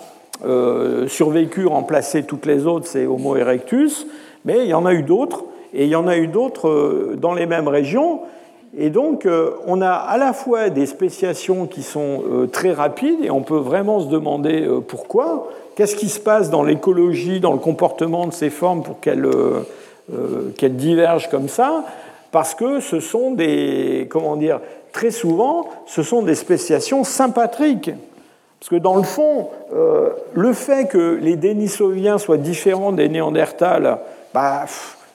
[1.07, 4.07] survécu, remplacé toutes les autres, c'est Homo erectus,
[4.45, 5.43] mais il y en a eu d'autres,
[5.73, 8.21] et il y en a eu d'autres dans les mêmes régions.
[8.77, 13.23] Et donc, euh, on a à la fois des spéciations qui sont euh, très rapides,
[13.23, 15.47] et on peut vraiment se demander euh, pourquoi.
[15.75, 21.29] Qu'est-ce qui se passe dans l'écologie, dans le comportement de ces formes pour qu'elles divergent
[21.29, 21.85] comme ça?
[22.31, 24.59] Parce que ce sont des, comment dire,
[24.91, 27.91] très souvent, ce sont des spéciations sympatriques.
[28.59, 29.47] Parce que dans le fond,
[30.33, 33.99] le fait que les Denisoviens soient différents des Néandertals,
[34.33, 34.65] bah,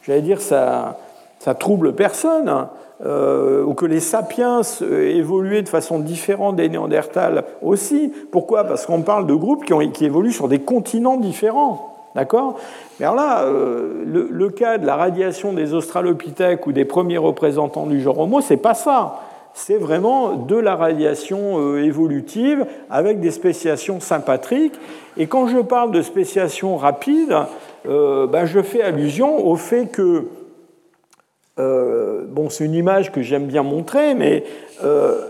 [0.06, 0.98] j'allais dire, ça,
[1.38, 2.48] ça trouble personne.
[2.48, 2.70] Hein.
[3.04, 4.60] Euh, ou que les sapiens
[4.90, 8.12] évoluaient de façon différente des néandertals aussi.
[8.30, 8.64] Pourquoi?
[8.64, 11.90] Parce qu'on parle de groupes qui, évoluent sur des continents différents.
[12.14, 12.56] D'accord?
[12.98, 17.86] Mais alors là, euh, le, cas de la radiation des australopithèques ou des premiers représentants
[17.86, 19.20] du genre Homo, c'est pas ça.
[19.54, 24.74] C'est vraiment de la radiation évolutive avec des spéciations sympatriques.
[25.16, 27.36] Et quand je parle de spéciation rapide,
[27.84, 30.24] ben je fais allusion au fait que
[31.58, 34.44] euh, bon, c'est une image que j'aime bien montrer, mais
[34.82, 35.20] euh,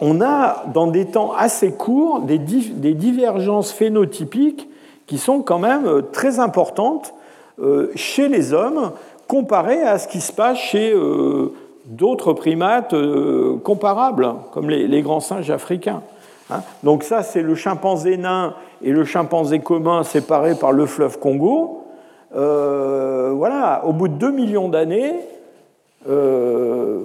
[0.00, 4.68] on a dans des temps assez courts des, divergences phénotypiques
[5.06, 7.14] qui sont quand même euh, très importantes
[7.94, 8.92] chez les hommes
[9.28, 10.94] comparées à ce qui se passe chez
[11.86, 12.94] d'autres primates
[13.62, 16.02] comparables, comme les, grands singes africains.
[16.50, 16.62] Hein.
[16.82, 21.84] Donc ça, c'est le chimpanzé nain et le chimpanzé commun séparés par le fleuve Congo.
[22.32, 25.14] voilà, au bout de 2 millions d'années,
[26.08, 27.00] euh,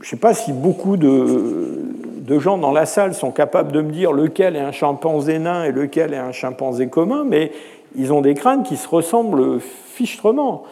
[0.00, 3.90] je ne sais pas si beaucoup de, gens dans la salle sont capables de me
[3.90, 7.52] dire lequel est un chimpanzé nain et lequel est un chimpanzé commun, mais
[7.96, 10.64] ils ont des crânes qui se ressemblent fichtrement.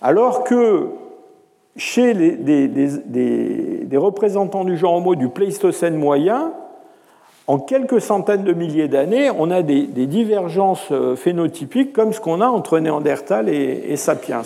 [0.00, 0.88] Alors que
[1.76, 2.36] chez les,
[2.68, 6.52] des, représentants du genre Homo du Pléistocène moyen,
[7.46, 12.40] en quelques centaines de milliers d'années, on a des, divergences euh, phénotypiques comme ce qu'on
[12.40, 14.42] a entre Néandertal et Sapiens.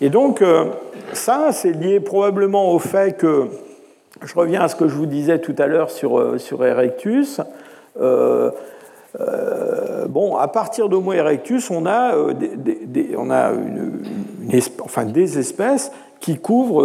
[0.00, 0.66] Et donc, euh,
[1.12, 3.48] ça, c'est lié probablement au fait que,
[4.22, 7.40] je reviens à ce que je vous disais tout à l'heure sur, euh, sur Erectus,
[10.08, 14.02] bon, à partir d'Homo erectus, on a, des, on a une,
[14.82, 15.90] enfin, des espèces
[16.26, 16.84] qui couvrent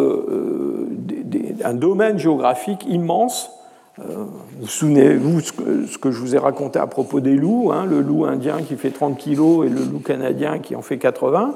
[1.63, 3.49] un domaine géographique immense.
[3.97, 8.25] vous souvenez-vous ce que je vous ai raconté à propos des loups, hein, le loup
[8.25, 11.55] indien qui fait 30 kg et le loup canadien qui en fait 80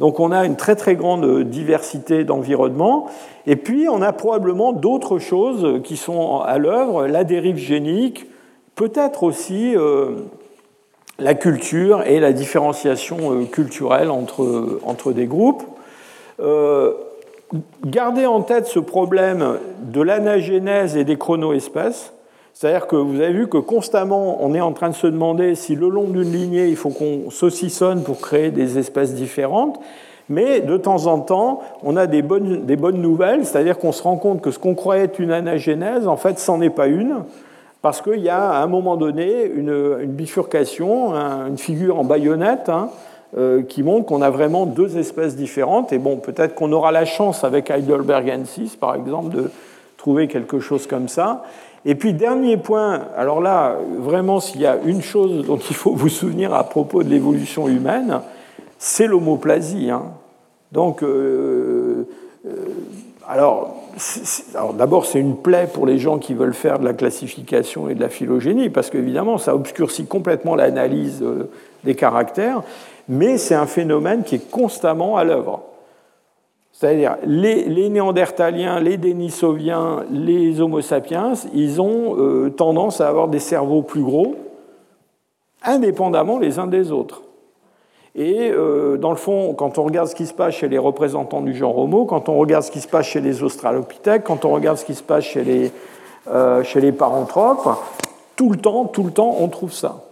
[0.00, 3.06] donc on a une très très grande diversité d'environnements.
[3.46, 8.26] Et puis on a probablement d'autres choses qui sont à l'œuvre, la dérive génique,
[8.74, 10.16] peut-être aussi euh,
[11.20, 15.62] la culture et la différenciation euh, culturelle entre, entre des groupes.
[16.40, 16.94] Euh,
[17.84, 22.12] gardez en tête ce problème de l'anagénèse et des chronoespèces.
[22.54, 25.74] C'est-à-dire que vous avez vu que constamment, on est en train de se demander si
[25.74, 29.80] le long d'une lignée, il faut qu'on saucissonne pour créer des espèces différentes.
[30.28, 34.02] Mais de temps en temps, on a des bonnes, des bonnes nouvelles, c'est-à-dire qu'on se
[34.02, 37.24] rend compte que ce qu'on croyait être une anagénèse, en fait, c'en est pas une,
[37.82, 42.90] parce qu'il y a à un moment donné une, bifurcation, une figure en baïonnette, hein,
[43.68, 45.92] qui montre qu'on a vraiment deux espèces différentes.
[45.92, 49.50] Et bon, peut-être qu'on aura la chance avec Heidelbergensis, par exemple, de
[49.96, 51.42] trouver quelque chose comme ça.
[51.84, 55.94] Et puis, dernier point, alors là, vraiment, s'il y a une chose dont il faut
[55.94, 58.20] vous souvenir à propos de l'évolution humaine,
[58.78, 59.90] c'est l'homoplasie.
[59.90, 60.04] Hein.
[60.70, 62.06] Donc, euh,
[62.46, 62.50] euh,
[63.28, 63.76] alors,
[64.74, 68.00] d'abord, c'est une plaie pour les gens qui veulent faire de la classification et de
[68.00, 71.50] la phylogénie, parce qu'évidemment, ça obscurcit complètement l'analyse euh,
[71.82, 72.62] des caractères,
[73.08, 75.62] mais c'est un phénomène qui est constamment à l'œuvre.
[76.72, 83.38] C'est-à-dire, les, néandertaliens, les dénisoviens, les homo sapiens, ils ont euh, tendance à avoir des
[83.38, 84.36] cerveaux plus gros,
[85.64, 87.22] indépendamment les uns des autres.
[88.14, 91.40] Et euh, dans le fond, quand on regarde ce qui se passe chez les représentants
[91.40, 94.50] du genre Homo, quand on regarde ce qui se passe chez les australopithèques, quand on
[94.50, 95.70] regarde ce qui se passe chez les,
[96.28, 97.68] euh, chez les paranthropes,
[98.36, 100.04] tout le temps, tout le temps, on trouve ça.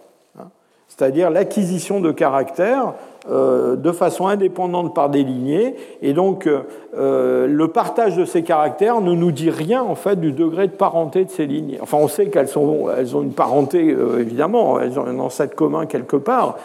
[0.90, 2.92] C'est-à-dire l'acquisition de caractères
[3.28, 5.76] euh, de façon indépendante par des lignées.
[6.00, 10.32] Et donc, euh, le partage de ces caractères ne nous dit rien, en fait, du
[10.32, 11.78] degré de parenté de ces lignées.
[11.82, 15.84] Enfin, on sait qu'elles elles ont une parenté, euh, évidemment, elles ont un ancêtre commun
[15.84, 16.56] quelque part,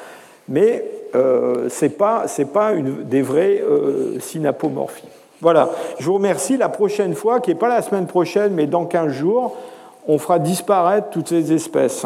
[0.48, 3.64] mais ce n'est pas, pas une, des vraies
[4.20, 5.08] synapomorphies.
[5.42, 5.70] Voilà,
[6.00, 6.58] je vous remercie.
[6.58, 9.56] La prochaine fois, qui n'est pas la semaine prochaine, mais dans 15 jours,
[10.08, 12.06] on fera disparaître toutes ces espèces.